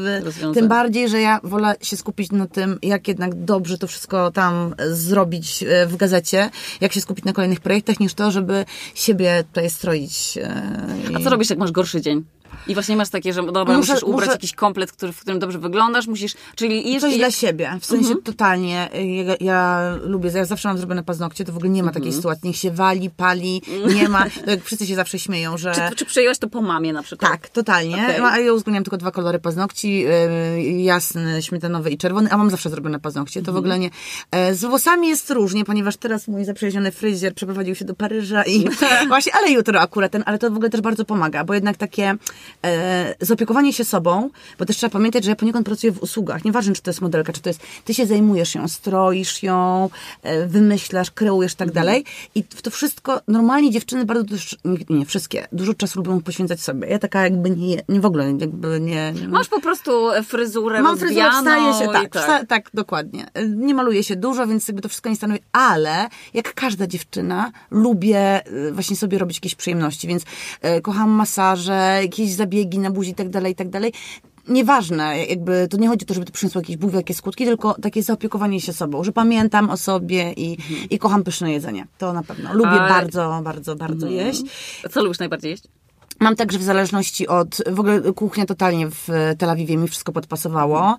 tym 0.54 0.68
bardziej, 0.68 1.10
że 1.10 1.22
ja 1.22 1.40
wolę 1.44 1.76
się 1.82 1.98
skupić 1.98 2.32
na 2.32 2.48
tym, 2.48 2.80
jak 2.82 3.08
jednak 3.08 3.44
dobrze 3.44 3.78
to 3.78 3.88
wszystko 3.88 4.32
tam 4.32 4.76
zrobić 4.92 5.64
e, 5.64 5.88
w 5.88 5.96
gazecie, 5.96 6.50
jak 6.82 6.94
się 6.94 7.02
skupić 7.02 7.26
na 7.26 7.34
kolejnych 7.34 7.60
projektach, 7.60 8.00
niż 8.00 8.14
to, 8.14 8.32
żeby 8.32 8.66
siebie 8.96 9.44
tutaj 9.44 9.70
stroić. 9.70 10.38
E, 10.38 11.16
a 11.16 11.24
co 11.24 11.30
robisz, 11.30 11.50
jak 11.50 11.60
masz 11.60 11.72
gorszy 11.72 12.02
dzień? 12.02 12.35
I 12.68 12.74
właśnie 12.74 12.96
masz 12.96 13.10
takie, 13.10 13.34
że 13.34 13.44
dobra, 13.44 13.78
muszę, 13.78 13.92
musisz 13.92 14.04
ubrać 14.04 14.28
muszę... 14.28 14.32
jakiś 14.32 14.54
komplet, 14.54 14.92
który, 14.92 15.12
w 15.12 15.20
którym 15.20 15.40
dobrze 15.40 15.60
wyglądasz, 15.60 16.08
musisz, 16.08 16.34
czyli... 16.56 16.92
Jeszcze... 16.92 17.10
Coś 17.10 17.18
dla 17.18 17.32
siebie, 17.32 17.78
w 17.82 17.86
sensie 17.86 18.08
mhm. 18.08 18.24
totalnie. 18.24 18.90
Ja, 19.26 19.36
ja, 19.40 19.92
lubię, 20.04 20.32
ja 20.36 20.46
zawsze 20.46 20.68
mam 20.68 20.78
zrobione 20.78 21.04
paznokcie, 21.04 21.46
to 21.46 21.52
w 21.52 21.56
ogóle 21.56 21.70
nie 21.70 21.84
ma 21.84 21.92
takiej 21.92 22.08
mhm. 22.08 22.16
sytuacji. 22.16 22.48
Niech 22.48 22.58
się 22.58 22.72
wali, 22.72 23.10
pali, 23.10 23.62
nie 23.96 24.10
ma. 24.10 24.26
Wszyscy 24.64 24.88
się 24.88 24.96
zawsze 24.96 25.20
śmieją, 25.20 25.58
że... 25.58 25.74
Czy, 25.74 25.96
czy 25.96 26.06
przejęłaś 26.06 26.38
to 26.38 26.50
po 26.50 26.62
mamie 26.62 26.94
na 26.94 27.04
przykład? 27.04 27.32
Tak, 27.32 27.50
totalnie. 27.50 27.96
Okay. 27.96 28.20
No, 28.20 28.28
a 28.28 28.40
ja 28.40 28.54
uwzględniam 28.54 28.84
tylko 28.84 28.98
dwa 28.98 29.12
kolory 29.12 29.40
paznokci, 29.40 30.00
yy, 30.00 30.64
jasny, 30.64 31.42
śmietanowy 31.42 31.92
i 31.92 31.98
czerwony, 31.98 32.32
a 32.32 32.38
mam 32.38 32.50
zawsze 32.50 32.70
zrobione 32.70 33.00
paznokcie. 33.00 33.42
To 33.42 33.54
w 33.54 33.58
ogóle 33.58 33.80
nie... 33.80 33.90
E, 34.32 34.56
z 34.56 34.66
włosami 34.66 35.08
jest 35.08 35.32
różnie, 35.32 35.66
ponieważ 35.66 35.98
teraz 35.98 36.28
mój 36.28 36.46
zaprzyjaźniony 36.46 36.92
fryzjer 36.92 37.34
przeprowadził 37.34 37.76
się 37.76 37.86
do 37.86 37.96
Paryża 37.96 38.44
i 38.44 38.66
właśnie, 39.08 39.36
ale 39.36 39.52
jutro 39.52 39.80
akurat 39.80 40.12
ten, 40.12 40.24
ale 40.26 40.38
to 40.38 40.52
w 40.52 40.54
ogóle 40.54 40.70
też 40.70 40.82
bardzo 40.82 41.06
pomaga, 41.06 41.44
bo 41.44 41.54
jednak 41.54 41.78
takie 41.78 42.16
e, 42.66 43.16
zaopiekowanie 43.22 43.74
się 43.74 43.86
sobą, 43.86 44.30
bo 44.60 44.66
też 44.66 44.78
trzeba 44.78 44.92
pamiętać, 44.92 45.24
że 45.24 45.30
ja 45.30 45.36
poniekąd 45.36 45.66
pracuję 45.66 45.92
w 45.92 46.04
usługach. 46.04 46.46
Nieważne, 46.46 46.74
czy 46.74 46.82
to 46.82 46.90
jest 46.90 47.02
modelka, 47.02 47.34
czy 47.34 47.42
to 47.42 47.50
jest... 47.50 47.62
Ty 47.86 47.94
się 47.94 48.06
zajmujesz 48.06 48.56
ją, 48.56 48.68
stroisz 48.68 49.44
ją, 49.44 49.90
e, 50.24 50.48
wymyślasz, 50.48 51.12
kreujesz 51.12 51.56
tak 51.56 51.68
mhm. 51.68 51.86
dalej. 51.86 52.06
I 52.36 52.44
w 52.50 52.62
to 52.62 52.72
wszystko 52.72 53.22
normalnie 53.28 53.72
dziewczyny 53.72 54.06
bardzo 54.06 54.24
też, 54.24 54.58
nie 54.90 55.06
wszystkie, 55.06 55.48
dużo 55.52 55.74
czasu 55.74 56.00
lubią 56.00 56.22
poświęcać 56.22 56.62
sobie. 56.62 56.88
Ja 56.88 57.00
taka 57.00 57.24
jakby 57.24 57.50
nie, 57.50 57.82
nie 57.90 58.00
w 58.00 58.06
ogóle 58.06 58.34
jakby 58.40 58.80
nie... 58.80 59.14
nie 59.22 59.28
Masz 59.28 59.48
po 59.48 59.62
prostu 59.62 59.92
fryzurę 60.24 60.82
Mam 60.82 60.98
fryzurę, 60.98 61.32
wstaję 61.32 61.74
się, 61.74 61.94
tak, 61.94 62.14
tak. 62.14 62.22
Wsta, 62.22 62.46
tak, 62.46 62.70
dokładnie. 62.74 63.26
Nie 63.48 63.74
maluję 63.74 64.04
się 64.04 64.16
dużo, 64.16 64.48
więc 64.48 64.68
jakby 64.68 64.82
to 64.82 64.90
wszystko 64.90 65.10
nie 65.10 65.16
stanowi, 65.16 65.40
ale 65.52 66.10
jak 66.34 66.54
każda 66.54 66.88
dziewczyna, 66.88 67.52
lubię 67.72 68.46
e, 68.46 68.72
właśnie 68.72 68.96
sobie 68.96 69.18
robić 69.18 69.38
jakieś 69.38 69.56
przyjemności, 69.56 70.08
więc 70.08 70.24
e, 70.62 70.82
kocham 70.82 71.10
masaże, 71.10 72.00
jakieś 72.02 72.35
zabiegi 72.36 72.80
na 72.80 72.92
buzi 72.92 73.12
i 73.12 73.16
tak 73.16 73.30
dalej, 73.30 73.52
i 73.52 73.56
tak 73.56 73.70
dalej 73.70 73.92
nieważne, 74.48 75.26
jakby 75.26 75.68
to 75.70 75.78
nie 75.78 75.88
chodzi 75.88 76.06
o 76.06 76.08
to, 76.08 76.14
żeby 76.14 76.26
to 76.26 76.32
przyniosło 76.32 76.62
jakieś 76.62 76.78
bóg 76.78 76.94
jakie 76.94 77.14
skutki, 77.14 77.46
tylko 77.46 77.74
takie 77.82 78.04
zaopiekowanie 78.04 78.62
się 78.62 78.74
sobą, 78.74 79.04
że 79.04 79.12
pamiętam 79.12 79.70
o 79.70 79.78
sobie 79.78 80.34
i, 80.34 80.52
mhm. 80.52 80.90
i 80.90 81.00
kocham 81.00 81.24
pyszne 81.24 81.52
jedzenie. 81.52 81.88
To 81.98 82.14
na 82.14 82.24
pewno. 82.24 82.54
Lubię 82.54 82.82
A... 82.82 82.90
bardzo, 82.90 83.42
bardzo, 83.44 83.76
bardzo 83.76 84.08
mhm. 84.08 84.28
jeść. 84.28 84.42
Co 84.92 85.04
lubisz 85.04 85.20
najbardziej 85.20 85.52
jeść? 85.52 85.64
Mam 86.20 86.36
także 86.36 86.60
w 86.60 86.64
zależności 86.64 87.28
od, 87.28 87.58
w 87.68 87.80
ogóle 87.80 88.02
kuchnia 88.02 88.46
totalnie 88.46 88.88
w 88.90 89.08
Tel 89.38 89.50
Awiwie 89.50 89.78
mi 89.78 89.88
wszystko 89.88 90.12
podpasowało. 90.12 90.98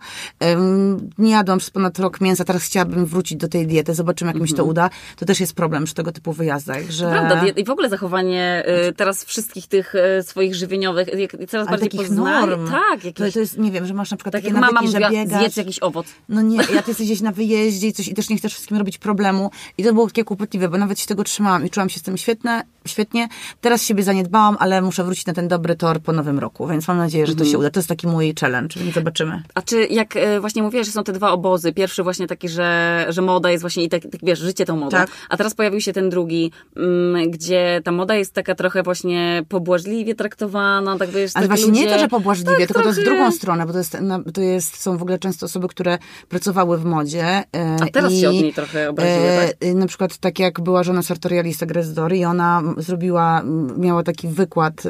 Nie 1.19 1.31
jadłam 1.31 1.59
przez 1.59 1.71
ponad 1.71 1.99
rok 1.99 2.21
mięsa, 2.21 2.45
teraz 2.45 2.65
chciałabym 2.65 3.07
wrócić 3.07 3.39
do 3.39 3.49
tej 3.49 3.67
diety, 3.67 3.95
zobaczymy 3.95 4.33
jak 4.33 4.43
mi 4.43 4.49
się 4.49 4.55
to 4.55 4.63
mhm. 4.63 4.71
uda. 4.71 4.91
To 5.17 5.27
też 5.27 5.41
jest 5.41 5.55
problem 5.55 5.85
przy 5.85 5.95
tego 5.95 6.13
typu 6.13 6.33
wyjazdach, 6.33 6.91
że... 6.91 7.11
Prawda, 7.11 7.47
i 7.47 7.65
w 7.65 7.71
ogóle 7.71 7.89
zachowanie 7.89 8.65
y, 8.89 8.93
teraz 8.93 9.25
wszystkich 9.25 9.67
tych 9.67 9.95
y, 9.95 10.23
swoich 10.23 10.55
żywieniowych, 10.55 11.09
coraz 11.49 11.69
bardziej 11.69 11.89
takich 11.89 12.07
poznali. 12.07 12.47
norm. 12.47 12.71
Tak, 12.71 13.05
jakieś... 13.05 13.27
to, 13.27 13.33
to 13.33 13.41
jest, 13.41 13.59
nie 13.59 13.71
wiem, 13.71 13.87
że 13.87 13.95
masz 13.95 14.11
na 14.11 14.17
przykład 14.17 14.33
tak 14.33 14.43
takie 14.43 14.55
nawyki, 14.55 14.75
mama 14.75 14.89
że 14.89 15.11
biegasz. 15.11 15.41
zjedz 15.41 15.57
jakiś 15.57 15.83
owoc. 15.83 16.07
No 16.29 16.43
nie, 16.43 16.57
jak 16.57 16.67
ty 16.67 16.91
jesteś 16.91 17.07
gdzieś 17.07 17.21
na 17.21 17.33
wyjeździe 17.33 17.89
i 17.89 17.93
coś 17.93 18.09
i 18.09 18.15
też 18.15 18.29
nie 18.29 18.37
chcesz 18.37 18.53
wszystkim 18.53 18.77
robić 18.77 18.99
problemu. 18.99 19.51
I 19.79 19.85
to 19.85 19.93
było 19.93 20.07
takie 20.07 20.25
kłopotliwe, 20.25 20.69
bo 20.69 20.79
nawet 20.79 21.01
się 21.01 21.07
tego 21.07 21.25
trzymałam 21.25 21.67
i 21.67 21.71
czułam 21.71 21.89
się 21.89 22.01
z 22.01 22.03
tym 22.03 22.17
świetne, 22.17 22.63
świetnie. 22.87 23.29
Teraz 23.61 23.83
siebie 23.83 24.03
zaniedbałam, 24.03 24.57
ale 24.59 24.83
muszę 24.83 25.05
wrócić 25.05 25.27
na 25.27 25.33
ten 25.33 25.49
dobry 25.49 25.77
tor 25.77 26.01
po 26.01 26.13
nowym 26.13 26.39
roku, 26.39 26.67
więc 26.67 26.89
mam 26.89 26.99
nadzieję, 26.99 27.27
że 27.27 27.35
to 27.35 27.45
się 27.45 27.45
mhm. 27.45 27.61
uda. 27.61 27.71
To 27.71 27.79
jest 27.79 27.89
taki 27.89 28.07
mój 28.07 28.35
challenge, 28.41 28.81
więc 28.81 28.95
zobaczymy. 28.95 29.43
A 29.55 29.63
czy 29.63 29.87
jak 29.87 30.17
e, 30.17 30.41
właśnie 30.41 30.63
mówiłaś, 30.63 30.87
że 30.87 30.93
są 30.93 31.05
te 31.05 31.13
dwa 31.13 31.31
obozy, 31.31 31.73
pierwszy 31.73 32.03
właśnie 32.03 32.27
taki, 32.27 32.49
że, 32.49 33.07
że 33.09 33.23
moda 33.23 33.51
jest 33.51 33.63
właśnie 33.63 33.85
i 33.85 33.89
tak, 33.89 34.03
tak 34.03 34.21
wiesz, 34.23 34.39
życie 34.39 34.65
tą 34.65 34.77
modą, 34.77 34.91
tak. 34.91 35.11
a 35.29 35.37
teraz 35.37 35.55
pojawił 35.55 35.81
się 35.81 35.93
ten 35.93 36.11
drugi, 36.11 36.53
mm, 36.77 37.31
gdzie 37.31 37.81
ta 37.85 37.93
moda 37.93 38.15
jest 38.15 38.33
taka 38.33 38.55
trochę 38.55 38.83
właśnie 38.83 39.45
pobłażliwie 39.49 40.15
traktowana, 40.15 40.99
tak 40.99 41.11
wiesz, 41.11 41.31
Ale 41.35 41.47
właśnie 41.49 41.67
ludzie... 41.67 41.81
nie 41.81 41.91
to, 41.91 41.99
że 41.99 42.09
pobłażliwie, 42.09 42.51
tak, 42.51 42.67
tylko 42.67 42.83
trochę... 42.83 42.95
to 42.95 43.01
jest 43.01 43.11
drugą 43.11 43.31
stronę, 43.31 43.67
bo 43.67 43.73
to 43.73 43.79
jest, 43.79 43.97
to 44.35 44.41
jest, 44.41 44.83
są 44.83 44.97
w 44.97 45.03
ogóle 45.03 45.19
często 45.19 45.47
osoby, 45.47 45.69
które 45.69 45.99
pracowały 46.29 46.79
w 46.79 46.85
modzie. 46.85 47.25
E, 47.25 47.77
a 47.83 47.87
teraz 47.93 48.13
i, 48.13 48.21
się 48.21 48.29
od 48.29 48.35
niej 48.35 48.53
trochę 48.53 48.91
obraziły, 48.91 49.29
e, 49.29 49.49
tak? 49.49 49.75
Na 49.75 49.87
przykład 49.87 50.19
tak 50.19 50.39
jak 50.39 50.61
była 50.61 50.83
żona 50.83 51.03
sartorialista 51.03 51.67
Grezdor 51.67 52.15
i 52.15 52.25
ona 52.25 52.63
zrobiła, 52.77 53.43
miała 53.77 54.03
taki 54.03 54.29
wykład 54.29 54.83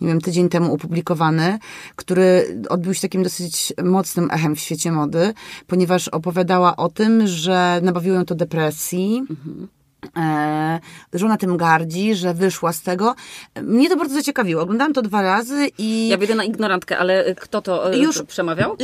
nie 0.00 0.08
wiem, 0.08 0.20
tydzień 0.20 0.48
temu 0.48 0.74
opublikowany, 0.74 1.58
który 1.96 2.60
odbył 2.68 2.94
się 2.94 3.00
takim 3.00 3.22
dosyć 3.22 3.72
mocnym 3.84 4.30
echem 4.30 4.56
w 4.56 4.60
świecie 4.60 4.92
mody, 4.92 5.34
ponieważ 5.66 6.08
opowiadała 6.08 6.76
o 6.76 6.88
tym, 6.88 7.26
że 7.26 7.80
nabawiło 7.82 8.16
ją 8.16 8.24
to 8.24 8.34
depresji. 8.34 9.22
Mhm 9.30 9.68
E, 10.16 10.80
że 11.12 11.26
ona 11.26 11.36
tym 11.36 11.56
gardzi, 11.56 12.14
że 12.14 12.34
wyszła 12.34 12.72
z 12.72 12.82
tego. 12.82 13.14
Mnie 13.62 13.88
to 13.88 13.96
bardzo 13.96 14.14
zaciekawiło. 14.14 14.62
Oglądałam 14.62 14.92
to 14.92 15.02
dwa 15.02 15.22
razy 15.22 15.68
i... 15.78 16.08
Ja 16.08 16.18
widzę 16.18 16.34
na 16.34 16.44
ignorantkę, 16.44 16.98
ale 16.98 17.34
kto 17.34 17.62
to 17.62 17.92
e, 17.92 17.98
już 17.98 18.22
przemawiał? 18.22 18.76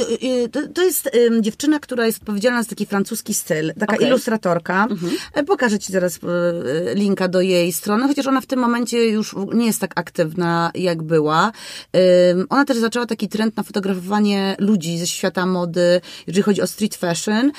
E, 0.44 0.48
to, 0.48 0.60
to 0.74 0.82
jest 0.82 1.10
dziewczyna, 1.40 1.78
która 1.80 2.06
jest 2.06 2.18
odpowiedzialna 2.18 2.62
za 2.62 2.68
taki 2.68 2.86
francuski 2.86 3.34
styl. 3.34 3.72
Taka 3.80 3.94
okay. 3.94 4.08
ilustratorka. 4.08 4.86
Mhm. 4.90 5.46
Pokażę 5.46 5.78
Ci 5.78 5.92
zaraz 5.92 6.18
linka 6.94 7.28
do 7.28 7.40
jej 7.40 7.72
strony, 7.72 8.08
chociaż 8.08 8.26
ona 8.26 8.40
w 8.40 8.46
tym 8.46 8.58
momencie 8.58 9.08
już 9.08 9.36
nie 9.54 9.66
jest 9.66 9.80
tak 9.80 9.92
aktywna, 9.94 10.70
jak 10.74 11.02
była. 11.02 11.52
Ona 12.48 12.64
też 12.64 12.76
zaczęła 12.76 13.06
taki 13.06 13.28
trend 13.28 13.56
na 13.56 13.62
fotografowanie 13.62 14.56
ludzi 14.58 14.98
ze 14.98 15.06
świata 15.06 15.46
mody, 15.46 16.00
jeżeli 16.26 16.42
chodzi 16.42 16.62
o 16.62 16.66
street 16.66 16.94
fashion. 16.96 17.52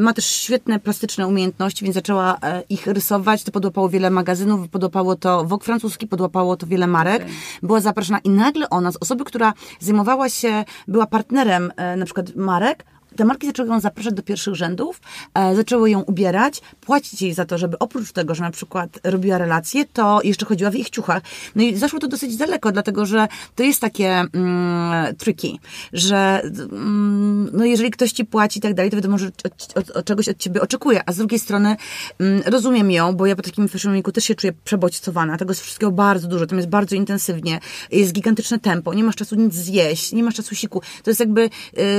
Ma 0.00 0.12
też 0.12 0.26
świetne 0.26 0.80
plastyczne 0.80 1.26
umiejętności, 1.26 1.84
więc 1.84 1.94
zaczęła 1.94 2.38
ich 2.68 2.86
rysować, 2.96 3.44
to 3.44 3.52
podłapało 3.52 3.88
wiele 3.88 4.10
magazynów, 4.10 4.68
podłapało 4.68 5.16
to 5.16 5.44
Vogue 5.44 5.64
francuski, 5.64 6.06
podłapało 6.06 6.56
to 6.56 6.66
wiele 6.66 6.86
marek. 6.86 7.22
Okay. 7.22 7.34
Była 7.62 7.80
zapraszana 7.80 8.18
i 8.18 8.30
nagle 8.30 8.70
ona, 8.70 8.92
z 8.92 8.96
osoby, 8.96 9.24
która 9.24 9.52
zajmowała 9.80 10.28
się, 10.28 10.64
była 10.88 11.06
partnerem 11.06 11.72
e, 11.76 11.96
na 11.96 12.04
przykład 12.04 12.36
marek, 12.36 12.84
te 13.16 13.24
marki 13.24 13.46
zaczęły 13.46 13.68
ją 13.68 13.80
zapraszać 13.80 14.14
do 14.14 14.22
pierwszych 14.22 14.54
rzędów, 14.54 15.00
e, 15.34 15.56
zaczęły 15.56 15.90
ją 15.90 16.00
ubierać, 16.00 16.60
płacić 16.80 17.22
jej 17.22 17.34
za 17.34 17.44
to, 17.44 17.58
żeby 17.58 17.78
oprócz 17.78 18.12
tego, 18.12 18.34
że 18.34 18.42
na 18.42 18.50
przykład 18.50 18.98
robiła 19.04 19.38
relacje, 19.38 19.84
to 19.92 20.20
jeszcze 20.24 20.46
chodziła 20.46 20.70
w 20.70 20.74
ich 20.74 20.90
ciuchach. 20.90 21.22
No 21.56 21.62
i 21.62 21.76
zaszło 21.76 21.98
to 21.98 22.08
dosyć 22.08 22.36
daleko, 22.36 22.72
dlatego 22.72 23.06
że 23.06 23.28
to 23.54 23.62
jest 23.62 23.80
takie 23.80 24.10
mm, 24.10 25.16
tricky, 25.16 25.48
że 25.92 26.42
mm, 26.72 27.50
no 27.52 27.64
jeżeli 27.64 27.90
ktoś 27.90 28.12
ci 28.12 28.24
płaci 28.24 28.58
i 28.58 28.62
tak 28.62 28.74
dalej, 28.74 28.90
to 28.90 28.96
wiadomo, 28.96 29.18
że 29.18 29.26
od, 29.26 29.76
od, 29.76 29.90
od, 29.90 30.06
czegoś 30.06 30.28
od 30.28 30.38
ciebie 30.38 30.60
oczekuje, 30.60 31.02
a 31.06 31.12
z 31.12 31.16
drugiej 31.16 31.38
strony 31.38 31.76
mm, 32.18 32.42
rozumiem 32.46 32.90
ją, 32.90 33.12
bo 33.12 33.26
ja 33.26 33.36
po 33.36 33.42
takim 33.42 33.68
fashion 33.68 33.92
weeku 33.92 34.12
też 34.12 34.24
się 34.24 34.34
czuję 34.34 34.52
przebodźcowana, 34.64 35.36
tego 35.36 35.50
jest 35.50 35.62
wszystkiego 35.62 35.92
bardzo 35.92 36.28
dużo, 36.28 36.46
tam 36.46 36.58
jest 36.58 36.68
bardzo 36.68 36.96
intensywnie, 36.96 37.60
jest 37.92 38.12
gigantyczne 38.12 38.58
tempo, 38.58 38.94
nie 38.94 39.04
masz 39.04 39.16
czasu 39.16 39.36
nic 39.36 39.54
zjeść, 39.54 40.12
nie 40.12 40.22
masz 40.22 40.34
czasu 40.34 40.54
siku, 40.54 40.82
to 41.02 41.10
jest 41.10 41.20
jakby, 41.20 41.50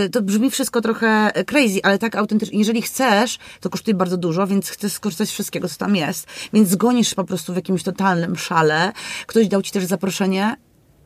y, 0.05 0.09
to 0.09 0.21
brzmi 0.21 0.51
wszystko 0.51 0.81
trochę 0.81 1.06
trochę 1.07 1.43
crazy, 1.45 1.79
ale 1.83 1.99
tak 1.99 2.15
autentycznie. 2.15 2.59
Jeżeli 2.59 2.81
chcesz, 2.81 3.37
to 3.61 3.69
kosztuje 3.69 3.95
bardzo 3.95 4.17
dużo, 4.17 4.47
więc 4.47 4.69
chcesz 4.69 4.91
skorzystać 4.91 5.29
z 5.29 5.31
wszystkiego, 5.31 5.69
co 5.69 5.77
tam 5.77 5.95
jest. 5.95 6.27
Więc 6.53 6.69
zgonisz 6.69 7.13
po 7.13 7.23
prostu 7.23 7.53
w 7.53 7.55
jakimś 7.55 7.83
totalnym 7.83 8.35
szale. 8.35 8.91
Ktoś 9.27 9.47
dał 9.47 9.61
ci 9.61 9.71
też 9.71 9.85
zaproszenie, 9.85 10.55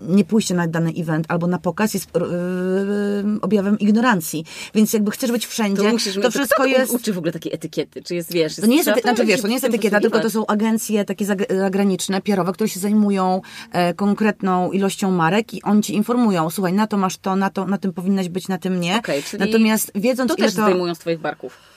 nie 0.07 0.25
pójście 0.25 0.55
na 0.55 0.67
dany 0.67 0.91
event 0.97 1.25
albo 1.29 1.47
na 1.47 1.59
pokaz 1.59 1.93
jest 1.93 2.07
yy, 2.15 3.41
objawem 3.41 3.79
ignorancji. 3.79 4.45
Więc 4.75 4.93
jakby 4.93 5.11
chcesz 5.11 5.31
być 5.31 5.45
wszędzie, 5.45 5.83
to, 5.83 5.89
musisz, 5.89 6.15
to 6.21 6.31
wszystko 6.31 6.63
to 6.63 6.69
jest... 6.69 6.93
uczy 6.93 7.13
w 7.13 7.17
ogóle 7.17 7.31
takiej 7.31 7.53
etykiety? 7.53 8.03
Czy 8.03 8.15
jest, 8.15 8.33
wiesz... 8.33 8.55
To 8.55 8.65
nie 8.65 8.77
jest, 8.77 8.87
ety... 8.87 9.01
znaczy, 9.01 9.25
wiesz, 9.25 9.41
to 9.41 9.47
nie 9.47 9.53
jest 9.53 9.65
etykieta, 9.65 9.99
tylko 9.99 10.19
to 10.19 10.29
są 10.29 10.47
agencje 10.47 11.05
takie 11.05 11.25
zagraniczne, 11.49 12.21
pierowe, 12.21 12.53
które 12.53 12.69
się 12.69 12.79
zajmują 12.79 13.41
e, 13.71 13.93
konkretną 13.93 14.71
ilością 14.71 15.11
marek 15.11 15.53
i 15.53 15.63
oni 15.63 15.83
ci 15.83 15.95
informują, 15.95 16.49
słuchaj, 16.49 16.73
na 16.73 16.87
to 16.87 16.97
masz 16.97 17.17
to, 17.17 17.35
na 17.35 17.49
to, 17.49 17.65
na 17.65 17.77
tym 17.77 17.93
powinnaś 17.93 18.29
być, 18.29 18.47
na 18.47 18.57
tym 18.57 18.79
nie. 18.79 18.97
Okay, 18.97 19.21
Natomiast 19.39 19.91
wiedząc, 19.95 20.31
to 20.31 20.35
też 20.35 20.55
to... 20.55 20.61
zdejmują 20.61 20.95
z 20.95 20.99
twoich 20.99 21.19
barków. 21.19 21.70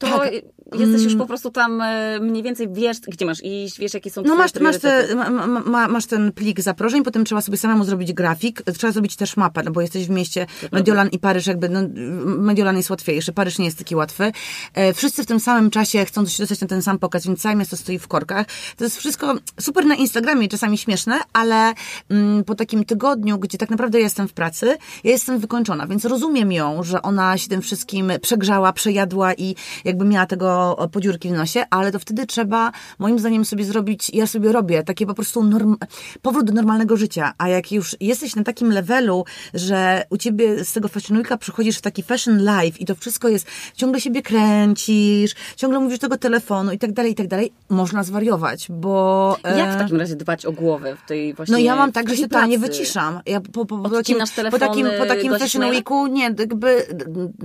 To 0.00 0.18
tak. 0.18 0.32
jesteś 0.78 1.02
już 1.02 1.12
mm. 1.12 1.18
po 1.18 1.26
prostu 1.26 1.50
tam 1.50 1.80
e, 1.80 2.20
mniej 2.20 2.42
więcej 2.42 2.68
wiesz, 2.72 3.00
gdzie 3.00 3.26
masz 3.26 3.44
iść, 3.44 3.78
wiesz, 3.78 3.94
jakie 3.94 4.10
są 4.10 4.22
No 4.22 4.36
masz, 4.36 4.54
masz, 4.54 4.78
te, 4.78 5.14
ma, 5.14 5.46
ma, 5.46 5.88
masz 5.88 6.06
ten 6.06 6.32
plik 6.32 6.60
zaproszeń, 6.60 7.02
potem 7.02 7.24
trzeba 7.24 7.40
sobie 7.40 7.58
samemu 7.58 7.84
zrobić 7.84 8.12
grafik, 8.12 8.62
trzeba 8.78 8.92
zrobić 8.92 9.16
też 9.16 9.36
mapę, 9.36 9.62
no 9.62 9.70
bo 9.70 9.80
jesteś 9.80 10.06
w 10.06 10.10
mieście 10.10 10.46
Mediolan 10.72 11.08
i 11.08 11.18
Paryż, 11.18 11.46
jakby, 11.46 11.68
no, 11.68 11.80
Mediolan 12.24 12.76
jest 12.76 12.90
łatwiejszy, 12.90 13.32
Paryż 13.32 13.58
nie 13.58 13.64
jest 13.64 13.78
taki 13.78 13.96
łatwy. 13.96 14.32
E, 14.74 14.92
wszyscy 14.94 15.22
w 15.22 15.26
tym 15.26 15.40
samym 15.40 15.70
czasie 15.70 16.04
chcą 16.04 16.26
się 16.26 16.42
dostać 16.42 16.60
na 16.60 16.66
ten 16.66 16.82
sam 16.82 16.98
pokaz, 16.98 17.26
więc 17.26 17.42
całe 17.42 17.56
miasto 17.56 17.76
stoi 17.76 17.98
w 17.98 18.08
korkach. 18.08 18.46
To 18.76 18.84
jest 18.84 18.98
wszystko 18.98 19.34
super 19.60 19.86
na 19.86 19.94
Instagramie, 19.94 20.48
czasami 20.48 20.78
śmieszne, 20.78 21.20
ale 21.32 21.74
mm, 22.10 22.44
po 22.44 22.54
takim 22.54 22.84
tygodniu, 22.84 23.38
gdzie 23.38 23.58
tak 23.58 23.70
naprawdę 23.70 24.00
jestem 24.00 24.28
w 24.28 24.32
pracy, 24.32 24.76
ja 25.04 25.10
jestem 25.10 25.38
wykończona, 25.38 25.86
więc 25.86 26.04
rozumiem 26.04 26.52
ją, 26.52 26.82
że 26.82 27.02
ona 27.02 27.38
się 27.38 27.48
tym 27.48 27.62
wszystkim 27.62 28.12
przegrzała, 28.22 28.72
przejadła 28.72 29.34
i 29.34 29.54
jakby 29.90 30.04
miała 30.04 30.26
tego 30.26 30.76
podziurki 30.92 31.28
w 31.28 31.32
nosie, 31.32 31.64
ale 31.70 31.92
to 31.92 31.98
wtedy 31.98 32.26
trzeba, 32.26 32.72
moim 32.98 33.18
zdaniem, 33.18 33.44
sobie 33.44 33.64
zrobić, 33.64 34.10
ja 34.14 34.26
sobie 34.26 34.52
robię, 34.52 34.82
takie 34.82 35.06
po 35.06 35.14
prostu 35.14 35.44
norm, 35.44 35.76
powrót 36.22 36.46
do 36.46 36.52
normalnego 36.52 36.96
życia. 36.96 37.32
A 37.38 37.48
jak 37.48 37.72
już 37.72 37.96
jesteś 38.00 38.36
na 38.36 38.44
takim 38.44 38.72
levelu, 38.72 39.24
że 39.54 40.04
u 40.10 40.16
ciebie 40.16 40.64
z 40.64 40.72
tego 40.72 40.88
Fashion 40.88 41.16
Weeka 41.16 41.36
przychodzisz 41.36 41.78
w 41.78 41.80
taki 41.80 42.02
fashion 42.02 42.38
life 42.38 42.78
i 42.78 42.86
to 42.86 42.94
wszystko 42.94 43.28
jest, 43.28 43.46
ciągle 43.74 44.00
siebie 44.00 44.22
kręcisz, 44.22 45.34
ciągle 45.56 45.80
mówisz 45.80 45.98
tego 45.98 46.18
telefonu 46.18 46.72
i 46.72 46.78
tak 46.78 46.92
dalej, 46.92 47.12
i 47.12 47.14
tak 47.14 47.28
dalej, 47.28 47.52
można 47.68 48.02
zwariować, 48.02 48.66
bo... 48.70 49.36
Jak 49.56 49.74
w 49.74 49.78
takim 49.78 49.96
razie 49.96 50.16
dbać 50.16 50.46
o 50.46 50.52
głowę 50.52 50.96
w 51.04 51.08
tej 51.08 51.34
właśnie 51.34 51.52
No 51.52 51.58
ja 51.58 51.76
mam 51.76 51.92
tak, 51.92 52.08
że 52.08 52.16
się 52.16 52.22
totalnie 52.22 52.58
wyciszam. 52.58 53.20
Ja 53.26 53.40
po, 53.40 53.66
po, 53.66 53.78
po, 53.78 53.90
takim, 53.90 54.18
po 54.50 54.58
takim, 54.58 54.86
po 54.98 55.06
takim 55.06 55.38
fashion 55.38 55.62
weeku, 55.62 56.06
nie, 56.06 56.24
jakby 56.24 56.86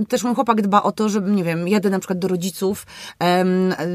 też 0.08 0.24
mój 0.24 0.36
chłopak 0.36 0.62
dba 0.62 0.84
o 0.84 0.91
to, 0.91 1.10
żeby, 1.10 1.32
nie 1.32 1.43
wiem, 1.43 1.68
jadę 1.68 1.89
na 1.89 2.00
przykład 2.00 2.20
do 2.20 2.28
rodziców, 2.36 2.86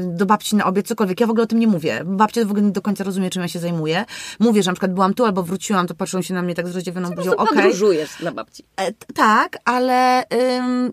do 0.03 0.25
babci 0.25 0.55
na 0.55 0.65
obiad, 0.65 0.87
cokolwiek. 0.87 1.19
Ja 1.19 1.27
w 1.27 1.29
ogóle 1.29 1.43
o 1.43 1.47
tym 1.47 1.59
nie 1.59 1.67
mówię. 1.67 2.01
Babcia 2.05 2.45
w 2.45 2.51
ogóle 2.51 2.61
nie 2.61 2.71
do 2.71 2.81
końca 2.81 3.03
rozumie, 3.03 3.29
czym 3.29 3.41
ja 3.41 3.47
się 3.47 3.59
zajmuję. 3.59 4.05
Mówię, 4.39 4.63
że 4.63 4.71
na 4.71 4.75
przykład 4.75 4.93
byłam 4.93 5.13
tu 5.13 5.25
albo 5.25 5.43
wróciłam, 5.43 5.87
to 5.87 5.93
patrzą 5.93 6.21
się 6.21 6.33
na 6.33 6.41
mnie 6.41 6.55
tak 6.55 6.67
z 6.67 6.75
rozdziawioną 6.75 7.09
buzią. 7.09 7.31
Okej. 7.31 7.45
Okay. 7.45 7.63
podróżujesz 7.63 8.09
dla 8.19 8.31
babci. 8.31 8.63
E, 8.77 8.91
tak, 9.13 9.57
ale 9.65 10.23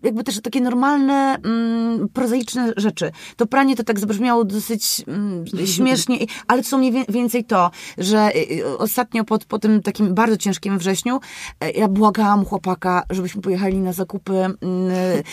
jakby 0.03 0.24
też 0.24 0.40
takie 0.42 0.61
normalne, 0.61 1.38
um, 1.44 2.09
prozaiczne 2.09 2.72
rzeczy. 2.76 3.11
To 3.36 3.46
pranie 3.46 3.76
to 3.76 3.84
tak 3.84 4.01
zabrzmiało 4.01 4.44
dosyć 4.44 5.05
um, 5.07 5.44
śmiesznie, 5.76 6.18
ale 6.46 6.62
to 6.62 6.68
są 6.68 6.78
mniej 6.78 7.05
więcej 7.09 7.44
to, 7.44 7.70
że 7.99 8.36
y, 8.36 8.53
y, 8.53 8.78
ostatnio 8.78 9.24
po, 9.24 9.38
po 9.38 9.59
tym 9.59 9.82
takim 9.82 10.14
bardzo 10.14 10.36
ciężkim 10.36 10.78
wrześniu 10.78 11.20
e, 11.61 11.70
ja 11.70 11.88
błagałam 11.88 12.44
chłopaka, 12.44 13.03
żebyśmy 13.11 13.42
pojechali 13.42 13.78
na 13.78 13.92
zakupy 13.92 14.32
mm, 14.32 14.57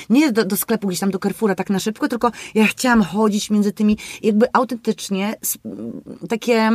nie 0.09 0.31
do, 0.31 0.45
do 0.45 0.57
sklepu 0.57 0.87
gdzieś 0.87 0.99
tam 0.99 1.11
do 1.11 1.19
Carrefoura 1.19 1.55
tak 1.55 1.69
na 1.69 1.79
szybko, 1.79 2.04
tylko 2.07 2.31
ja 2.55 2.65
chciałam 2.65 3.03
chodzić 3.03 3.49
między 3.49 3.71
tymi, 3.71 3.97
jakby 4.23 4.45
autentycznie 4.53 5.35
takie 6.29 6.71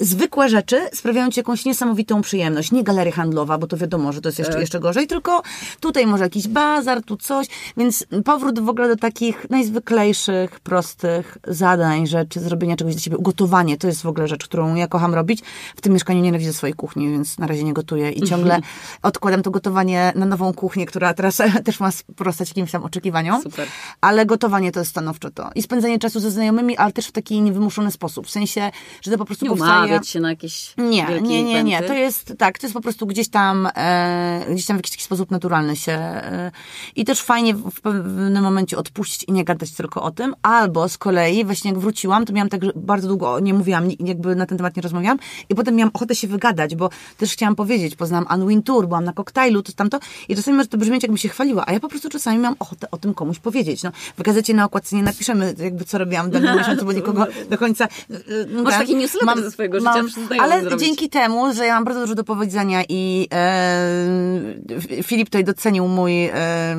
zwykłe 0.00 0.48
rzeczy 0.48 0.80
sprawiają 0.92 1.30
ci 1.30 1.40
jakąś 1.40 1.64
niesamowitą 1.64 2.22
przyjemność. 2.22 2.72
Nie 2.72 2.84
galeria 2.84 3.12
handlowa, 3.12 3.58
bo 3.58 3.66
to 3.66 3.76
wiadomo, 3.76 4.12
że 4.12 4.20
to 4.20 4.28
jest 4.28 4.38
jeszcze, 4.38 4.52
tak. 4.52 4.60
jeszcze 4.60 4.80
gorzej, 4.80 5.06
tylko 5.06 5.42
tutaj 5.80 6.06
może 6.06 6.24
jakiś 6.24 6.48
bazar, 6.48 7.02
tu 7.02 7.16
coś, 7.16 7.46
więc 7.76 8.06
powrót 8.24 8.60
w 8.60 8.68
ogóle 8.68 8.88
do 8.88 8.96
takich 8.96 9.50
najzwyklejszych, 9.50 10.60
prostych 10.60 11.38
zadań, 11.46 12.06
rzeczy, 12.06 12.40
zrobienia 12.40 12.76
czegoś 12.76 12.94
dla 12.94 13.02
siebie. 13.02 13.16
Ugotowanie 13.16 13.76
to 13.76 13.86
jest 13.86 14.02
w 14.02 14.06
ogóle 14.06 14.28
rzecz, 14.28 14.44
którą 14.44 14.74
ja 14.74 14.86
kocham 14.86 15.14
robić. 15.14 15.42
W 15.76 15.80
tym 15.80 15.92
mieszkaniu 15.92 16.20
nienawidzę 16.20 16.52
swojej 16.52 16.74
kuchni, 16.74 17.10
więc 17.10 17.38
na 17.38 17.46
razie 17.46 17.64
nie 17.64 17.72
gotuję 17.72 18.10
i 18.10 18.22
ciągle 18.22 18.60
odkładam 19.02 19.42
to 19.42 19.50
gotowanie 19.50 20.12
na 20.14 20.26
nową 20.26 20.54
kuchnię, 20.54 20.86
która 20.86 21.14
teraz 21.14 21.36
też 21.64 21.80
ma 21.80 21.90
sprostać 21.90 22.48
jakimś 22.48 22.70
tam 22.70 22.84
oczekiwaniom. 22.84 23.42
Super. 23.42 23.68
Ale 24.00 24.26
gotowanie 24.26 24.45
to 24.72 24.78
jest 24.78 24.90
stanowczo 24.90 25.30
to. 25.30 25.50
I 25.54 25.62
spędzanie 25.62 25.98
czasu 25.98 26.20
ze 26.20 26.30
znajomymi, 26.30 26.76
ale 26.76 26.92
też 26.92 27.06
w 27.06 27.12
taki 27.12 27.42
niewymuszony 27.42 27.90
sposób. 27.90 28.26
W 28.26 28.30
sensie, 28.30 28.70
że 29.02 29.10
to 29.10 29.18
po 29.18 29.24
prostu 29.24 29.44
nie 29.44 29.50
powstaje... 29.50 30.00
się 30.04 30.20
na 30.20 30.30
jakieś 30.30 30.74
Nie, 30.78 31.20
nie, 31.20 31.44
nie, 31.44 31.64
nie. 31.64 31.82
To 31.82 31.94
jest, 31.94 32.34
tak, 32.38 32.58
to 32.58 32.66
jest 32.66 32.74
po 32.74 32.80
prostu 32.80 33.06
gdzieś 33.06 33.28
tam, 33.28 33.68
e, 33.76 34.46
gdzieś 34.50 34.66
tam 34.66 34.76
w 34.76 34.78
jakiś 34.78 34.90
taki 34.90 35.04
sposób 35.04 35.30
naturalny 35.30 35.76
się. 35.76 35.92
E, 35.92 36.50
I 36.96 37.04
też 37.04 37.22
fajnie 37.22 37.54
w 37.54 37.80
pewnym 37.80 38.42
momencie 38.42 38.78
odpuścić 38.78 39.24
i 39.28 39.32
nie 39.32 39.44
gadać 39.44 39.72
tylko 39.72 40.02
o 40.02 40.10
tym. 40.10 40.34
Albo 40.42 40.88
z 40.88 40.98
kolei, 40.98 41.44
właśnie 41.44 41.70
jak 41.70 41.80
wróciłam, 41.80 42.24
to 42.26 42.32
miałam 42.32 42.48
tak, 42.48 42.64
że 42.64 42.72
bardzo 42.76 43.08
długo 43.08 43.40
nie 43.40 43.54
mówiłam, 43.54 43.88
jakby 44.00 44.36
na 44.36 44.46
ten 44.46 44.58
temat 44.58 44.76
nie 44.76 44.82
rozmawiałam 44.82 45.18
i 45.48 45.54
potem 45.54 45.74
miałam 45.74 45.90
ochotę 45.94 46.14
się 46.14 46.28
wygadać, 46.28 46.76
bo 46.76 46.90
też 47.16 47.32
chciałam 47.32 47.54
powiedzieć, 47.56 47.96
poznałam 47.96 48.26
Anne 48.28 48.46
Wintour, 48.46 48.88
byłam 48.88 49.04
na 49.04 49.12
koktajlu, 49.12 49.62
to 49.62 49.72
tamto 49.72 49.98
i 50.28 50.36
czasami 50.36 50.56
może 50.56 50.68
to 50.68 50.78
brzmieć, 50.78 51.02
jakbym 51.02 51.18
się 51.18 51.28
chwaliła, 51.28 51.64
a 51.66 51.72
ja 51.72 51.80
po 51.80 51.88
prostu 51.88 52.08
czasami 52.08 52.38
miałam 52.38 52.56
ochotę 52.58 52.90
o 52.90 52.98
tym 52.98 53.14
komuś 53.14 53.38
powiedzieć. 53.38 53.82
No, 53.82 53.90
w 54.16 54.20
gazecie 54.26 54.54
na 54.54 54.64
okładce 54.64 54.96
nie 54.96 55.02
napiszemy, 55.02 55.54
jakby 55.58 55.84
co 55.84 55.98
robiłam 55.98 56.26
w 56.26 56.30
danym 56.30 56.58
miesiącu, 56.58 56.84
bo 56.84 56.92
nikogo 56.92 57.26
do 57.50 57.58
końca... 57.58 57.88
No, 58.48 58.62
Masz 58.62 58.74
taki 58.74 58.96
newsletter 58.96 59.26
mam, 59.26 59.42
ze 59.42 59.50
swojego 59.50 59.80
życia, 59.80 60.02
mam, 60.30 60.40
Ale 60.40 60.76
dzięki 60.76 61.08
temu, 61.08 61.54
że 61.54 61.66
ja 61.66 61.74
mam 61.74 61.84
bardzo 61.84 62.00
dużo 62.00 62.14
do 62.14 62.24
powiedzenia 62.24 62.82
i 62.88 63.28
e, 63.32 65.02
Filip 65.02 65.28
tutaj 65.28 65.44
docenił 65.44 65.88
mój 65.88 66.24
e, 66.24 66.32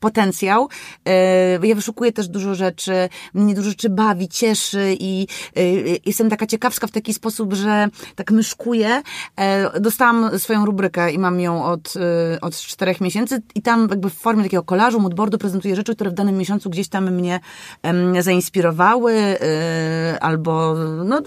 potencjał. 0.00 0.68
E, 1.04 1.66
ja 1.66 1.74
wyszukuję 1.74 2.12
też 2.12 2.28
dużo 2.28 2.54
rzeczy, 2.54 3.08
mnie 3.34 3.54
dużo 3.54 3.68
rzeczy 3.68 3.90
bawi, 3.90 4.28
cieszy 4.28 4.96
i 5.00 5.26
e, 5.56 5.62
jestem 6.06 6.30
taka 6.30 6.46
ciekawska 6.46 6.86
w 6.86 6.90
taki 6.90 7.14
sposób, 7.14 7.54
że 7.54 7.88
tak 8.14 8.30
myszkuję. 8.30 9.02
E, 9.36 9.80
dostałam 9.80 10.38
swoją 10.38 10.66
rubrykę 10.66 11.12
i 11.12 11.18
mam 11.18 11.40
ją 11.40 11.64
od, 11.64 11.94
e, 11.96 12.40
od 12.40 12.56
czterech 12.56 13.00
miesięcy 13.00 13.42
i 13.54 13.62
tam 13.62 13.86
jakby 13.90 14.10
w 14.10 14.14
formie 14.14 14.42
takiego 14.42 14.62
kolażu, 14.62 15.00
moodboardu 15.00 15.38
prezentuję 15.38 15.76
rzeczy, 15.76 15.94
które 15.94 16.10
w 16.10 16.14
danym 16.14 16.35
miesiącu 16.36 16.70
gdzieś 16.70 16.88
tam 16.88 17.10
mnie 17.10 17.40
em, 17.82 18.22
zainspirowały 18.22 19.12
e, 19.12 20.18
albo, 20.20 20.74
no 21.04 21.22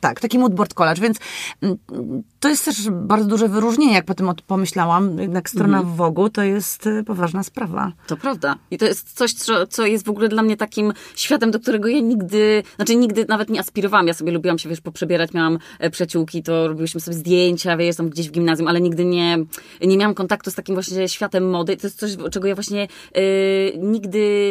tak, 0.00 0.20
taki 0.20 0.38
moodboard 0.38 0.74
collage, 0.74 1.02
więc 1.02 1.18
mm, 1.62 1.76
to 2.40 2.48
jest 2.48 2.64
też 2.64 2.90
bardzo 2.90 3.28
duże 3.28 3.48
wyróżnienie, 3.48 3.94
jak 3.94 4.04
potem 4.04 4.30
pomyślałam, 4.46 5.18
jednak 5.18 5.50
strona 5.50 5.78
mhm. 5.78 5.94
w 5.94 5.96
Wogu 5.96 6.30
to 6.30 6.42
jest 6.42 6.86
e, 6.86 7.04
poważna 7.04 7.42
sprawa. 7.42 7.92
To 8.06 8.16
prawda. 8.16 8.56
I 8.70 8.78
to 8.78 8.84
jest 8.84 9.12
coś, 9.12 9.32
co, 9.32 9.66
co 9.66 9.86
jest 9.86 10.04
w 10.04 10.10
ogóle 10.10 10.28
dla 10.28 10.42
mnie 10.42 10.56
takim 10.56 10.92
światem, 11.14 11.50
do 11.50 11.60
którego 11.60 11.88
ja 11.88 12.00
nigdy, 12.00 12.62
znaczy 12.76 12.96
nigdy 12.96 13.26
nawet 13.28 13.50
nie 13.50 13.60
aspirowałam. 13.60 14.06
Ja 14.06 14.14
sobie 14.14 14.32
lubiłam 14.32 14.58
się, 14.58 14.68
wiesz, 14.68 14.80
poprzebierać, 14.80 15.32
miałam 15.32 15.58
e, 15.78 15.90
przyjaciółki, 15.90 16.42
to 16.42 16.68
robiłyśmy 16.68 17.00
sobie 17.00 17.16
zdjęcia, 17.16 17.76
wiesz, 17.76 17.96
tam 17.96 18.08
gdzieś 18.08 18.28
w 18.28 18.32
gimnazjum, 18.32 18.68
ale 18.68 18.80
nigdy 18.80 19.04
nie, 19.04 19.38
nie 19.80 19.96
miałam 19.96 20.14
kontaktu 20.14 20.50
z 20.50 20.54
takim 20.54 20.74
właśnie 20.74 21.08
światem 21.08 21.50
mody. 21.50 21.76
To 21.76 21.86
jest 21.86 21.98
coś, 21.98 22.16
czego 22.30 22.48
ja 22.48 22.54
właśnie 22.54 22.88
yy, 23.14 23.22
nigdy 23.78 24.49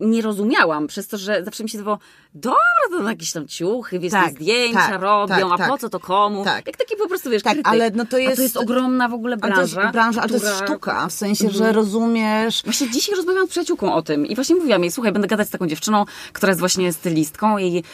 nie 0.00 0.22
rozumiałam, 0.22 0.86
przez 0.86 1.08
to, 1.08 1.18
że 1.18 1.44
zawsze 1.44 1.62
mi 1.62 1.70
się 1.70 1.78
wydawało, 1.78 1.98
dobra, 2.34 2.98
to 2.98 3.08
jakieś 3.08 3.32
tam 3.32 3.48
ciuchy, 3.48 3.98
wiesz, 3.98 4.12
tak, 4.12 4.30
zdjęcia 4.30 4.88
tak, 4.88 5.00
robią, 5.00 5.50
tak, 5.50 5.60
a 5.60 5.64
po 5.64 5.72
tak. 5.72 5.80
co 5.80 5.88
to 5.90 6.00
komu? 6.00 6.44
Tak. 6.44 6.66
Jak 6.66 6.76
taki 6.76 6.96
po 6.96 7.08
prostu, 7.08 7.30
wiesz, 7.30 7.42
tak, 7.42 7.52
krytyk. 7.52 7.72
ale 7.72 7.90
no 7.90 8.04
to 8.04 8.18
jest... 8.18 8.32
A 8.32 8.36
to 8.36 8.42
jest 8.42 8.56
ogromna 8.56 9.08
w 9.08 9.14
ogóle 9.14 9.36
branża. 9.36 9.56
Ale 9.56 9.66
to 9.66 9.80
jest 9.80 9.92
branża, 9.92 10.20
która... 10.20 10.34
ale 10.34 10.40
to 10.40 10.46
jest 10.46 10.64
sztuka, 10.64 11.08
w 11.08 11.12
sensie, 11.12 11.44
mhm. 11.44 11.64
że 11.64 11.72
rozumiesz... 11.72 12.62
Właśnie 12.64 12.90
dzisiaj 12.90 13.16
rozmawiałam 13.16 13.46
z 13.46 13.50
przyjaciółką 13.50 13.94
o 13.94 14.02
tym 14.02 14.26
i 14.26 14.34
właśnie 14.34 14.56
mówiłam 14.56 14.82
jej, 14.82 14.90
słuchaj, 14.90 15.12
będę 15.12 15.28
gadać 15.28 15.48
z 15.48 15.50
taką 15.50 15.66
dziewczyną, 15.66 16.04
która 16.32 16.50
jest 16.50 16.60
właśnie 16.60 16.92
stylistką 16.92 17.58
i 17.58 17.72
yy, 17.72 17.84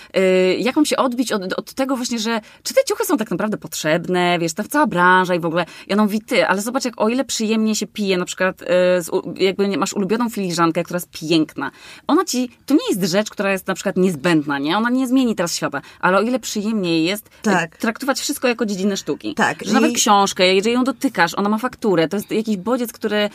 jak 0.58 0.76
mam 0.76 0.84
się 0.84 0.96
odbić 0.96 1.32
od, 1.32 1.52
od 1.52 1.74
tego 1.74 1.96
właśnie, 1.96 2.18
że 2.18 2.40
czy 2.62 2.74
te 2.74 2.80
ciuchy 2.84 3.04
są 3.04 3.16
tak 3.16 3.30
naprawdę 3.30 3.56
potrzebne, 3.56 4.38
wiesz, 4.38 4.54
ta 4.54 4.64
cała 4.64 4.86
branża 4.86 5.34
i 5.34 5.40
w 5.40 5.46
ogóle. 5.46 5.64
Ja 5.86 5.96
no 5.96 6.02
mówi, 6.02 6.20
ty, 6.20 6.46
ale 6.46 6.62
zobacz, 6.62 6.84
jak 6.84 7.00
o 7.00 7.08
ile 7.08 7.24
przyjemnie 7.24 7.74
się 7.74 7.86
pije, 7.86 8.16
na 8.16 8.24
przykład 8.24 8.60
yy, 8.60 8.66
z, 9.02 9.10
jakby 9.36 9.76
masz 9.76 9.92
ulubioną 9.92 10.30
filiżankę, 10.30 10.84
która 10.84 10.96
jest 10.96 11.10
piękna. 11.10 11.70
Ona 12.06 12.24
ci, 12.24 12.50
to 12.66 12.74
nie 12.74 12.80
jest 12.90 13.12
rzecz, 13.12 13.30
która 13.30 13.52
jest 13.52 13.66
na 13.66 13.74
przykład 13.74 13.96
niezbędna, 13.96 14.58
nie? 14.58 14.76
Ona 14.76 14.90
nie 14.90 15.06
zmieni 15.06 15.34
teraz 15.34 15.54
świata, 15.54 15.80
ale 16.00 16.18
o 16.18 16.22
ile 16.22 16.38
przyjemniej 16.38 17.04
jest 17.04 17.26
e, 17.26 17.30
tak. 17.42 17.76
traktować 17.76 18.20
wszystko 18.20 18.48
jako 18.48 18.66
dziedzinę 18.66 18.96
sztuki. 18.96 19.34
Tak. 19.34 19.64
Że 19.64 19.70
I... 19.70 19.74
nawet 19.74 19.92
książkę, 19.92 20.54
jeżeli 20.54 20.74
ją 20.74 20.84
dotykasz, 20.84 21.34
ona 21.34 21.48
ma 21.48 21.58
fakturę, 21.58 22.08
to 22.08 22.16
jest 22.16 22.30
jakiś 22.30 22.56
bodziec, 22.56 22.92
który, 22.92 23.30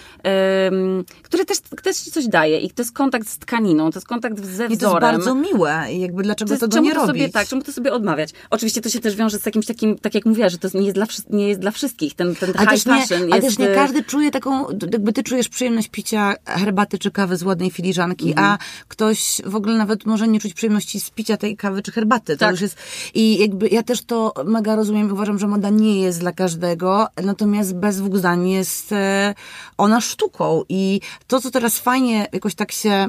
um, 0.72 1.03
który 1.24 1.45
też, 1.45 1.57
też 1.84 1.97
ci 1.97 2.12
coś 2.12 2.28
daje 2.28 2.59
i 2.59 2.72
to 2.72 2.82
jest 2.82 2.93
kontakt 2.93 3.30
z 3.30 3.38
tkaniną, 3.38 3.91
to 3.91 3.97
jest 3.97 4.07
kontakt 4.07 4.38
ze 4.38 4.43
wzorem. 4.45 4.72
I 4.72 4.78
to 4.78 4.89
jest 4.89 5.01
bardzo 5.01 5.36
miłe 5.36 5.86
i 5.91 5.99
jakby 5.99 6.24
dlaczego 6.24 6.49
to, 6.49 6.53
jest, 6.53 6.62
tego 6.62 6.84
nie 6.84 6.93
to 6.93 6.95
robić? 6.95 7.22
Sobie, 7.22 7.30
tak, 7.30 7.47
czemu 7.47 7.62
to 7.62 7.74
sobie 7.74 7.93
odmawiać? 7.93 8.30
Oczywiście 8.49 8.82
to 8.82 8.89
się 8.89 8.99
też 8.99 9.16
wiąże 9.16 9.39
z 9.39 9.45
jakimś 9.45 9.66
takim, 9.66 9.97
tak 9.97 10.16
jak 10.16 10.26
mówiła, 10.26 10.49
że 10.49 10.57
to 10.57 10.68
nie 10.74 10.86
jest 10.86 10.95
dla, 10.95 11.05
nie 11.30 11.47
jest 11.47 11.62
dla 11.62 11.72
wszystkich, 11.72 12.16
ten, 12.16 12.36
ten 12.36 12.53
high 12.53 12.84
fashion 12.84 13.20
nie, 13.20 13.26
jest... 13.26 13.32
Ale 13.32 13.41
też 13.41 13.57
nie 13.57 13.68
każdy 13.68 14.03
czuje 14.03 14.32
taką, 14.32 14.68
jakby 14.91 15.14
ty 15.14 15.24
czujesz 15.24 15.49
przyjemność 15.49 15.89
picia 15.89 16.36
herbaty 16.45 16.99
czy 16.99 17.12
kawy 17.12 17.38
z 17.38 17.43
ładnej 17.43 17.72
filiżanki, 17.72 18.30
mhm. 18.30 18.47
a 18.47 18.51
ktoś 18.88 19.41
w 19.45 19.56
ogóle 19.56 19.78
nawet 19.78 20.06
może 20.06 20.28
nie 20.28 20.39
czuć 20.39 20.54
przyjemności 20.54 20.99
z 20.99 21.10
picia 21.10 21.38
tej 21.38 21.58
kawy 21.58 21.82
czy 21.82 21.91
herbaty. 21.91 22.34
To 22.34 22.39
tak. 22.39 22.52
już 22.52 22.62
jest, 22.62 22.78
i 23.14 23.38
jakby 23.38 23.68
ja 23.68 23.84
też 23.84 24.06
to 24.06 24.34
mega 24.45 24.76
rozumiem 24.76 25.10
i 25.10 25.12
uważam, 25.12 25.39
że 25.39 25.47
moda 25.47 25.70
nie 25.70 26.02
jest 26.02 26.20
dla 26.20 26.32
każdego, 26.32 27.08
natomiast 27.24 27.76
bez 27.76 27.97
dwóch 27.97 28.18
zdań 28.18 28.49
jest 28.49 28.91
e, 28.91 29.36
ona 29.78 30.02
sztuką 30.02 30.64
i 30.70 31.02
to, 31.28 31.41
co 31.41 31.52
teraz 31.52 31.80
fajnie 31.80 32.28
jakoś 32.34 32.56
tak 32.56 32.72
się, 32.72 33.08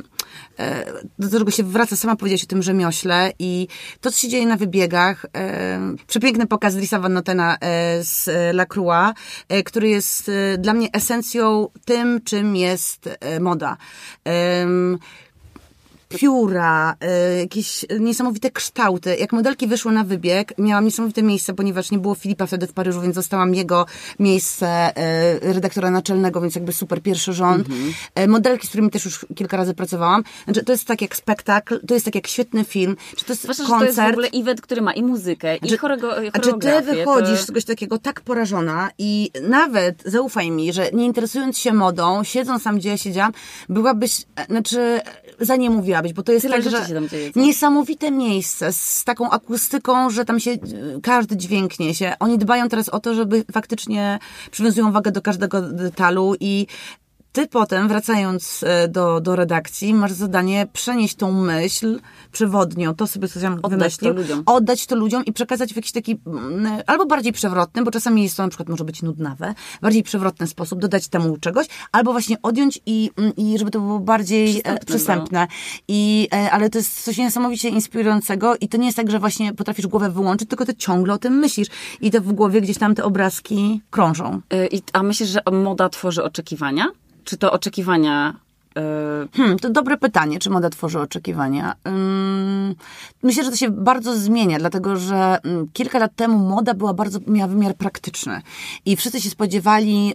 e, 0.59 0.93
do 1.19 1.39
tego 1.39 1.51
się 1.51 1.63
wraca, 1.63 1.97
sama 1.97 2.17
powiedziałaś 2.17 2.45
o 2.45 2.47
tym 2.47 2.63
rzemiośle 2.63 3.33
i 3.39 3.69
to, 4.01 4.13
co 4.13 4.19
się 4.19 4.29
dzieje 4.29 4.47
na 4.47 4.57
wybiegach, 4.57 5.27
e, 5.37 5.81
przepiękny 6.07 6.47
pokaz 6.47 6.75
Drisa 6.75 6.99
Van 6.99 7.13
Notena 7.13 7.57
z 8.01 8.31
Lacroix, 8.55 9.19
który 9.65 9.89
jest 9.89 10.31
dla 10.59 10.75
mnie 10.75 10.89
esencją 10.93 11.69
tym, 11.85 12.21
czym 12.25 12.57
jest 12.57 13.09
moda 13.41 13.77
pióra, 16.19 16.97
y, 17.35 17.39
jakieś 17.39 17.85
niesamowite 18.01 18.51
kształty. 18.51 19.17
Jak 19.17 19.33
modelki 19.33 19.67
wyszły 19.67 19.93
na 19.93 20.05
wybieg, 20.05 20.55
miałam 20.59 20.85
niesamowite 20.85 21.23
miejsce, 21.23 21.55
ponieważ 21.55 21.91
nie 21.91 21.99
było 21.99 22.15
Filipa 22.15 22.47
wtedy 22.47 22.67
w 22.67 22.73
Paryżu, 22.73 23.01
więc 23.01 23.15
zostałam 23.15 23.55
jego 23.55 23.87
miejsce 24.19 24.93
y, 25.43 25.53
redaktora 25.53 25.91
naczelnego, 25.91 26.41
więc 26.41 26.55
jakby 26.55 26.73
super 26.73 27.03
pierwszy 27.03 27.33
rząd. 27.33 27.69
Mhm. 27.69 27.93
Y, 28.19 28.29
modelki, 28.29 28.67
z 28.67 28.69
którymi 28.69 28.91
też 28.91 29.05
już 29.05 29.27
kilka 29.37 29.57
razy 29.57 29.75
pracowałam. 29.75 30.25
Znaczy, 30.45 30.65
to 30.65 30.73
jest 30.73 30.85
tak 30.85 31.03
jak 31.03 31.17
spektakl, 31.17 31.87
to 31.87 31.95
jest 31.95 32.05
tak 32.05 32.15
jak 32.15 32.27
świetny 32.27 32.65
film, 32.65 32.97
czy 33.17 33.25
to 33.25 33.33
jest 33.33 33.43
Zwłaszcza, 33.43 33.65
koncert. 33.65 33.81
to 33.81 33.87
jest 33.87 34.11
w 34.11 34.13
ogóle 34.13 34.29
event, 34.43 34.61
który 34.61 34.83
ma 34.83 34.93
i 34.93 35.03
muzykę, 35.03 35.59
znaczy, 35.59 35.75
i 35.75 35.79
choreografię. 35.79 36.31
A 36.33 36.39
czy 36.39 36.53
ty 36.59 36.83
wychodzisz 36.83 37.39
to... 37.39 37.43
z 37.43 37.47
czegoś 37.47 37.65
takiego 37.65 37.99
tak 37.99 38.21
porażona 38.21 38.91
i 38.99 39.31
nawet, 39.43 40.03
zaufaj 40.07 40.51
mi, 40.51 40.73
że 40.73 40.91
nie 40.93 41.05
interesując 41.05 41.59
się 41.59 41.73
modą, 41.73 42.25
siedząc 42.25 42.63
tam, 42.63 42.77
gdzie 42.77 42.89
ja 42.89 42.97
siedziałam, 42.97 43.33
byłabyś, 43.69 44.25
znaczy, 44.49 45.01
za 45.43 45.57
nie 45.57 45.71
mówiłabyś, 45.71 46.13
bo 46.13 46.23
to 46.23 46.33
jest 46.33 46.47
Tyle 46.47 46.63
tak, 46.63 46.73
że 46.73 47.09
dzieje, 47.09 47.31
niesamowite 47.37 48.11
miejsce 48.11 48.73
z 48.73 49.05
taką 49.05 49.31
akustyką, 49.31 50.11
że 50.11 50.25
tam 50.25 50.41
się 50.41 50.59
każdy 51.03 51.37
dźwięk 51.37 51.79
niesie. 51.79 52.13
Oni 52.21 52.39
dbają 52.39 52.69
teraz 52.69 52.89
o 52.89 53.01
to, 53.01 53.15
żeby 53.15 53.45
faktycznie 53.53 54.19
przywiązują 54.51 54.93
wagę 54.93 55.13
do 55.13 55.23
każdego 55.23 55.63
detalu 55.63 56.35
i 56.41 56.67
ty 57.33 57.47
potem, 57.47 57.89
wracając 57.89 58.65
e, 58.67 58.89
do, 58.89 59.21
do 59.21 59.37
redakcji, 59.37 59.95
masz 59.95 60.13
zadanie 60.13 60.67
przenieść 60.73 61.15
tą 61.15 61.33
myśl 61.33 62.01
przewodnią, 62.33 62.95
to 62.95 63.07
sobie 63.07 63.29
coś 63.29 63.43
oddać 63.45 63.71
wymyślił, 63.71 64.15
to 64.15 64.21
ludziom. 64.21 64.43
oddać 64.47 64.87
to 64.87 64.97
ludziom 64.97 65.25
i 65.25 65.33
przekazać 65.33 65.73
w 65.73 65.77
jakiś 65.77 65.93
taki 65.93 66.21
mm, 66.27 66.83
albo 66.87 67.07
bardziej 67.07 67.33
przewrotny, 67.33 67.85
bo 67.85 67.91
czasami 67.91 68.23
jest 68.23 68.37
to 68.37 68.43
na 68.43 68.49
przykład 68.49 68.69
może 68.69 68.85
być 68.85 69.03
nudnawe, 69.03 69.55
bardziej 69.83 70.03
przewrotny 70.03 70.47
sposób, 70.47 70.79
dodać 70.79 71.09
temu 71.09 71.37
czegoś, 71.37 71.67
albo 71.93 72.13
właśnie 72.13 72.43
odjąć 72.43 72.81
i, 72.87 73.11
mm, 73.17 73.37
i 73.37 73.59
żeby 73.59 73.71
to 73.71 73.81
było 73.81 74.01
bardziej 74.01 74.49
e, 74.49 74.53
przystępne. 74.55 74.87
przystępne. 74.87 75.47
I, 75.89 76.29
e, 76.35 76.51
ale 76.51 76.71
to 76.71 76.79
jest 76.79 77.05
coś 77.05 77.17
niesamowicie 77.19 77.69
inspirującego 77.69 78.57
i 78.57 78.69
to 78.69 78.77
nie 78.77 78.87
jest 78.87 78.97
tak, 78.97 79.11
że 79.11 79.19
właśnie 79.19 79.55
potrafisz 79.55 79.87
głowę 79.87 80.11
wyłączyć, 80.11 80.49
tylko 80.49 80.67
ty 80.67 80.75
ciągle 80.75 81.15
o 81.15 81.19
tym 81.19 81.33
myślisz 81.35 81.69
i 82.01 82.11
te 82.11 82.21
w 82.21 82.33
głowie 82.33 82.61
gdzieś 82.61 82.79
tam 82.79 82.95
te 82.95 83.05
obrazki 83.05 83.81
krążą. 83.91 84.41
a 84.93 85.03
myślisz, 85.03 85.29
że 85.29 85.41
moda 85.53 85.89
tworzy 85.89 86.25
oczekiwania? 86.25 86.87
Czy 87.25 87.37
to 87.37 87.53
oczekiwania 87.53 88.35
E, 88.77 89.27
hmm, 89.33 89.59
to 89.59 89.71
dobre 89.71 89.97
pytanie, 89.97 90.39
czy 90.39 90.51
moda 90.51 90.71
tworzy 90.71 91.01
oczekiwania. 91.01 91.75
Myślę, 93.23 93.45
że 93.45 93.51
to 93.51 93.57
się 93.57 93.71
bardzo 93.71 94.17
zmienia, 94.17 94.59
dlatego 94.59 94.97
że 94.97 95.39
mm, 95.45 95.69
kilka 95.73 95.99
lat 95.99 96.17
temu 96.17 96.39
moda 96.39 96.75
była 96.75 96.95
bardzo, 96.95 97.19
miała 97.27 97.49
wymiar 97.49 97.75
praktyczny 97.75 98.43
i 98.87 98.97
wszyscy 98.97 99.21
się 99.21 99.31
spodziewali 99.31 100.15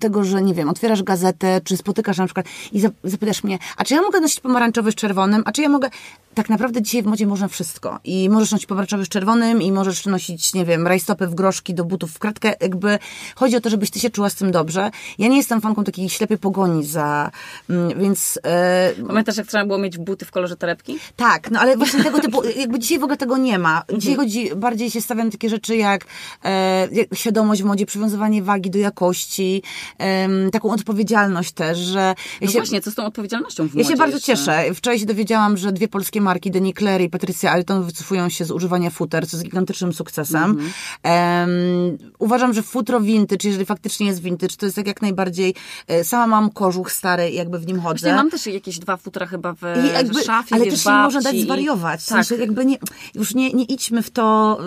tego, 0.00 0.24
że 0.24 0.42
nie 0.42 0.54
wiem, 0.54 0.68
otwierasz 0.68 1.02
gazetę, 1.02 1.60
czy 1.64 1.76
spotykasz 1.76 2.18
na 2.18 2.24
przykład 2.24 2.46
i 2.72 2.80
zapytasz 3.04 3.44
mnie, 3.44 3.58
a 3.76 3.84
czy 3.84 3.94
ja 3.94 4.02
mogę 4.02 4.20
nosić 4.20 4.40
pomarańczowy 4.40 4.92
z 4.92 4.94
czerwonym, 4.94 5.42
a 5.46 5.52
czy 5.52 5.62
ja 5.62 5.68
mogę... 5.68 5.90
Tak 6.34 6.48
naprawdę 6.48 6.82
dzisiaj 6.82 7.02
w 7.02 7.06
modzie 7.06 7.26
można 7.26 7.48
wszystko 7.48 8.00
i 8.04 8.30
możesz 8.30 8.52
nosić 8.52 8.66
pomarańczowy 8.66 9.04
z 9.04 9.08
czerwonym 9.08 9.62
i 9.62 9.72
możesz 9.72 10.06
nosić, 10.06 10.54
nie 10.54 10.64
wiem, 10.64 10.86
rajstopy 10.86 11.26
w 11.26 11.34
groszki 11.34 11.74
do 11.74 11.84
butów 11.84 12.12
w 12.12 12.18
kratkę, 12.18 12.54
jakby 12.60 12.98
chodzi 13.34 13.56
o 13.56 13.60
to, 13.60 13.70
żebyś 13.70 13.90
ty 13.90 14.00
się 14.00 14.10
czuła 14.10 14.30
z 14.30 14.34
tym 14.34 14.52
dobrze. 14.52 14.90
Ja 15.18 15.28
nie 15.28 15.36
jestem 15.36 15.60
fanką 15.60 15.84
takiej 15.84 16.08
ślepej 16.08 16.38
pogoni 16.38 16.84
za 16.84 17.30
Mm, 17.70 18.00
więc... 18.00 18.38
E, 18.44 18.92
Pamiętasz, 19.06 19.36
jak 19.36 19.46
trzeba 19.46 19.66
było 19.66 19.78
mieć 19.78 19.98
buty 19.98 20.24
w 20.24 20.30
kolorze 20.30 20.56
torebki? 20.56 20.98
Tak, 21.16 21.50
no 21.50 21.60
ale 21.60 21.76
właśnie 21.76 22.04
tego 22.04 22.20
typu, 22.20 22.42
jakby 22.56 22.78
dzisiaj 22.78 22.98
w 22.98 23.02
ogóle 23.02 23.16
tego 23.16 23.36
nie 23.36 23.58
ma. 23.58 23.82
Dzisiaj 23.98 24.12
mhm. 24.12 24.28
chodzi, 24.28 24.50
bardziej 24.56 24.90
się 24.90 25.00
stawiam 25.00 25.30
takie 25.30 25.48
rzeczy 25.48 25.76
jak 25.76 26.04
e, 26.44 26.88
świadomość 27.14 27.62
w 27.62 27.64
modzie, 27.64 27.86
przywiązywanie 27.86 28.42
wagi 28.42 28.70
do 28.70 28.78
jakości, 28.78 29.61
e, 29.98 30.50
taką 30.50 30.70
odpowiedzialność 30.70 31.52
też, 31.52 31.78
że... 31.78 32.14
No 32.40 32.46
się, 32.46 32.58
właśnie, 32.58 32.80
co 32.80 32.90
z 32.90 32.94
tą 32.94 33.04
odpowiedzialnością 33.04 33.68
w 33.68 33.74
Ja 33.74 33.84
się 33.84 33.96
bardzo 33.96 34.16
jeszcze? 34.16 34.26
cieszę. 34.26 34.74
Wczoraj 34.74 34.98
się 34.98 35.06
dowiedziałam, 35.06 35.56
że 35.56 35.72
dwie 35.72 35.88
polskie 35.88 36.20
marki, 36.20 36.50
Denis 36.50 36.74
Claire 36.74 37.02
i 37.02 37.10
Patricia 37.10 37.50
Alton 37.50 37.84
wycofują 37.84 38.28
się 38.28 38.44
z 38.44 38.50
używania 38.50 38.90
futer, 38.90 39.28
co 39.28 39.36
jest 39.36 39.44
gigantycznym 39.44 39.92
sukcesem. 39.92 40.58
Mhm. 41.04 41.98
uważam, 42.18 42.54
że 42.54 42.62
futro 42.62 43.00
vintage, 43.00 43.48
jeżeli 43.48 43.66
faktycznie 43.66 44.06
jest 44.06 44.22
vintage, 44.22 44.56
to 44.56 44.66
jest 44.66 44.76
tak 44.76 44.86
jak 44.86 45.02
najbardziej... 45.02 45.54
E, 45.88 46.04
sama 46.04 46.26
mam 46.26 46.50
kożuch 46.50 46.92
stary 46.92 47.30
jakby 47.30 47.58
w 47.58 47.66
nim 47.66 47.80
chodzę. 47.80 47.98
Właśnie 47.98 48.14
mam 48.14 48.30
też 48.30 48.46
jakieś 48.46 48.78
dwa 48.78 48.96
futra 48.96 49.26
chyba 49.26 49.52
w, 49.52 49.62
I 49.84 49.92
jakby, 49.92 50.22
szafie, 50.22 50.54
Ale 50.54 50.66
też 50.66 50.86
nie 50.86 50.92
można 50.92 51.20
dać 51.20 51.36
zwariować. 51.36 52.00
W 52.00 52.04
sensie 52.04 52.28
tak. 52.28 52.38
jakby 52.38 52.64
nie, 52.64 52.76
już 53.14 53.34
nie, 53.34 53.52
nie 53.52 53.64
idźmy 53.64 54.02
w 54.02 54.10
to, 54.10 54.58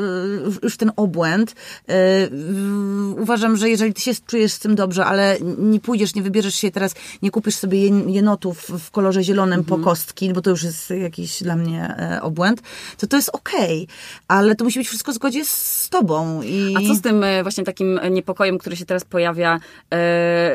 y, 0.58 0.60
już 0.64 0.74
w 0.74 0.78
ten 0.78 0.92
obłęd. 0.96 1.56
Y, 1.90 3.16
uważam, 3.22 3.58
że 3.58 3.70
jeżeli 3.70 3.94
ty 3.94 4.02
się 4.02 4.12
czujesz 4.28 4.54
z 4.54 4.60
tym 4.60 4.76
dobrze, 4.76 4.85
ale 5.06 5.38
nie 5.58 5.80
pójdziesz, 5.80 6.16
nie 6.16 6.22
wybierzesz 6.22 6.56
się 6.56 6.72
teraz, 6.72 6.96
nie 7.22 7.32
kupisz 7.32 7.56
sobie 7.56 7.80
jenotów 7.88 8.70
w 8.70 8.92
kolorze 8.92 9.24
zielonym 9.24 9.60
mhm. 9.60 9.80
po 9.80 9.90
kostki, 9.90 10.34
bo 10.34 10.42
to 10.42 10.50
już 10.50 10.64
jest 10.64 10.90
jakiś 10.90 11.44
dla 11.44 11.56
mnie 11.56 11.96
e, 11.98 12.22
obłęd, 12.22 12.62
to 12.98 13.08
to 13.08 13.16
jest 13.16 13.30
okej. 13.30 13.84
Okay. 13.84 13.96
Ale 14.28 14.56
to 14.56 14.64
musi 14.64 14.80
być 14.80 14.88
wszystko 14.88 15.12
w 15.12 15.16
zgodzie 15.16 15.46
z 15.46 15.90
tobą. 15.90 16.42
I... 16.42 16.76
A 16.78 16.88
co 16.88 16.96
z 16.96 17.02
tym 17.02 17.24
e, 17.24 17.44
właśnie 17.44 17.64
takim 17.64 18.00
niepokojem, 18.12 18.58
który 18.58 18.76
się 18.76 18.86
teraz 18.86 19.04
pojawia 19.04 19.56
e, 19.56 19.60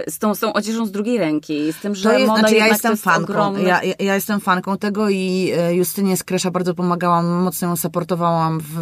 z 0.09 0.19
tą, 0.19 0.35
z 0.35 0.41
tą 0.41 0.53
odzieżą 0.53 0.87
z 0.87 0.91
drugiej 0.91 1.19
ręki? 1.19 1.61
z 1.73 1.77
tym, 1.77 1.95
że 1.95 2.11
to 2.11 2.19
jest, 2.19 2.29
moda 2.29 2.41
znaczy, 2.41 2.55
ja 2.55 2.67
jestem 2.67 2.97
fanką. 2.97 3.57
Ja, 3.57 3.83
ja, 3.83 3.95
ja, 3.99 4.15
jestem 4.15 4.41
fanką 4.41 4.79
tego 4.79 5.09
i 5.09 5.53
e, 5.57 5.75
Justynie 5.75 6.17
Skresza 6.17 6.51
bardzo 6.51 6.75
pomagałam, 6.75 7.27
mocno 7.27 7.69
ją 7.69 7.77
supportowałam 7.77 8.61
w, 8.61 8.79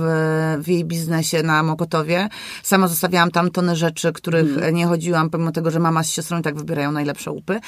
w 0.58 0.68
jej 0.68 0.84
biznesie 0.84 1.42
na 1.42 1.62
Mokotowie. 1.62 2.28
Sama 2.62 2.88
zostawiałam 2.88 3.30
tam 3.30 3.50
tony 3.50 3.76
rzeczy, 3.76 4.12
których 4.12 4.54
hmm. 4.54 4.74
nie 4.74 4.86
chodziłam, 4.86 5.27
pomimo 5.30 5.52
tego, 5.52 5.70
że 5.70 5.78
mama 5.78 6.02
z 6.02 6.10
siostrą 6.10 6.38
i 6.38 6.42
tak 6.42 6.56
wybierają 6.56 6.92
najlepsze 6.92 7.30
łupy. 7.30 7.60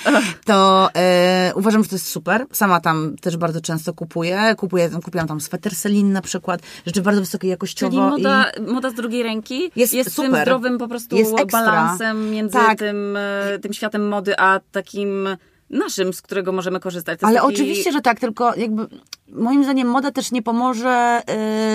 To 0.44 0.88
e, 0.94 1.52
uważam, 1.54 1.82
że 1.82 1.88
to 1.88 1.94
jest 1.94 2.08
super. 2.08 2.46
Sama 2.52 2.80
tam 2.80 3.16
też 3.20 3.36
bardzo 3.36 3.60
często 3.60 3.92
kupuję. 3.92 4.54
kupuję 4.56 4.90
kupiłam 5.04 5.28
tam 5.28 5.40
sweter 5.40 5.76
Celine 5.76 6.12
na 6.12 6.22
przykład. 6.22 6.60
Rzeczy 6.86 7.02
bardzo 7.02 7.20
wysokiej 7.20 7.50
jakościowo. 7.50 8.10
Czyli 8.10 8.22
moda, 8.22 8.50
i... 8.50 8.72
moda 8.72 8.90
z 8.90 8.94
drugiej 8.94 9.22
ręki 9.22 9.70
jest, 9.76 9.94
jest 9.94 10.14
super. 10.14 10.32
tym 10.32 10.42
zdrowym 10.42 10.78
po 10.78 10.88
prostu 10.88 11.16
balansem 11.52 12.30
między 12.30 12.52
tak. 12.52 12.78
tym, 12.78 13.16
e, 13.16 13.58
tym 13.58 13.72
światem 13.72 14.08
mody, 14.08 14.38
a 14.38 14.60
takim 14.72 14.90
takim 15.00 15.28
naszym, 15.70 16.12
z 16.12 16.22
którego 16.22 16.52
możemy 16.52 16.80
korzystać. 16.80 17.18
Ale 17.22 17.34
taki... 17.34 17.54
oczywiście, 17.54 17.92
że 17.92 18.00
tak, 18.00 18.20
tylko 18.20 18.54
jakby 18.54 18.86
moim 19.28 19.64
zdaniem 19.64 19.88
moda 19.88 20.10
też 20.10 20.32
nie 20.32 20.42
pomoże 20.42 21.22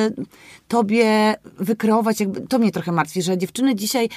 y, 0.10 0.26
tobie 0.68 1.36
wykreować, 1.60 2.20
jakby 2.20 2.42
to 2.42 2.60
mnie 2.60 2.72
trochę 2.72 2.92
martwi, 2.92 3.22
że 3.22 3.38
dziewczyny 3.38 3.76
dzisiaj 3.76 4.10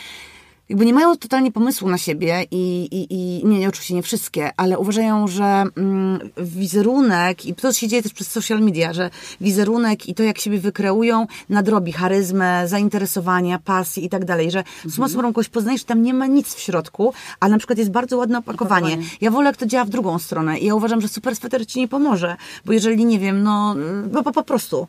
jakby 0.69 0.87
nie 0.87 0.95
mają 0.95 1.17
totalnie 1.17 1.53
pomysłu 1.53 1.89
na 1.89 1.99
siebie 1.99 2.45
i, 2.51 2.89
i, 2.93 3.15
i 3.15 3.47
nie, 3.47 3.59
nie, 3.59 3.69
oczywiście 3.69 3.95
nie 3.95 4.03
wszystkie, 4.03 4.51
ale 4.57 4.79
uważają, 4.79 5.29
że 5.29 5.65
mm, 5.77 6.31
wizerunek, 6.37 7.47
i 7.47 7.55
to 7.55 7.73
się 7.73 7.89
dzieje 7.89 8.03
też 8.03 8.13
przez 8.13 8.31
social 8.31 8.61
media, 8.61 8.93
że 8.93 9.11
wizerunek 9.41 10.09
i 10.09 10.15
to, 10.15 10.23
jak 10.23 10.39
siebie 10.39 10.59
wykreują, 10.59 11.27
nadrobi 11.49 11.93
charyzmę, 11.93 12.69
zainteresowania, 12.69 13.59
pasji 13.59 14.05
i 14.05 14.09
tak 14.09 14.25
dalej, 14.25 14.51
że 14.51 14.59
mhm. 14.59 14.91
summa 14.91 15.09
summarum 15.09 15.33
kogoś 15.33 15.49
poznajesz, 15.49 15.85
tam 15.85 16.03
nie 16.03 16.15
ma 16.15 16.27
nic 16.27 16.55
w 16.55 16.61
środku, 16.61 17.13
ale 17.41 17.53
na 17.53 17.59
przykład 17.59 17.79
jest 17.79 17.91
bardzo 17.91 18.17
ładne 18.17 18.39
opakowanie. 18.39 18.87
opakowanie. 18.87 19.17
Ja 19.21 19.31
wolę, 19.31 19.47
jak 19.47 19.57
to 19.57 19.67
działa 19.67 19.85
w 19.85 19.89
drugą 19.89 20.19
stronę 20.19 20.59
i 20.59 20.67
ja 20.67 20.75
uważam, 20.75 21.01
że 21.01 21.09
super 21.09 21.37
sweter 21.37 21.67
ci 21.67 21.81
nie 21.81 21.89
pomoże, 21.89 22.37
bo 22.65 22.73
jeżeli, 22.73 23.05
nie 23.05 23.19
wiem, 23.19 23.43
no, 23.43 23.77
po, 24.13 24.23
po, 24.23 24.33
po 24.33 24.43
prostu. 24.43 24.87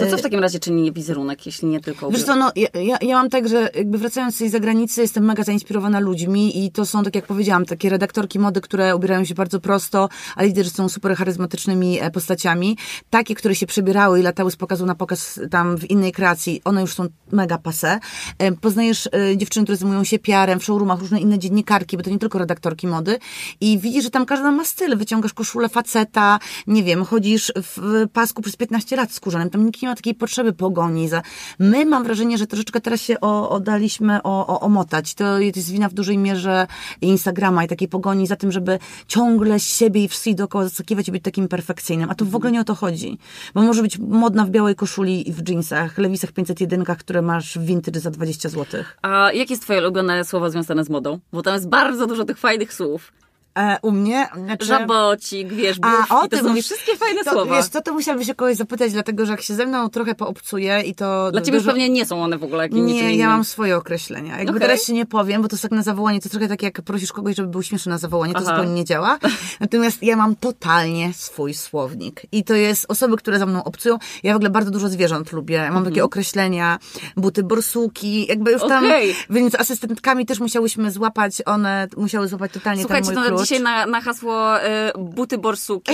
To 0.00 0.10
co 0.10 0.16
w 0.16 0.22
takim 0.22 0.40
razie 0.40 0.58
czyni 0.58 0.92
wizerunek, 0.92 1.46
jeśli 1.46 1.68
nie 1.68 1.80
tylko... 1.80 2.10
Wiesz 2.10 2.22
co, 2.22 2.36
no, 2.36 2.52
ja, 2.56 2.68
ja, 2.82 2.98
ja 3.02 3.16
mam 3.16 3.30
tak, 3.30 3.48
że 3.48 3.70
jakby 3.74 3.98
wracając 3.98 4.34
z 4.34 4.38
tej 4.38 4.50
zagranicy, 4.50 5.07
jestem 5.08 5.24
mega 5.24 5.44
zainspirowana 5.44 6.00
ludźmi 6.00 6.64
i 6.64 6.70
to 6.70 6.86
są, 6.86 7.02
tak 7.02 7.14
jak 7.14 7.26
powiedziałam, 7.26 7.64
takie 7.64 7.88
redaktorki 7.90 8.38
mody, 8.38 8.60
które 8.60 8.96
ubierają 8.96 9.24
się 9.24 9.34
bardzo 9.34 9.60
prosto, 9.60 10.08
a 10.36 10.42
liderzy 10.42 10.70
są 10.70 10.88
super 10.88 11.16
charyzmatycznymi 11.16 12.00
e, 12.00 12.10
postaciami. 12.10 12.76
Takie, 13.10 13.34
które 13.34 13.54
się 13.54 13.66
przebierały 13.66 14.20
i 14.20 14.22
latały 14.22 14.50
z 14.50 14.56
pokazu 14.56 14.86
na 14.86 14.94
pokaz 14.94 15.40
tam 15.50 15.78
w 15.78 15.90
innej 15.90 16.12
kreacji, 16.12 16.60
one 16.64 16.80
już 16.80 16.94
są 16.94 17.06
mega 17.32 17.58
passe. 17.58 18.00
E, 18.38 18.52
poznajesz 18.52 19.06
e, 19.06 19.36
dziewczyny, 19.36 19.64
które 19.64 19.76
zajmują 19.76 20.04
się 20.04 20.18
PR-em 20.18 20.60
w 20.60 20.64
showroomach, 20.64 21.00
różne 21.00 21.20
inne 21.20 21.38
dziennikarki, 21.38 21.96
bo 21.96 22.02
to 22.02 22.10
nie 22.10 22.18
tylko 22.18 22.38
redaktorki 22.38 22.86
mody 22.86 23.18
i 23.60 23.78
widzisz, 23.78 24.04
że 24.04 24.10
tam 24.10 24.26
każda 24.26 24.50
ma 24.50 24.64
styl. 24.64 24.96
Wyciągasz 24.96 25.34
koszulę 25.34 25.68
faceta, 25.68 26.38
nie 26.66 26.82
wiem, 26.82 27.04
chodzisz 27.04 27.52
w 27.56 28.06
pasku 28.12 28.42
przez 28.42 28.56
15 28.56 28.96
lat 28.96 29.12
skórzanym, 29.12 29.50
tam 29.50 29.66
nikt 29.66 29.82
nie 29.82 29.88
ma 29.88 29.94
takiej 29.94 30.14
potrzeby 30.14 30.52
pogoni. 30.52 31.08
Za... 31.08 31.22
My 31.58 31.86
mam 31.86 32.04
wrażenie, 32.04 32.38
że 32.38 32.46
troszeczkę 32.46 32.80
teraz 32.80 33.00
się 33.00 33.20
o, 33.20 33.50
oddaliśmy 33.50 34.22
o, 34.22 34.46
o, 34.46 34.60
omotać 34.98 35.14
to 35.14 35.38
jest 35.38 35.70
wina 35.70 35.88
w 35.88 35.94
dużej 35.94 36.18
mierze 36.18 36.66
Instagrama 37.00 37.64
i 37.64 37.68
takiej 37.68 37.88
pogoni 37.88 38.26
za 38.26 38.36
tym, 38.36 38.52
żeby 38.52 38.78
ciągle 39.06 39.60
siebie 39.60 40.04
i 40.04 40.08
wszystkich 40.08 40.34
dookoła 40.34 40.64
zaskakiwać 40.64 41.08
i 41.08 41.12
być 41.12 41.22
takim 41.24 41.48
perfekcyjnym. 41.48 42.10
A 42.10 42.14
tu 42.14 42.24
w 42.24 42.36
ogóle 42.36 42.52
nie 42.52 42.60
o 42.60 42.64
to 42.64 42.74
chodzi. 42.74 43.18
Bo 43.54 43.62
może 43.62 43.82
być 43.82 43.98
modna 43.98 44.44
w 44.44 44.50
białej 44.50 44.74
koszuli 44.74 45.28
i 45.28 45.32
w 45.32 45.48
jeansach, 45.48 45.98
lewisach 45.98 46.32
501, 46.32 46.84
które 46.84 47.22
masz 47.22 47.58
w 47.58 47.64
vintage 47.64 48.00
za 48.00 48.10
20 48.10 48.48
zł. 48.48 48.84
A 49.02 49.32
jakie 49.32 49.52
jest 49.52 49.62
twoje 49.62 49.80
ulubione 49.80 50.24
słowo 50.24 50.50
związane 50.50 50.84
z 50.84 50.90
modą? 50.90 51.18
Bo 51.32 51.42
tam 51.42 51.54
jest 51.54 51.68
bardzo 51.68 52.06
dużo 52.06 52.24
tych 52.24 52.38
fajnych 52.38 52.74
słów. 52.74 53.12
E, 53.58 53.78
u 53.82 53.92
mnie? 53.92 54.28
Znaczy... 54.44 54.66
Żabocik, 54.66 55.52
wiesz, 55.52 55.76
A, 55.82 56.20
o 56.20 56.28
to 56.28 56.38
są 56.38 56.54
wszystkie 56.62 56.96
fajne 56.96 57.24
to, 57.24 57.32
słowa. 57.32 57.56
Wiesz 57.56 57.68
co, 57.68 57.80
to 57.80 57.92
musiałabym 57.92 58.26
się 58.26 58.34
kogoś 58.34 58.56
zapytać, 58.56 58.92
dlatego 58.92 59.26
że 59.26 59.32
jak 59.32 59.42
się 59.42 59.54
ze 59.54 59.66
mną 59.66 59.88
trochę 59.88 60.14
poobcuje 60.14 60.80
i 60.80 60.94
to... 60.94 61.32
Dla 61.32 61.40
ciebie 61.40 61.58
dużo... 61.58 61.70
pewnie 61.70 61.88
nie 61.88 62.06
są 62.06 62.22
one 62.22 62.38
w 62.38 62.44
ogóle 62.44 62.62
jakimiś 62.62 62.92
Nie, 62.92 63.16
ja 63.16 63.26
mam 63.28 63.44
swoje 63.44 63.76
określenia. 63.76 64.38
Jakby 64.38 64.50
okay. 64.50 64.60
teraz 64.60 64.84
się 64.84 64.92
nie 64.92 65.06
powiem, 65.06 65.42
bo 65.42 65.48
to 65.48 65.54
jest 65.54 65.62
tak 65.62 65.72
na 65.72 65.82
zawołanie, 65.82 66.20
to 66.20 66.28
trochę 66.28 66.48
tak 66.48 66.62
jak 66.62 66.82
prosisz 66.82 67.12
kogoś, 67.12 67.36
żeby 67.36 67.48
był 67.48 67.62
śmieszny 67.62 67.90
na 67.90 67.98
zawołanie, 67.98 68.32
to 68.32 68.38
Aha. 68.38 68.56
zupełnie 68.56 68.74
nie 68.74 68.84
działa. 68.84 69.18
Natomiast 69.60 70.02
ja 70.02 70.16
mam 70.16 70.36
totalnie 70.36 71.12
swój 71.14 71.54
słownik. 71.54 72.22
I 72.32 72.44
to 72.44 72.54
jest 72.54 72.86
osoby, 72.88 73.16
które 73.16 73.38
za 73.38 73.46
mną 73.46 73.64
obcują. 73.64 73.98
Ja 74.22 74.32
w 74.32 74.36
ogóle 74.36 74.50
bardzo 74.50 74.70
dużo 74.70 74.88
zwierząt 74.88 75.32
lubię. 75.32 75.70
Mam 75.70 75.84
takie 75.84 75.88
mhm. 75.88 76.06
określenia, 76.06 76.78
buty 77.16 77.42
borsuki, 77.42 78.26
jakby 78.26 78.52
już 78.52 78.62
tam... 78.62 78.86
Okay. 78.86 79.14
Więc 79.30 79.52
z 79.52 79.54
asystentkami 79.54 80.26
też 80.26 80.40
musiałyśmy 80.40 80.90
złapać, 80.90 81.42
one 81.46 81.88
musiały 81.96 82.28
złapać 82.28 82.52
totalnie 82.52 82.82
Słuchajcie, 82.82 83.08
ten 83.08 83.18
mój 83.18 83.28
klucz. 83.28 83.47
Dzisiaj 83.48 83.62
na, 83.62 83.86
na 83.86 84.00
hasło 84.00 84.58
y, 84.58 84.62
buty 84.98 85.38
borsuki 85.38 85.92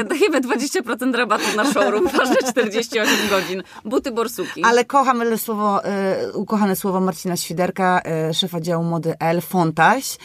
y, 0.00 0.04
dajemy 0.04 0.40
20% 0.40 1.14
rabatu 1.14 1.56
na 1.56 1.72
showroom, 1.72 2.08
ważne 2.18 2.36
48 2.50 3.28
godzin. 3.30 3.62
Buty 3.84 4.10
borsuki. 4.10 4.64
Ale 4.64 4.84
kocham 4.84 5.38
słowo, 5.38 5.80
y, 5.84 6.32
ukochane 6.32 6.76
słowo 6.76 7.00
Marcina 7.00 7.36
Świderka, 7.36 8.02
y, 8.30 8.34
szefa 8.34 8.60
działu 8.60 8.84
mody 8.84 9.14
L, 9.20 9.40
Fontaś. 9.40 10.16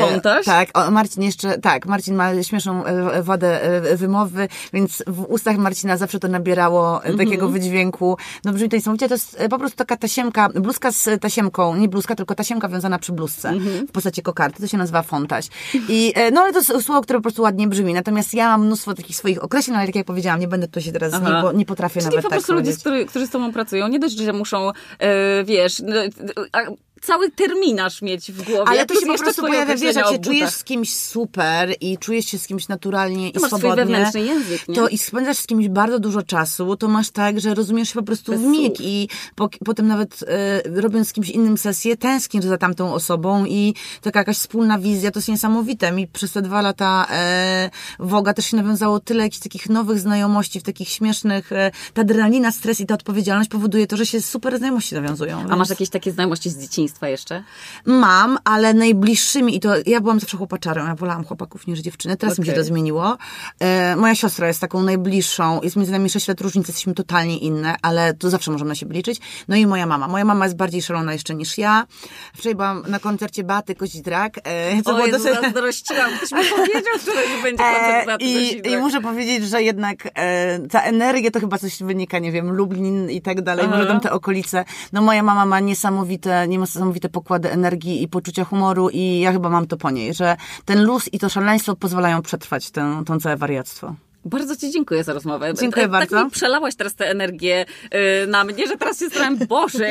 Fontaś? 0.00 0.46
Tak, 0.46 0.68
o, 0.74 0.90
Marcin 0.90 1.22
jeszcze, 1.22 1.58
tak, 1.58 1.86
Marcin 1.86 2.14
ma 2.14 2.42
śmieszną 2.42 2.82
wadę 3.22 3.60
wymowy, 3.96 4.48
więc 4.72 5.02
w 5.06 5.20
ustach 5.20 5.56
Marcina 5.56 5.96
zawsze 5.96 6.20
to 6.20 6.28
nabierało 6.28 7.04
mm 7.04 7.16
-hmm. 7.16 7.24
takiego 7.24 7.48
wydźwięku. 7.48 8.16
No 8.44 8.52
brzmi 8.52 8.68
to 8.68 8.76
niesamowicie, 8.76 9.08
to 9.08 9.14
jest 9.14 9.38
po 9.50 9.58
prostu 9.58 9.76
taka 9.76 9.96
tasiemka, 9.96 10.48
bluzka 10.48 10.92
z 10.92 11.20
tasiemką, 11.20 11.76
nie 11.76 11.88
bluzka, 11.88 12.14
tylko 12.14 12.34
tasiemka 12.34 12.68
wiązana 12.68 12.98
przy 12.98 13.12
bluzce 13.12 13.48
mm 13.48 13.64
-hmm. 13.64 13.86
w 13.88 13.92
postaci 13.92 14.22
kokarty. 14.22 14.62
To 14.62 14.68
się 14.68 14.78
nazywa 14.78 15.02
fontaś. 15.02 15.48
I, 15.88 15.93
e, 16.14 16.30
no 16.30 16.40
ale 16.40 16.52
to 16.52 16.58
jest 16.58 16.86
słowo, 16.86 17.00
które 17.00 17.18
po 17.18 17.22
prostu 17.22 17.42
ładnie 17.42 17.68
brzmi. 17.68 17.94
Natomiast 17.94 18.34
ja 18.34 18.48
mam 18.48 18.66
mnóstwo 18.66 18.94
takich 18.94 19.16
swoich 19.16 19.44
określeń, 19.44 19.76
ale 19.76 19.86
tak 19.86 19.94
jak 19.94 20.06
powiedziałam, 20.06 20.40
nie 20.40 20.48
będę 20.48 20.68
tu 20.68 20.80
się 20.80 20.92
teraz, 20.92 21.12
nie, 21.12 21.58
nie 21.58 21.66
potrafię 21.66 22.00
Czyli 22.00 22.04
nawet 22.04 22.22
po 22.22 22.30
tak 22.30 22.38
prostu 22.38 22.52
ludzie, 22.52 22.72
którzy 23.08 23.26
z 23.26 23.30
tobą 23.30 23.52
pracują, 23.52 23.88
nie 23.88 23.98
dość, 23.98 24.18
że 24.18 24.32
muszą, 24.32 24.70
e, 24.98 25.44
wiesz, 25.44 25.82
no, 25.86 25.94
cały 27.06 27.30
terminarz 27.30 28.02
mieć 28.02 28.32
w 28.32 28.42
głowie. 28.42 28.64
Ale 28.66 28.86
to 28.86 28.94
się 28.94 29.06
po 29.06 29.18
prostu 29.18 29.42
pojawia, 29.42 29.76
wiesz, 29.76 29.96
jak 29.96 30.08
się 30.08 30.18
czujesz 30.18 30.50
z 30.50 30.64
kimś 30.64 30.94
super 30.94 31.74
i 31.80 31.98
czujesz 31.98 32.26
się 32.26 32.38
z 32.38 32.46
kimś 32.46 32.68
naturalnie 32.68 33.32
to 33.32 33.46
i 33.46 33.48
swobodnie, 33.48 34.10
język, 34.14 34.68
nie? 34.68 34.74
to 34.74 34.88
i 34.88 34.98
spędzasz 34.98 35.36
z 35.36 35.46
kimś 35.46 35.68
bardzo 35.68 35.98
dużo 35.98 36.22
czasu, 36.22 36.76
to 36.76 36.88
masz 36.88 37.10
tak, 37.10 37.40
że 37.40 37.54
rozumiesz 37.54 37.88
się 37.88 37.94
po 37.94 38.02
prostu 38.02 38.32
Bez 38.32 38.40
w 38.40 38.44
mig 38.44 38.80
i 38.80 39.08
po, 39.34 39.48
potem 39.64 39.86
nawet 39.86 40.24
e, 40.28 40.80
robiąc 40.80 41.08
z 41.08 41.12
kimś 41.12 41.30
innym 41.30 41.58
sesję, 41.58 41.96
tęsknisz 41.96 42.44
za 42.44 42.58
tamtą 42.58 42.94
osobą 42.94 43.44
i 43.44 43.74
taka 44.00 44.18
jakaś 44.18 44.36
wspólna 44.36 44.78
wizja, 44.78 45.10
to 45.10 45.18
jest 45.18 45.28
niesamowite. 45.28 45.92
Mi 45.92 46.06
przez 46.06 46.32
te 46.32 46.42
dwa 46.42 46.62
lata 46.62 47.06
e, 47.10 47.70
Woga 47.98 48.34
też 48.34 48.46
się 48.46 48.56
nawiązało 48.56 49.00
tyle 49.00 49.22
jakichś 49.22 49.42
takich 49.42 49.68
nowych 49.68 49.98
znajomości, 49.98 50.60
w 50.60 50.62
takich 50.62 50.88
śmiesznych, 50.88 51.52
e, 51.52 51.70
ta 51.94 52.02
adrenalina, 52.02 52.52
stres 52.52 52.80
i 52.80 52.86
ta 52.86 52.94
odpowiedzialność 52.94 53.50
powoduje 53.50 53.86
to, 53.86 53.96
że 53.96 54.06
się 54.06 54.22
super 54.22 54.58
znajomości 54.58 54.94
nawiązują. 54.94 55.36
A 55.36 55.44
więc... 55.44 55.56
masz 55.56 55.70
jakieś 55.70 55.88
takie 55.88 56.12
znajomości 56.12 56.50
z 56.50 56.58
dzieciństwa? 56.58 56.93
Jeszcze? 57.02 57.44
Mam, 57.86 58.38
ale 58.44 58.74
najbliższymi, 58.74 59.56
i 59.56 59.60
to 59.60 59.74
ja 59.86 60.00
byłam 60.00 60.20
zawsze 60.20 60.36
chłopaczarą, 60.36 60.86
ja 60.86 60.94
wolałam 60.94 61.24
chłopaków 61.24 61.66
niż 61.66 61.80
dziewczyny, 61.80 62.16
teraz 62.16 62.34
okay. 62.34 62.42
mi 62.42 62.50
się 62.50 62.56
to 62.56 62.64
zmieniło. 62.64 63.18
E, 63.60 63.96
moja 63.96 64.14
siostra 64.14 64.48
jest 64.48 64.60
taką 64.60 64.82
najbliższą, 64.82 65.60
jest 65.62 65.76
między 65.76 65.92
nami 65.92 66.10
6 66.10 66.28
lat 66.28 66.40
różnicy, 66.40 66.70
jesteśmy 66.70 66.94
totalnie 66.94 67.38
inne, 67.38 67.76
ale 67.82 68.14
to 68.14 68.30
zawsze 68.30 68.50
możemy 68.50 68.68
na 68.68 68.74
siebie 68.74 68.96
liczyć. 68.96 69.20
No 69.48 69.56
i 69.56 69.66
moja 69.66 69.86
mama. 69.86 70.08
Moja 70.08 70.24
mama 70.24 70.44
jest 70.44 70.56
bardziej 70.56 70.82
szalona 70.82 71.12
jeszcze 71.12 71.34
niż 71.34 71.58
ja. 71.58 71.86
Wczoraj 72.34 72.54
byłam 72.54 72.84
na 72.88 72.98
koncercie 72.98 73.44
Baty 73.44 73.74
Kozidrak. 73.74 74.40
E, 74.44 74.82
co 74.82 74.90
o 74.90 74.94
było 74.94 75.06
Jezu, 75.06 75.18
dosyć... 75.18 75.42
zazdrościłam. 75.42 76.10
Ktoś 76.16 76.32
mi 76.32 76.50
powiedział 76.50 76.82
że 77.04 77.42
będzie 77.42 77.64
koncert 77.64 78.06
Baty 78.06 78.24
I, 78.24 78.68
I 78.72 78.76
muszę 78.76 79.00
powiedzieć, 79.00 79.48
że 79.48 79.62
jednak 79.62 80.08
e, 80.14 80.58
ta 80.68 80.82
energia 80.82 81.30
to 81.30 81.40
chyba 81.40 81.58
coś 81.58 81.82
wynika, 81.82 82.18
nie 82.18 82.32
wiem, 82.32 82.50
Lublin 82.50 83.10
i 83.10 83.22
tak 83.22 83.42
dalej, 83.42 83.68
może 83.68 83.86
tam 83.86 84.00
te 84.00 84.12
okolice. 84.12 84.64
No 84.92 85.02
moja 85.02 85.22
mama 85.22 85.46
ma 85.46 85.60
niesamowite, 85.60 86.48
niesamowite 86.48 86.83
niesamowite 86.84 87.08
pokłady 87.08 87.50
energii 87.50 88.02
i 88.02 88.08
poczucia 88.08 88.44
humoru 88.44 88.90
i 88.90 89.20
ja 89.20 89.32
chyba 89.32 89.48
mam 89.48 89.66
to 89.66 89.76
po 89.76 89.90
niej, 89.90 90.14
że 90.14 90.36
ten 90.64 90.84
luz 90.84 91.08
i 91.12 91.18
to 91.18 91.28
szaleństwo 91.28 91.76
pozwalają 91.76 92.22
przetrwać 92.22 92.70
tę, 92.70 93.02
tą 93.06 93.20
całe 93.20 93.36
wariactwo. 93.36 93.94
Bardzo 94.24 94.56
Ci 94.56 94.70
dziękuję 94.70 95.04
za 95.04 95.12
rozmowę. 95.12 95.54
Dziękuję 95.60 95.84
tak, 95.84 95.90
bardzo. 95.90 96.16
Tak 96.16 96.24
mi 96.24 96.30
przelałaś 96.30 96.74
teraz 96.74 96.94
tę 96.94 97.10
energię 97.10 97.66
yy, 97.92 98.26
na 98.26 98.44
mnie, 98.44 98.66
że 98.66 98.76
teraz 98.76 98.98
się 98.98 99.06
starałem, 99.06 99.38
Boże, 99.48 99.88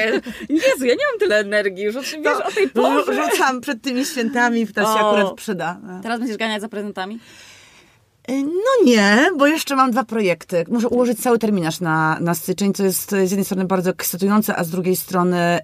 Jezu, 0.50 0.86
ja 0.86 0.94
nie 0.94 1.06
mam 1.12 1.20
tyle 1.20 1.39
energii, 1.39 1.84
już 1.84 1.96
wiesz, 1.96 2.39
o 2.48 2.52
tej 2.52 2.70
porze. 2.70 3.14
Rzucam 3.14 3.62
przed 3.62 3.82
tymi 3.82 4.06
świętami, 4.06 4.68
to 4.68 4.82
się 4.82 5.06
akurat 5.06 5.34
przyda. 5.34 5.80
Teraz 6.04 6.20
będziesz 6.20 6.38
ganiać 6.38 6.62
za 6.62 6.70
prezentami? 6.70 7.20
Y, 8.30 8.44
no 8.44 8.86
nie, 8.86 9.32
bo 9.38 9.48
jeszcze 9.48 9.76
mam 9.76 9.92
dwa 9.92 10.04
projekty. 10.04 10.66
Muszę 10.68 10.88
ułożyć 10.88 11.20
cały 11.20 11.40
terminarz 11.40 11.80
na, 11.80 12.18
na 12.20 12.36
styczeń, 12.36 12.74
co 12.74 12.84
jest 12.84 13.10
z 13.10 13.32
jednej 13.32 13.46
strony 13.46 13.66
bardzo 13.66 13.90
ekscytujące, 13.90 14.56
a 14.56 14.64
z 14.64 14.70
drugiej 14.70 14.96
strony 14.96 15.60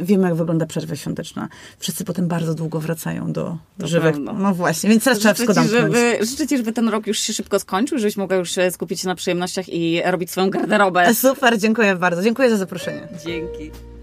y, 0.00 0.04
wiemy, 0.04 0.28
jak 0.28 0.34
wygląda 0.34 0.66
przerwa 0.66 0.96
świąteczna. 0.96 1.48
Wszyscy 1.78 2.04
potem 2.04 2.28
bardzo 2.28 2.54
długo 2.54 2.80
wracają 2.80 3.32
do, 3.32 3.56
do 3.78 3.86
żywych. 3.86 4.12
Pewno. 4.12 4.32
No 4.32 4.54
właśnie, 4.54 4.90
więc 4.90 5.04
teraz 5.04 5.18
trzeba 5.18 5.34
wszystko 5.34 5.62
Żeby, 5.62 6.18
życzę 6.20 6.46
Ci, 6.46 6.56
żeby 6.56 6.72
ten 6.72 6.88
rok 6.88 7.06
już 7.06 7.18
się 7.18 7.32
szybko 7.32 7.58
skończył, 7.58 7.98
żebyś 7.98 8.16
mogła 8.16 8.36
już 8.36 8.52
skupić 8.70 9.00
się 9.00 9.08
na 9.08 9.14
przyjemnościach 9.14 9.68
i 9.68 10.02
robić 10.04 10.30
swoją 10.30 10.50
garderobę. 10.50 11.14
Super, 11.14 11.58
dziękuję 11.58 11.96
bardzo. 11.96 12.22
Dziękuję 12.22 12.50
za 12.50 12.56
zaproszenie. 12.56 13.08
Dzięki. 13.24 13.93